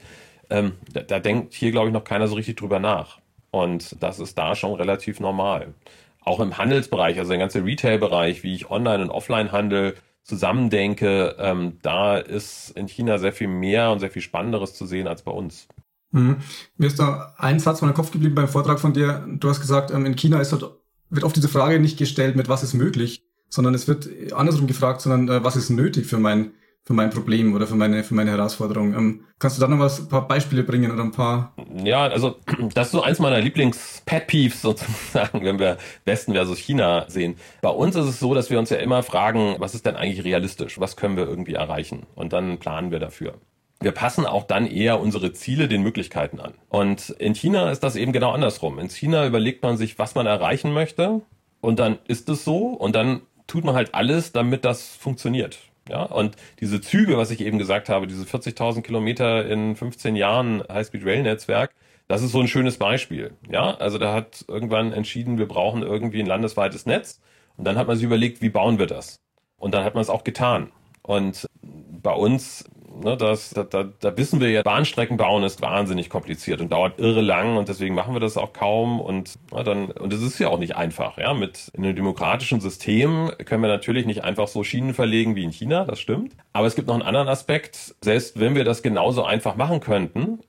ähm, 0.50 0.72
da, 0.92 1.00
da 1.00 1.20
denkt 1.20 1.54
hier, 1.54 1.70
glaube 1.70 1.88
ich, 1.88 1.92
noch 1.92 2.04
keiner 2.04 2.28
so 2.28 2.34
richtig 2.34 2.56
drüber 2.56 2.78
nach. 2.78 3.18
Und 3.50 4.02
das 4.02 4.20
ist 4.20 4.36
da 4.38 4.54
schon 4.54 4.74
relativ 4.74 5.20
normal. 5.20 5.74
Auch 6.22 6.40
im 6.40 6.58
Handelsbereich, 6.58 7.18
also 7.18 7.30
der 7.30 7.38
ganze 7.38 7.64
Retail-Bereich, 7.64 8.42
wie 8.42 8.54
ich 8.54 8.70
online 8.70 9.02
und 9.02 9.10
offline 9.10 9.52
handel, 9.52 9.94
zusammendenke, 10.22 11.36
ähm, 11.38 11.78
da 11.82 12.18
ist 12.18 12.70
in 12.70 12.86
China 12.86 13.18
sehr 13.18 13.32
viel 13.32 13.48
mehr 13.48 13.90
und 13.90 14.00
sehr 14.00 14.10
viel 14.10 14.22
Spannenderes 14.22 14.74
zu 14.74 14.86
sehen 14.86 15.08
als 15.08 15.22
bei 15.22 15.32
uns. 15.32 15.66
Mhm. 16.12 16.38
Mir 16.76 16.86
ist 16.86 16.98
da 16.98 17.34
ein 17.38 17.60
Satz 17.60 17.80
von 17.80 17.88
den 17.88 17.94
Kopf 17.94 18.10
geblieben 18.10 18.34
beim 18.34 18.48
Vortrag 18.48 18.80
von 18.80 18.92
dir. 18.92 19.26
Du 19.28 19.48
hast 19.48 19.60
gesagt, 19.60 19.90
ähm, 19.90 20.06
in 20.06 20.16
China 20.16 20.40
ist 20.40 20.52
halt 20.52 20.64
wird 21.10 21.24
oft 21.24 21.36
diese 21.36 21.48
Frage 21.48 21.80
nicht 21.80 21.98
gestellt 21.98 22.36
mit 22.36 22.48
was 22.48 22.62
ist 22.62 22.74
möglich, 22.74 23.24
sondern 23.48 23.74
es 23.74 23.88
wird 23.88 24.08
andersrum 24.32 24.66
gefragt, 24.66 25.00
sondern 25.00 25.28
äh, 25.28 25.44
was 25.44 25.56
ist 25.56 25.70
nötig 25.70 26.06
für 26.06 26.18
mein 26.18 26.52
für 26.82 26.94
mein 26.94 27.10
Problem 27.10 27.54
oder 27.54 27.66
für 27.66 27.74
meine, 27.74 28.02
für 28.02 28.14
meine 28.14 28.30
Herausforderung. 28.30 28.94
Ähm, 28.94 29.24
kannst 29.38 29.56
du 29.56 29.60
da 29.60 29.68
noch 29.68 29.78
was, 29.78 30.00
ein 30.00 30.08
paar 30.08 30.26
Beispiele 30.26 30.64
bringen 30.64 30.90
oder 30.90 31.04
ein 31.04 31.12
paar? 31.12 31.54
Ja, 31.84 32.04
also 32.08 32.36
das 32.74 32.88
ist 32.88 32.92
so 32.92 33.02
eins 33.02 33.18
meiner 33.18 33.38
Lieblings-Pet-Peeves 33.40 34.62
sozusagen, 34.62 35.44
wenn 35.44 35.58
wir 35.58 35.76
Westen 36.04 36.32
versus 36.32 36.58
China 36.58 37.04
sehen. 37.08 37.36
Bei 37.60 37.68
uns 37.68 37.96
ist 37.96 38.06
es 38.06 38.18
so, 38.18 38.34
dass 38.34 38.50
wir 38.50 38.58
uns 38.58 38.70
ja 38.70 38.78
immer 38.78 39.02
fragen, 39.02 39.56
was 39.58 39.74
ist 39.74 39.86
denn 39.86 39.94
eigentlich 39.94 40.24
realistisch? 40.24 40.80
Was 40.80 40.96
können 40.96 41.16
wir 41.16 41.28
irgendwie 41.28 41.54
erreichen? 41.54 42.06
Und 42.14 42.32
dann 42.32 42.58
planen 42.58 42.90
wir 42.90 42.98
dafür. 42.98 43.34
Wir 43.82 43.92
passen 43.92 44.26
auch 44.26 44.44
dann 44.44 44.66
eher 44.66 45.00
unsere 45.00 45.32
Ziele 45.32 45.66
den 45.66 45.82
Möglichkeiten 45.82 46.38
an. 46.38 46.52
Und 46.68 47.10
in 47.10 47.34
China 47.34 47.70
ist 47.70 47.80
das 47.80 47.96
eben 47.96 48.12
genau 48.12 48.32
andersrum. 48.32 48.78
In 48.78 48.90
China 48.90 49.26
überlegt 49.26 49.62
man 49.62 49.78
sich, 49.78 49.98
was 49.98 50.14
man 50.14 50.26
erreichen 50.26 50.72
möchte. 50.74 51.22
Und 51.62 51.78
dann 51.78 51.98
ist 52.06 52.28
es 52.28 52.44
so. 52.44 52.66
Und 52.68 52.94
dann 52.94 53.22
tut 53.46 53.64
man 53.64 53.74
halt 53.74 53.94
alles, 53.94 54.32
damit 54.32 54.66
das 54.66 54.94
funktioniert. 54.96 55.58
Ja, 55.88 56.02
und 56.02 56.36
diese 56.60 56.82
Züge, 56.82 57.16
was 57.16 57.30
ich 57.30 57.40
eben 57.40 57.58
gesagt 57.58 57.88
habe, 57.88 58.06
diese 58.06 58.24
40.000 58.24 58.82
Kilometer 58.82 59.46
in 59.46 59.74
15 59.74 60.14
Jahren 60.14 60.62
High-Speed-Rail-Netzwerk, 60.70 61.74
das 62.06 62.22
ist 62.22 62.32
so 62.32 62.40
ein 62.40 62.48
schönes 62.48 62.76
Beispiel. 62.76 63.32
Ja, 63.50 63.76
also 63.76 63.96
da 63.96 64.12
hat 64.12 64.44
irgendwann 64.46 64.92
entschieden, 64.92 65.38
wir 65.38 65.48
brauchen 65.48 65.82
irgendwie 65.82 66.20
ein 66.20 66.26
landesweites 66.26 66.84
Netz. 66.84 67.20
Und 67.56 67.64
dann 67.64 67.78
hat 67.78 67.86
man 67.86 67.96
sich 67.96 68.04
überlegt, 68.04 68.42
wie 68.42 68.50
bauen 68.50 68.78
wir 68.78 68.86
das? 68.86 69.20
Und 69.58 69.74
dann 69.74 69.84
hat 69.84 69.94
man 69.94 70.02
es 70.02 70.10
auch 70.10 70.22
getan. 70.22 70.70
Und 71.02 71.46
bei 71.62 72.12
uns 72.12 72.64
Ne, 72.92 73.16
das, 73.16 73.50
da, 73.50 73.62
da, 73.62 73.84
da 74.00 74.16
wissen 74.16 74.40
wir 74.40 74.50
ja, 74.50 74.62
Bahnstrecken 74.62 75.16
bauen 75.16 75.44
ist 75.44 75.62
wahnsinnig 75.62 76.10
kompliziert 76.10 76.60
und 76.60 76.72
dauert 76.72 76.98
irre 76.98 77.20
lang 77.20 77.56
und 77.56 77.68
deswegen 77.68 77.94
machen 77.94 78.14
wir 78.14 78.20
das 78.20 78.36
auch 78.36 78.52
kaum 78.52 79.00
und 79.00 79.38
na, 79.52 79.62
dann 79.62 79.90
und 79.92 80.12
es 80.12 80.22
ist 80.22 80.38
ja 80.38 80.48
auch 80.48 80.58
nicht 80.58 80.76
einfach. 80.76 81.16
Ja, 81.16 81.32
mit 81.32 81.70
in 81.72 81.84
einem 81.84 81.94
demokratischen 81.94 82.60
System 82.60 83.30
können 83.44 83.62
wir 83.62 83.68
natürlich 83.68 84.06
nicht 84.06 84.24
einfach 84.24 84.48
so 84.48 84.64
Schienen 84.64 84.92
verlegen 84.92 85.36
wie 85.36 85.44
in 85.44 85.52
China, 85.52 85.84
das 85.84 86.00
stimmt. 86.00 86.36
Aber 86.52 86.66
es 86.66 86.74
gibt 86.74 86.88
noch 86.88 86.94
einen 86.94 87.04
anderen 87.04 87.28
Aspekt. 87.28 87.94
Selbst 88.02 88.40
wenn 88.40 88.54
wir 88.54 88.64
das 88.64 88.82
genauso 88.82 89.24
einfach 89.24 89.54
machen 89.54 89.80
könnten, 89.80 90.40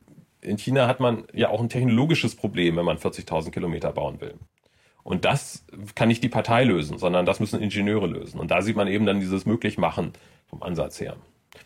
in 0.42 0.58
China 0.58 0.88
hat 0.88 1.00
man 1.00 1.26
ja 1.34 1.50
auch 1.50 1.62
ein 1.62 1.70
technologisches 1.70 2.36
Problem, 2.36 2.76
wenn 2.76 2.86
man 2.86 2.98
40.000 2.98 3.52
Kilometer 3.52 3.92
bauen 3.92 4.20
will. 4.20 4.34
Und 5.04 5.26
das 5.26 5.66
kann 5.96 6.08
nicht 6.08 6.24
die 6.24 6.30
Partei 6.30 6.64
lösen, 6.64 6.98
sondern 6.98 7.26
das 7.26 7.40
müssen 7.40 7.62
Ingenieure 7.62 8.08
lösen. 8.08 8.40
Und 8.40 8.52
da 8.52 8.62
sieht 8.62 8.76
man 8.76 8.88
eben 8.88 9.06
dann 9.06 9.20
dieses 9.20 9.46
Möglichmachen 9.46 10.14
vom 10.48 10.62
Ansatz 10.64 11.00
her. 11.00 11.16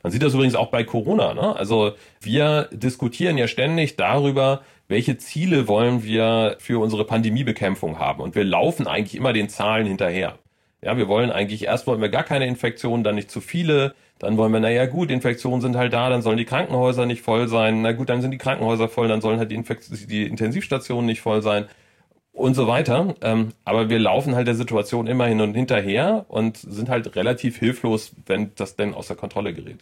Man 0.03 0.11
sieht 0.11 0.23
das 0.23 0.33
übrigens 0.33 0.55
auch 0.55 0.69
bei 0.69 0.83
Corona. 0.83 1.33
Ne? 1.33 1.55
Also 1.55 1.93
wir 2.21 2.69
diskutieren 2.71 3.37
ja 3.37 3.47
ständig 3.47 3.95
darüber, 3.95 4.61
welche 4.87 5.17
Ziele 5.17 5.67
wollen 5.67 6.03
wir 6.03 6.57
für 6.59 6.81
unsere 6.81 7.05
Pandemiebekämpfung 7.05 7.99
haben. 7.99 8.21
Und 8.21 8.35
wir 8.35 8.43
laufen 8.43 8.87
eigentlich 8.87 9.15
immer 9.15 9.33
den 9.33 9.49
Zahlen 9.49 9.87
hinterher. 9.87 10.37
Ja, 10.83 10.97
wir 10.97 11.07
wollen 11.07 11.31
eigentlich, 11.31 11.65
erst 11.65 11.87
wollen 11.87 12.01
wir 12.01 12.09
gar 12.09 12.23
keine 12.23 12.45
Infektionen, 12.45 13.03
dann 13.03 13.15
nicht 13.15 13.31
zu 13.31 13.41
viele. 13.41 13.95
Dann 14.19 14.37
wollen 14.37 14.53
wir, 14.53 14.59
naja 14.59 14.85
gut, 14.85 15.09
Infektionen 15.09 15.61
sind 15.61 15.75
halt 15.75 15.93
da, 15.93 16.09
dann 16.09 16.21
sollen 16.21 16.37
die 16.37 16.45
Krankenhäuser 16.45 17.05
nicht 17.05 17.21
voll 17.21 17.47
sein. 17.47 17.81
Na 17.81 17.91
gut, 17.91 18.09
dann 18.09 18.21
sind 18.21 18.31
die 18.31 18.37
Krankenhäuser 18.37 18.87
voll, 18.87 19.07
dann 19.07 19.21
sollen 19.21 19.39
halt 19.39 19.51
die, 19.51 19.55
Infekt 19.55 19.89
die 20.09 20.25
Intensivstationen 20.25 21.05
nicht 21.05 21.21
voll 21.21 21.41
sein 21.41 21.65
und 22.35 22.53
so 22.53 22.67
weiter. 22.67 23.15
Ähm, 23.21 23.53
aber 23.63 23.89
wir 23.89 23.97
laufen 23.97 24.35
halt 24.35 24.47
der 24.47 24.55
Situation 24.55 25.07
immer 25.07 25.25
hin 25.25 25.41
und 25.41 25.55
hinterher 25.55 26.25
und 26.27 26.57
sind 26.57 26.89
halt 26.89 27.15
relativ 27.15 27.57
hilflos, 27.57 28.11
wenn 28.25 28.51
das 28.55 28.75
denn 28.75 28.93
außer 28.93 29.15
Kontrolle 29.15 29.53
gerät. 29.53 29.79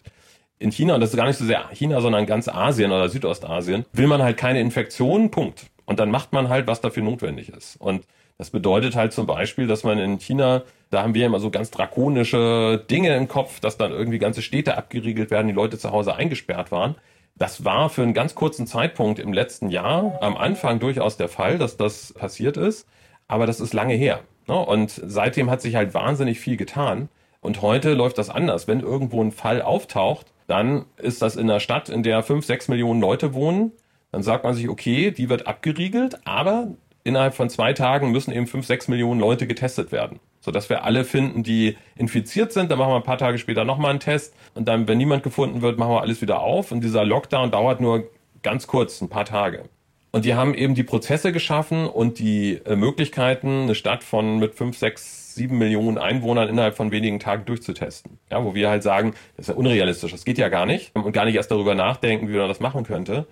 In 0.58 0.70
China, 0.70 0.94
und 0.94 1.00
das 1.00 1.10
ist 1.10 1.16
gar 1.16 1.26
nicht 1.26 1.36
so 1.36 1.44
sehr 1.44 1.68
China, 1.72 2.00
sondern 2.00 2.26
ganz 2.26 2.48
Asien 2.48 2.92
oder 2.92 3.08
Südostasien, 3.08 3.84
will 3.92 4.06
man 4.06 4.22
halt 4.22 4.36
keine 4.36 4.60
Infektionen, 4.60 5.30
Punkt. 5.30 5.66
Und 5.84 5.98
dann 5.98 6.10
macht 6.10 6.32
man 6.32 6.48
halt, 6.48 6.66
was 6.66 6.80
dafür 6.80 7.02
notwendig 7.02 7.50
ist. 7.50 7.76
Und 7.76 8.06
das 8.38 8.50
bedeutet 8.50 8.96
halt 8.96 9.12
zum 9.12 9.26
Beispiel, 9.26 9.66
dass 9.66 9.84
man 9.84 9.98
in 9.98 10.18
China, 10.18 10.62
da 10.90 11.02
haben 11.02 11.14
wir 11.14 11.26
immer 11.26 11.40
so 11.40 11.50
ganz 11.50 11.70
drakonische 11.70 12.82
Dinge 12.90 13.16
im 13.16 13.28
Kopf, 13.28 13.60
dass 13.60 13.76
dann 13.76 13.92
irgendwie 13.92 14.18
ganze 14.18 14.42
Städte 14.42 14.76
abgeriegelt 14.76 15.30
werden, 15.30 15.48
die 15.48 15.52
Leute 15.52 15.76
zu 15.76 15.90
Hause 15.90 16.14
eingesperrt 16.14 16.72
waren. 16.72 16.94
Das 17.36 17.64
war 17.64 17.90
für 17.90 18.02
einen 18.02 18.14
ganz 18.14 18.34
kurzen 18.36 18.66
Zeitpunkt 18.66 19.18
im 19.18 19.32
letzten 19.32 19.68
Jahr 19.68 20.18
am 20.22 20.36
Anfang 20.36 20.78
durchaus 20.78 21.16
der 21.16 21.28
Fall, 21.28 21.58
dass 21.58 21.76
das 21.76 22.12
passiert 22.12 22.56
ist. 22.56 22.86
Aber 23.26 23.46
das 23.46 23.60
ist 23.60 23.74
lange 23.74 23.94
her. 23.94 24.20
Ne? 24.46 24.54
Und 24.54 24.90
seitdem 25.04 25.50
hat 25.50 25.60
sich 25.60 25.74
halt 25.74 25.94
wahnsinnig 25.94 26.38
viel 26.38 26.56
getan. 26.56 27.08
Und 27.40 27.60
heute 27.60 27.94
läuft 27.94 28.18
das 28.18 28.30
anders. 28.30 28.68
Wenn 28.68 28.80
irgendwo 28.80 29.22
ein 29.22 29.32
Fall 29.32 29.62
auftaucht, 29.62 30.32
dann 30.46 30.84
ist 30.96 31.22
das 31.22 31.36
in 31.36 31.50
einer 31.50 31.60
Stadt, 31.60 31.88
in 31.88 32.02
der 32.02 32.22
fünf, 32.22 32.46
sechs 32.46 32.68
Millionen 32.68 33.00
Leute 33.00 33.34
wohnen. 33.34 33.72
Dann 34.12 34.22
sagt 34.22 34.44
man 34.44 34.54
sich, 34.54 34.68
okay, 34.68 35.10
die 35.10 35.28
wird 35.28 35.48
abgeriegelt, 35.48 36.24
aber 36.24 36.68
innerhalb 37.02 37.34
von 37.34 37.50
zwei 37.50 37.72
Tagen 37.72 38.12
müssen 38.12 38.32
eben 38.32 38.46
fünf, 38.46 38.66
sechs 38.66 38.86
Millionen 38.86 39.20
Leute 39.20 39.46
getestet 39.46 39.90
werden 39.90 40.20
sodass 40.44 40.68
wir 40.68 40.84
alle 40.84 41.04
finden, 41.04 41.42
die 41.42 41.76
infiziert 41.96 42.52
sind. 42.52 42.70
Dann 42.70 42.78
machen 42.78 42.90
wir 42.90 42.96
ein 42.96 43.02
paar 43.02 43.18
Tage 43.18 43.38
später 43.38 43.64
nochmal 43.64 43.90
einen 43.90 44.00
Test 44.00 44.34
und 44.54 44.68
dann, 44.68 44.86
wenn 44.86 44.98
niemand 44.98 45.22
gefunden 45.22 45.62
wird, 45.62 45.78
machen 45.78 45.92
wir 45.92 46.02
alles 46.02 46.20
wieder 46.20 46.40
auf. 46.40 46.70
Und 46.70 46.84
dieser 46.84 47.04
Lockdown 47.04 47.50
dauert 47.50 47.80
nur 47.80 48.10
ganz 48.42 48.66
kurz, 48.66 49.00
ein 49.00 49.08
paar 49.08 49.24
Tage. 49.24 49.64
Und 50.12 50.26
die 50.26 50.34
haben 50.34 50.54
eben 50.54 50.74
die 50.74 50.84
Prozesse 50.84 51.32
geschaffen 51.32 51.88
und 51.88 52.18
die 52.18 52.60
äh, 52.66 52.76
Möglichkeiten, 52.76 53.62
eine 53.62 53.74
Stadt 53.74 54.04
von 54.04 54.38
mit 54.38 54.54
fünf, 54.54 54.78
sechs, 54.78 55.34
sieben 55.34 55.58
Millionen 55.58 55.98
Einwohnern 55.98 56.48
innerhalb 56.48 56.76
von 56.76 56.92
wenigen 56.92 57.18
Tagen 57.18 57.46
durchzutesten. 57.46 58.18
Ja, 58.30 58.44
wo 58.44 58.54
wir 58.54 58.68
halt 58.68 58.84
sagen, 58.84 59.14
das 59.36 59.48
ist 59.48 59.54
ja 59.54 59.58
unrealistisch, 59.58 60.12
das 60.12 60.24
geht 60.24 60.38
ja 60.38 60.50
gar 60.50 60.66
nicht 60.66 60.94
und 60.94 61.10
gar 61.12 61.24
nicht 61.24 61.34
erst 61.34 61.50
darüber 61.50 61.74
nachdenken, 61.74 62.28
wie 62.28 62.36
man 62.36 62.46
das 62.46 62.60
machen 62.60 62.84
könnte. 62.84 63.26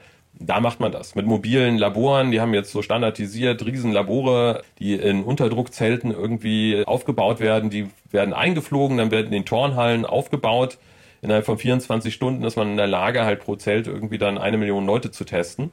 Da 0.47 0.61
macht 0.61 0.81
man 0.81 0.91
das 0.91 1.15
mit 1.15 1.27
mobilen 1.27 1.79
Laboren. 1.79 2.31
Die 2.31 2.41
haben 2.41 2.53
jetzt 2.55 2.73
so 2.73 2.83
standardisiert 2.83 3.65
Riesenlabore, 3.65 4.63
die 4.79 4.95
in 4.95 5.23
Unterdruckzelten 5.23 6.11
irgendwie 6.11 6.83
aufgebaut 6.85 7.39
werden. 7.39 7.71
Die 7.71 7.89
werden 8.11 8.35
eingeflogen, 8.35 8.97
dann 8.97 9.11
werden 9.11 9.27
in 9.27 9.33
den 9.33 9.45
Turnhallen 9.45 10.05
aufgebaut. 10.05 10.79
Innerhalb 11.21 11.47
von 11.47 11.59
24 11.59 12.13
Stunden 12.13 12.43
ist 12.45 12.57
man 12.57 12.73
in 12.73 12.77
der 12.77 12.89
Lage, 12.89 13.25
halt 13.25 13.41
pro 13.41 13.55
Zelt 13.55 13.87
irgendwie 13.87 14.19
dann 14.19 14.39
eine 14.39 14.59
Million 14.59 14.85
Leute 14.85 15.13
zu 15.13 15.25
testen. 15.25 15.71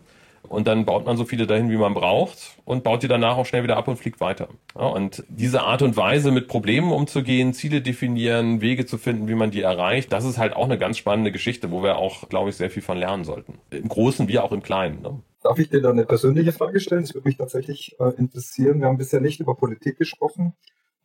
Und 0.48 0.68
dann 0.68 0.86
baut 0.86 1.06
man 1.06 1.18
so 1.18 1.26
viele 1.26 1.46
dahin, 1.46 1.70
wie 1.70 1.78
man 1.78 1.94
braucht 1.94 2.58
und 2.66 2.84
baut 2.84 3.04
die 3.04 3.08
danach 3.08 3.38
auch 3.38 3.46
schnell 3.46 3.64
wieder 3.64 3.78
ab 3.78 3.88
und 3.88 3.98
fliegt 3.98 4.20
weiter. 4.20 4.48
Ja, 4.76 4.88
und 4.88 5.24
diese 5.30 5.62
Art 5.62 5.82
und 5.82 5.98
Weise, 5.98 6.32
mit 6.32 6.48
Problemen 6.48 6.92
umzugehen, 6.92 7.54
Ziele 7.54 7.82
definieren, 7.82 8.62
Wege 8.62 8.86
zu 8.86 8.98
finden, 8.98 9.28
wie 9.28 9.36
man 9.36 9.52
die 9.52 9.62
erreicht, 9.62 10.12
das 10.12 10.26
ist 10.26 10.38
halt 10.38 10.56
auch 10.56 10.66
eine 10.66 10.78
ganz 10.78 10.98
spannende 10.98 11.32
Geschichte, 11.32 11.72
wo 11.72 11.84
wir 11.84 11.98
auch, 11.98 12.30
glaube 12.30 12.50
ich, 12.50 12.56
sehr 12.56 12.70
viel 12.70 12.82
von 12.82 12.98
lernen 12.98 13.24
sollten. 13.24 13.60
Im 13.70 13.88
Großen 13.88 14.28
wie 14.28 14.40
auch 14.40 14.52
im 14.52 14.64
Kleinen. 14.64 15.02
Ne? 15.02 15.20
Darf 15.44 15.60
ich 15.60 15.70
dir 15.70 15.82
da 15.82 15.92
eine 15.92 16.06
persönliche 16.06 16.52
Frage 16.52 16.80
stellen? 16.80 17.02
Das 17.02 17.14
würde 17.14 17.28
mich 17.28 17.38
tatsächlich 17.38 17.96
äh, 18.00 18.10
interessieren. 18.18 18.82
Wir 18.82 18.88
haben 18.88 18.98
bisher 18.98 19.22
nicht 19.22 19.40
über 19.40 19.56
Politik 19.56 19.98
gesprochen. 19.98 20.54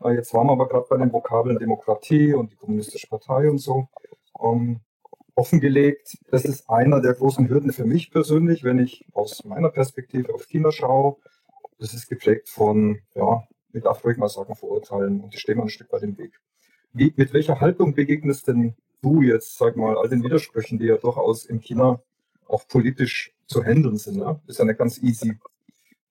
Äh, 0.03 0.14
jetzt 0.14 0.35
waren 0.35 0.47
wir 0.47 0.53
aber 0.53 0.68
gerade 0.68 0.87
bei 0.89 0.97
den 0.97 1.12
Vokabeln 1.12 1.59
Demokratie 1.59 2.35
und 2.35 2.53
die 2.53 2.57
Kommunistische 2.57 3.07
Partei 3.09 3.49
und 3.49 3.59
so. 3.59 3.89
Ähm, 4.43 4.80
offengelegt. 5.35 6.18
Das 6.30 6.45
ist 6.45 6.68
einer 6.68 7.01
der 7.01 7.14
großen 7.14 7.49
Hürden 7.49 7.72
für 7.72 7.85
mich 7.85 8.11
persönlich, 8.11 8.64
wenn 8.64 8.78
ich 8.78 9.07
aus 9.12 9.45
meiner 9.45 9.70
Perspektive 9.70 10.35
auf 10.35 10.47
China 10.47 10.72
schaue. 10.72 11.16
Das 11.78 11.95
ist 11.95 12.09
geprägt 12.09 12.49
von, 12.49 13.01
ja, 13.14 13.43
ich 13.72 13.82
darf 13.82 14.05
ruhig 14.05 14.16
mal 14.16 14.28
sagen, 14.28 14.55
Vorurteilen 14.55 15.20
und 15.20 15.35
ich 15.35 15.41
stehe 15.41 15.57
mal 15.57 15.64
ein 15.64 15.70
Stück 15.70 15.93
weit 15.93 16.03
im 16.03 16.16
Weg. 16.18 16.41
Wie, 16.93 17.12
mit 17.16 17.32
welcher 17.32 17.61
Haltung 17.61 17.95
begegnest 17.95 18.47
denn 18.47 18.74
du 19.03 19.22
jetzt, 19.22 19.59
sag 19.59 19.76
mal, 19.76 19.97
all 19.97 20.09
den 20.09 20.22
Widersprüchen, 20.22 20.78
die 20.78 20.87
ja 20.87 20.97
durchaus 20.97 21.45
in 21.45 21.61
China 21.61 22.01
auch 22.47 22.68
politisch 22.68 23.32
zu 23.47 23.64
handeln 23.64 23.97
sind? 23.97 24.18
Ne? 24.18 24.41
ist 24.47 24.59
ja 24.59 24.64
nicht 24.64 24.78
ganz 24.78 25.03
easy 25.03 25.37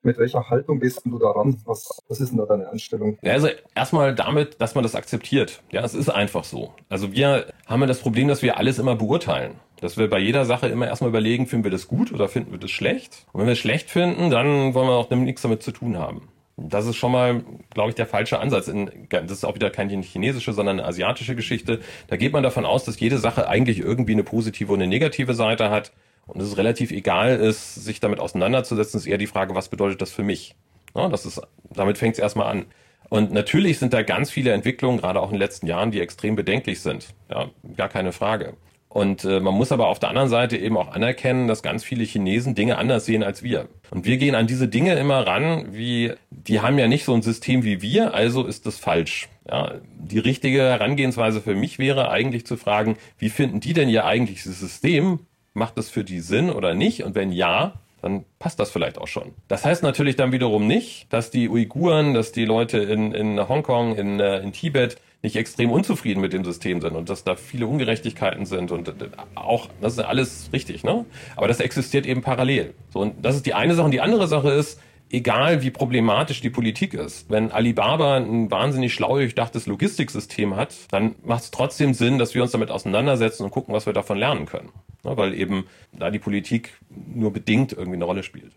mit 0.03 0.17
welcher 0.17 0.49
Haltung 0.49 0.79
gehst 0.79 1.01
du 1.05 1.17
daran? 1.17 1.57
Was, 1.65 2.01
was 2.07 2.19
ist 2.19 2.29
denn 2.29 2.37
da 2.37 2.45
deine 2.45 2.69
Einstellung? 2.69 3.17
Also 3.23 3.49
erstmal 3.75 4.13
damit, 4.13 4.59
dass 4.61 4.75
man 4.75 4.83
das 4.83 4.95
akzeptiert. 4.95 5.61
Ja, 5.71 5.83
es 5.83 5.93
ist 5.93 6.09
einfach 6.09 6.43
so. 6.43 6.73
Also 6.89 7.11
wir 7.11 7.47
haben 7.65 7.81
ja 7.81 7.87
das 7.87 7.99
Problem, 7.99 8.27
dass 8.27 8.41
wir 8.41 8.57
alles 8.57 8.79
immer 8.79 8.95
beurteilen. 8.95 9.55
Dass 9.81 9.97
wir 9.97 10.09
bei 10.09 10.19
jeder 10.19 10.45
Sache 10.45 10.67
immer 10.67 10.87
erstmal 10.87 11.09
überlegen, 11.09 11.45
finden 11.45 11.65
wir 11.65 11.71
das 11.71 11.87
gut 11.87 12.13
oder 12.13 12.29
finden 12.29 12.51
wir 12.51 12.59
das 12.59 12.71
schlecht? 12.71 13.25
Und 13.33 13.41
wenn 13.41 13.47
wir 13.47 13.53
es 13.53 13.59
schlecht 13.59 13.89
finden, 13.89 14.29
dann 14.29 14.73
wollen 14.73 14.87
wir 14.87 14.93
auch 14.93 15.09
nichts 15.09 15.41
damit 15.41 15.61
zu 15.61 15.71
tun 15.71 15.97
haben. 15.97 16.29
Das 16.55 16.85
ist 16.85 16.95
schon 16.97 17.11
mal, 17.11 17.43
glaube 17.73 17.89
ich, 17.89 17.95
der 17.95 18.05
falsche 18.05 18.39
Ansatz. 18.39 18.71
das 19.09 19.31
ist 19.31 19.43
auch 19.43 19.55
wieder 19.55 19.71
keine 19.71 20.01
chinesische, 20.01 20.53
sondern 20.53 20.79
eine 20.79 20.87
asiatische 20.87 21.35
Geschichte. 21.35 21.79
Da 22.07 22.15
geht 22.15 22.31
man 22.31 22.43
davon 22.43 22.65
aus, 22.65 22.85
dass 22.85 22.99
jede 22.99 23.17
Sache 23.17 23.47
eigentlich 23.47 23.79
irgendwie 23.79 24.13
eine 24.13 24.23
positive 24.23 24.71
und 24.71 24.79
eine 24.79 24.87
negative 24.87 25.33
Seite 25.33 25.69
hat 25.71 25.91
und 26.27 26.41
es 26.41 26.57
relativ 26.57 26.91
egal 26.91 27.37
ist, 27.37 27.75
sich 27.75 27.99
damit 27.99 28.19
auseinanderzusetzen, 28.19 28.99
ist 28.99 29.05
eher 29.07 29.17
die 29.17 29.27
Frage, 29.27 29.55
was 29.55 29.69
bedeutet 29.69 30.01
das 30.01 30.11
für 30.11 30.23
mich? 30.23 30.55
Ja, 30.95 31.09
das 31.09 31.25
ist, 31.25 31.41
damit 31.69 31.97
fängt 31.97 32.13
es 32.13 32.19
erstmal 32.19 32.47
an. 32.47 32.65
Und 33.09 33.31
natürlich 33.31 33.79
sind 33.79 33.93
da 33.93 34.01
ganz 34.01 34.31
viele 34.31 34.51
Entwicklungen, 34.51 34.97
gerade 34.97 35.19
auch 35.19 35.27
in 35.27 35.35
den 35.35 35.41
letzten 35.41 35.67
Jahren, 35.67 35.91
die 35.91 35.99
extrem 35.99 36.35
bedenklich 36.35 36.79
sind. 36.81 37.13
Ja, 37.29 37.49
gar 37.75 37.89
keine 37.89 38.11
Frage. 38.11 38.55
Und 38.93 39.25
äh, 39.25 39.39
man 39.39 39.55
muss 39.55 39.71
aber 39.71 39.87
auf 39.87 39.97
der 39.97 40.09
anderen 40.09 40.29
Seite 40.29 40.55
eben 40.55 40.77
auch 40.77 40.91
anerkennen, 40.91 41.47
dass 41.47 41.63
ganz 41.63 41.83
viele 41.83 42.03
Chinesen 42.03 42.53
Dinge 42.53 42.77
anders 42.77 43.05
sehen 43.05 43.23
als 43.23 43.41
wir. 43.41 43.67
Und 43.89 44.05
wir 44.05 44.17
gehen 44.17 44.35
an 44.35 44.45
diese 44.45 44.67
Dinge 44.67 44.93
immer 44.93 45.25
ran, 45.25 45.73
wie 45.73 46.13
die 46.29 46.61
haben 46.61 46.77
ja 46.77 46.87
nicht 46.87 47.03
so 47.03 47.13
ein 47.15 47.23
System 47.23 47.63
wie 47.63 47.81
wir, 47.81 48.13
also 48.13 48.45
ist 48.45 48.67
das 48.67 48.77
falsch. 48.77 49.29
Ja, 49.49 49.73
die 49.97 50.19
richtige 50.19 50.61
Herangehensweise 50.61 51.41
für 51.41 51.55
mich 51.55 51.79
wäre 51.79 52.11
eigentlich 52.11 52.45
zu 52.45 52.55
fragen, 52.55 52.97
wie 53.17 53.29
finden 53.29 53.59
die 53.59 53.73
denn 53.73 53.89
ihr 53.89 54.05
eigentliches 54.05 54.59
System? 54.59 55.21
Macht 55.53 55.77
das 55.77 55.89
für 55.89 56.03
die 56.03 56.19
Sinn 56.19 56.49
oder 56.49 56.73
nicht? 56.73 57.03
Und 57.03 57.15
wenn 57.15 57.31
ja, 57.31 57.73
dann 58.01 58.25
passt 58.37 58.59
das 58.59 58.69
vielleicht 58.69 58.97
auch 58.97 59.07
schon. 59.07 59.33
Das 59.47 59.63
heißt 59.63 59.81
natürlich 59.81 60.15
dann 60.15 60.31
wiederum 60.31 60.67
nicht, 60.67 61.07
dass 61.11 61.31
die 61.31 61.49
Uiguren, 61.49 62.13
dass 62.13 62.33
die 62.33 62.45
Leute 62.45 62.79
in, 62.79 63.13
in 63.13 63.47
Hongkong, 63.47 63.95
in, 63.95 64.19
äh, 64.19 64.39
in 64.39 64.51
Tibet 64.51 64.97
nicht 65.21 65.37
extrem 65.37 65.71
unzufrieden 65.71 66.19
mit 66.19 66.33
dem 66.33 66.43
System 66.43 66.81
sind 66.81 66.95
und 66.97 67.09
dass 67.09 67.23
da 67.23 67.37
viele 67.37 67.65
Ungerechtigkeiten 67.65 68.45
sind 68.45 68.71
und 68.71 68.89
äh, 68.89 68.93
auch, 69.35 69.69
das 69.79 69.93
ist 69.93 69.99
alles 69.99 70.49
richtig, 70.51 70.83
ne? 70.83 71.05
Aber 71.37 71.47
das 71.47 71.61
existiert 71.61 72.05
eben 72.05 72.21
parallel. 72.21 72.73
So, 72.91 72.99
und 72.99 73.23
das 73.23 73.37
ist 73.37 73.45
die 73.45 73.53
eine 73.53 73.73
Sache. 73.73 73.85
Und 73.85 73.91
die 73.91 74.01
andere 74.01 74.27
Sache 74.27 74.51
ist, 74.51 74.81
egal 75.13 75.61
wie 75.61 75.69
problematisch 75.69 76.41
die 76.41 76.49
Politik 76.49 76.95
ist, 76.95 77.29
wenn 77.29 77.51
Alibaba 77.51 78.17
ein 78.17 78.49
wahnsinnig 78.49 78.93
schlau 78.93 79.15
durchdachtes 79.17 79.67
Logistiksystem 79.67 80.55
hat, 80.55 80.91
dann 80.91 81.15
macht 81.23 81.43
es 81.43 81.51
trotzdem 81.51 81.93
Sinn, 81.93 82.17
dass 82.17 82.33
wir 82.33 82.41
uns 82.41 82.51
damit 82.51 82.71
auseinandersetzen 82.71 83.43
und 83.43 83.51
gucken, 83.51 83.73
was 83.73 83.85
wir 83.85 83.93
davon 83.93 84.17
lernen 84.17 84.47
können. 84.47 84.69
Ja, 85.05 85.15
weil 85.15 85.35
eben 85.35 85.65
da 85.91 86.09
die 86.09 86.19
Politik 86.19 86.79
nur 86.89 87.31
bedingt 87.31 87.73
irgendwie 87.73 87.95
eine 87.95 88.05
Rolle 88.05 88.23
spielt. 88.23 88.53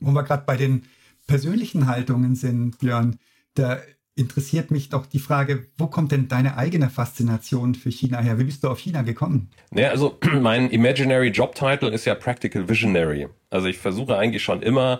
Wo 0.00 0.10
wir 0.10 0.24
gerade 0.24 0.44
bei 0.44 0.56
den 0.56 0.82
persönlichen 1.28 1.86
Haltungen 1.86 2.34
sind, 2.34 2.78
Björn, 2.78 3.18
da 3.54 3.78
interessiert 4.16 4.72
mich 4.72 4.88
doch 4.88 5.06
die 5.06 5.20
Frage, 5.20 5.68
wo 5.76 5.86
kommt 5.86 6.10
denn 6.10 6.26
deine 6.26 6.56
eigene 6.56 6.90
Faszination 6.90 7.76
für 7.76 7.90
China 7.90 8.18
her? 8.18 8.40
Wie 8.40 8.44
bist 8.44 8.64
du 8.64 8.68
auf 8.68 8.80
China 8.80 9.02
gekommen? 9.02 9.50
Naja, 9.70 9.90
also 9.90 10.18
mein 10.40 10.70
Imaginary 10.70 11.28
Job 11.28 11.54
Title 11.54 11.90
ist 11.90 12.04
ja 12.04 12.16
Practical 12.16 12.68
Visionary. 12.68 13.28
Also 13.50 13.68
ich 13.68 13.78
versuche 13.78 14.18
eigentlich 14.18 14.42
schon 14.42 14.62
immer 14.62 14.98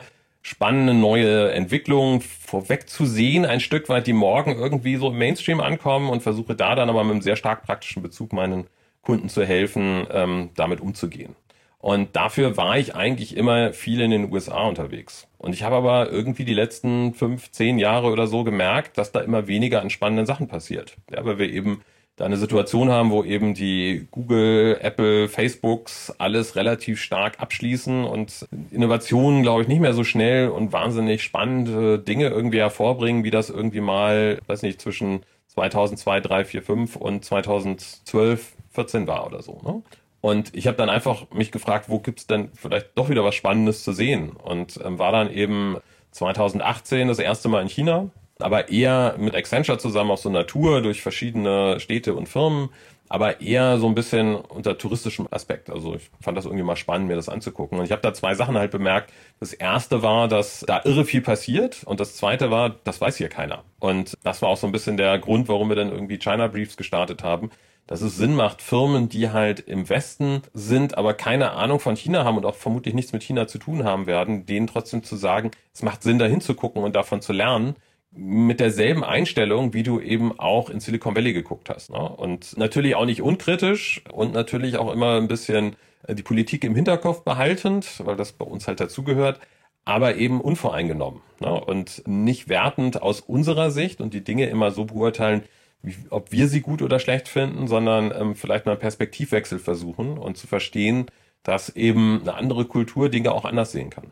spannende 0.48 0.94
neue 0.94 1.52
Entwicklungen 1.52 2.22
vorwegzusehen, 2.22 3.44
ein 3.44 3.60
Stück 3.60 3.88
weit, 3.90 4.06
die 4.06 4.14
morgen 4.14 4.52
irgendwie 4.52 4.96
so 4.96 5.08
im 5.08 5.18
Mainstream 5.18 5.60
ankommen 5.60 6.08
und 6.08 6.22
versuche 6.22 6.54
da 6.54 6.74
dann 6.74 6.88
aber 6.88 7.04
mit 7.04 7.12
einem 7.12 7.22
sehr 7.22 7.36
stark 7.36 7.64
praktischen 7.64 8.02
Bezug 8.02 8.32
meinen 8.32 8.66
Kunden 9.02 9.28
zu 9.28 9.44
helfen, 9.44 10.06
ähm, 10.10 10.50
damit 10.56 10.80
umzugehen. 10.80 11.36
Und 11.80 12.16
dafür 12.16 12.56
war 12.56 12.78
ich 12.78 12.94
eigentlich 12.94 13.36
immer 13.36 13.72
viel 13.72 14.00
in 14.00 14.10
den 14.10 14.32
USA 14.32 14.66
unterwegs. 14.66 15.28
Und 15.36 15.52
ich 15.52 15.62
habe 15.62 15.76
aber 15.76 16.10
irgendwie 16.10 16.44
die 16.44 16.54
letzten 16.54 17.12
fünf, 17.12 17.52
zehn 17.52 17.78
Jahre 17.78 18.08
oder 18.08 18.26
so 18.26 18.42
gemerkt, 18.42 18.98
dass 18.98 19.12
da 19.12 19.20
immer 19.20 19.46
weniger 19.46 19.82
an 19.82 19.90
spannenden 19.90 20.26
Sachen 20.26 20.48
passiert. 20.48 20.96
Ja, 21.12 21.24
weil 21.24 21.38
wir 21.38 21.50
eben 21.50 21.82
da 22.18 22.24
eine 22.24 22.36
Situation 22.36 22.90
haben, 22.90 23.10
wo 23.10 23.22
eben 23.22 23.54
die 23.54 24.08
Google, 24.10 24.76
Apple, 24.80 25.28
Facebooks 25.28 26.12
alles 26.18 26.56
relativ 26.56 27.00
stark 27.00 27.40
abschließen 27.40 28.04
und 28.04 28.48
Innovationen, 28.72 29.42
glaube 29.42 29.62
ich, 29.62 29.68
nicht 29.68 29.80
mehr 29.80 29.94
so 29.94 30.02
schnell 30.02 30.48
und 30.48 30.72
wahnsinnig 30.72 31.22
spannende 31.22 31.98
Dinge 31.98 32.28
irgendwie 32.28 32.58
hervorbringen, 32.58 33.22
wie 33.22 33.30
das 33.30 33.50
irgendwie 33.50 33.80
mal, 33.80 34.40
weiß 34.48 34.62
nicht, 34.62 34.80
zwischen 34.80 35.20
2002, 35.46 36.20
3, 36.20 36.44
4, 36.44 36.62
5 36.62 36.96
und 36.96 37.24
2012, 37.24 38.52
14 38.72 39.06
war 39.06 39.24
oder 39.24 39.40
so. 39.40 39.60
Ne? 39.64 39.82
Und 40.20 40.56
ich 40.56 40.66
habe 40.66 40.76
dann 40.76 40.90
einfach 40.90 41.30
mich 41.32 41.52
gefragt, 41.52 41.88
wo 41.88 42.00
gibt's 42.00 42.26
denn 42.26 42.50
vielleicht 42.52 42.88
doch 42.96 43.08
wieder 43.08 43.22
was 43.22 43.36
Spannendes 43.36 43.84
zu 43.84 43.92
sehen? 43.92 44.30
Und 44.30 44.80
ähm, 44.84 44.98
war 44.98 45.12
dann 45.12 45.32
eben 45.32 45.76
2018 46.10 47.06
das 47.06 47.20
erste 47.20 47.48
Mal 47.48 47.62
in 47.62 47.68
China 47.68 48.10
aber 48.38 48.68
eher 48.68 49.16
mit 49.18 49.34
Accenture 49.34 49.78
zusammen 49.78 50.10
auf 50.10 50.20
so 50.20 50.28
einer 50.28 50.46
Tour 50.46 50.82
durch 50.82 51.02
verschiedene 51.02 51.80
Städte 51.80 52.14
und 52.14 52.28
Firmen, 52.28 52.70
aber 53.08 53.40
eher 53.40 53.78
so 53.78 53.86
ein 53.86 53.94
bisschen 53.94 54.34
unter 54.36 54.76
touristischem 54.76 55.28
Aspekt. 55.30 55.70
Also 55.70 55.96
ich 55.96 56.10
fand 56.20 56.36
das 56.36 56.44
irgendwie 56.44 56.64
mal 56.64 56.76
spannend, 56.76 57.08
mir 57.08 57.16
das 57.16 57.28
anzugucken. 57.28 57.78
Und 57.78 57.84
ich 57.86 57.92
habe 57.92 58.02
da 58.02 58.12
zwei 58.12 58.34
Sachen 58.34 58.58
halt 58.58 58.70
bemerkt. 58.70 59.12
Das 59.40 59.52
erste 59.52 60.02
war, 60.02 60.28
dass 60.28 60.60
da 60.60 60.82
irre 60.84 61.04
viel 61.04 61.22
passiert 61.22 61.84
und 61.84 62.00
das 62.00 62.16
zweite 62.16 62.50
war, 62.50 62.76
das 62.84 63.00
weiß 63.00 63.16
hier 63.16 63.28
keiner. 63.28 63.64
Und 63.80 64.16
das 64.24 64.42
war 64.42 64.50
auch 64.50 64.56
so 64.56 64.66
ein 64.66 64.72
bisschen 64.72 64.96
der 64.96 65.18
Grund, 65.18 65.48
warum 65.48 65.68
wir 65.68 65.76
dann 65.76 65.90
irgendwie 65.90 66.18
China 66.18 66.48
Briefs 66.48 66.76
gestartet 66.76 67.22
haben, 67.22 67.50
dass 67.86 68.02
es 68.02 68.18
Sinn 68.18 68.34
macht, 68.34 68.60
Firmen, 68.60 69.08
die 69.08 69.30
halt 69.30 69.60
im 69.60 69.88
Westen 69.88 70.42
sind, 70.52 70.98
aber 70.98 71.14
keine 71.14 71.52
Ahnung 71.52 71.80
von 71.80 71.96
China 71.96 72.24
haben 72.24 72.36
und 72.36 72.44
auch 72.44 72.56
vermutlich 72.56 72.94
nichts 72.94 73.14
mit 73.14 73.22
China 73.22 73.46
zu 73.46 73.58
tun 73.58 73.84
haben 73.84 74.06
werden, 74.06 74.44
denen 74.44 74.66
trotzdem 74.66 75.02
zu 75.02 75.16
sagen, 75.16 75.50
es 75.72 75.82
macht 75.82 76.02
Sinn, 76.02 76.18
da 76.18 76.26
hinzugucken 76.26 76.82
und 76.82 76.94
davon 76.94 77.22
zu 77.22 77.32
lernen 77.32 77.76
mit 78.10 78.60
derselben 78.60 79.04
Einstellung, 79.04 79.74
wie 79.74 79.82
du 79.82 80.00
eben 80.00 80.38
auch 80.38 80.70
in 80.70 80.80
Silicon 80.80 81.14
Valley 81.14 81.32
geguckt 81.32 81.68
hast. 81.68 81.90
Ne? 81.90 81.98
Und 81.98 82.56
natürlich 82.56 82.94
auch 82.94 83.04
nicht 83.04 83.22
unkritisch 83.22 84.02
und 84.12 84.32
natürlich 84.32 84.76
auch 84.78 84.92
immer 84.92 85.16
ein 85.16 85.28
bisschen 85.28 85.76
äh, 86.04 86.14
die 86.14 86.22
Politik 86.22 86.64
im 86.64 86.74
Hinterkopf 86.74 87.22
behaltend, 87.22 88.02
weil 88.04 88.16
das 88.16 88.32
bei 88.32 88.44
uns 88.44 88.66
halt 88.66 88.80
dazugehört, 88.80 89.40
aber 89.84 90.16
eben 90.16 90.40
unvoreingenommen 90.40 91.20
ne? 91.40 91.52
und 91.52 92.02
nicht 92.06 92.48
wertend 92.48 93.02
aus 93.02 93.20
unserer 93.20 93.70
Sicht 93.70 94.00
und 94.00 94.14
die 94.14 94.24
Dinge 94.24 94.46
immer 94.46 94.70
so 94.70 94.84
beurteilen, 94.84 95.42
wie, 95.82 95.94
ob 96.10 96.32
wir 96.32 96.48
sie 96.48 96.60
gut 96.60 96.82
oder 96.82 96.98
schlecht 96.98 97.28
finden, 97.28 97.68
sondern 97.68 98.12
ähm, 98.12 98.34
vielleicht 98.34 98.66
mal 98.66 98.72
einen 98.72 98.80
Perspektivwechsel 98.80 99.58
versuchen 99.58 100.18
und 100.18 100.36
zu 100.36 100.46
verstehen, 100.46 101.06
dass 101.42 101.70
eben 101.70 102.20
eine 102.22 102.34
andere 102.34 102.64
Kultur 102.64 103.08
Dinge 103.08 103.32
auch 103.32 103.44
anders 103.44 103.72
sehen 103.72 103.90
kann. 103.90 104.10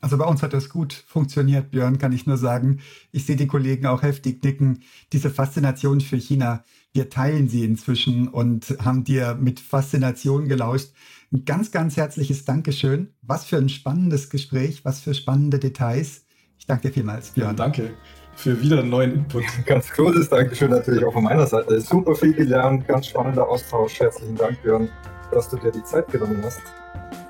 Also 0.00 0.16
bei 0.16 0.24
uns 0.24 0.42
hat 0.42 0.52
das 0.52 0.68
gut 0.68 0.92
funktioniert, 0.92 1.70
Björn, 1.70 1.98
kann 1.98 2.12
ich 2.12 2.26
nur 2.26 2.36
sagen. 2.36 2.80
Ich 3.10 3.26
sehe 3.26 3.36
die 3.36 3.48
Kollegen 3.48 3.86
auch 3.86 4.02
heftig 4.02 4.44
nicken. 4.44 4.84
Diese 5.12 5.30
Faszination 5.30 6.00
für 6.00 6.16
China, 6.16 6.62
wir 6.92 7.10
teilen 7.10 7.48
sie 7.48 7.64
inzwischen 7.64 8.28
und 8.28 8.76
haben 8.84 9.02
dir 9.02 9.36
mit 9.40 9.58
Faszination 9.58 10.46
gelauscht. 10.46 10.92
Ein 11.32 11.44
ganz, 11.44 11.72
ganz 11.72 11.96
herzliches 11.96 12.44
Dankeschön. 12.44 13.14
Was 13.22 13.44
für 13.44 13.56
ein 13.56 13.68
spannendes 13.68 14.30
Gespräch, 14.30 14.84
was 14.84 15.00
für 15.00 15.14
spannende 15.14 15.58
Details. 15.58 16.26
Ich 16.58 16.66
danke 16.66 16.88
dir 16.88 16.94
vielmals, 16.94 17.30
Björn. 17.30 17.56
Ja, 17.56 17.64
danke 17.64 17.94
für 18.38 18.60
wieder 18.62 18.78
einen 18.78 18.90
neuen 18.90 19.14
Input. 19.14 19.44
Ganz 19.66 19.90
großes 19.90 20.28
Dankeschön 20.28 20.70
natürlich 20.70 21.04
auch 21.04 21.12
von 21.12 21.24
meiner 21.24 21.46
Seite. 21.46 21.80
Super 21.80 22.14
viel 22.14 22.32
gelernt, 22.32 22.86
ganz 22.86 23.08
spannender 23.08 23.48
Austausch. 23.48 23.98
Herzlichen 23.98 24.36
Dank, 24.36 24.62
Björn, 24.62 24.88
dass 25.32 25.48
du 25.48 25.56
dir 25.56 25.72
die 25.72 25.82
Zeit 25.82 26.06
genommen 26.08 26.40
hast. 26.44 26.60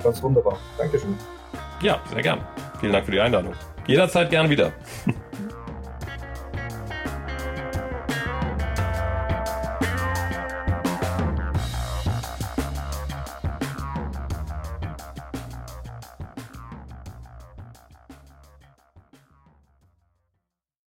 Ganz 0.02 0.22
wunderbar. 0.22 0.58
Dankeschön. 0.76 1.14
Ja, 1.80 2.00
sehr 2.10 2.22
gern. 2.22 2.40
Vielen 2.80 2.92
Dank 2.92 3.04
für 3.04 3.12
die 3.12 3.20
Einladung. 3.20 3.54
Jederzeit 3.86 4.30
gern 4.30 4.50
wieder. 4.50 4.72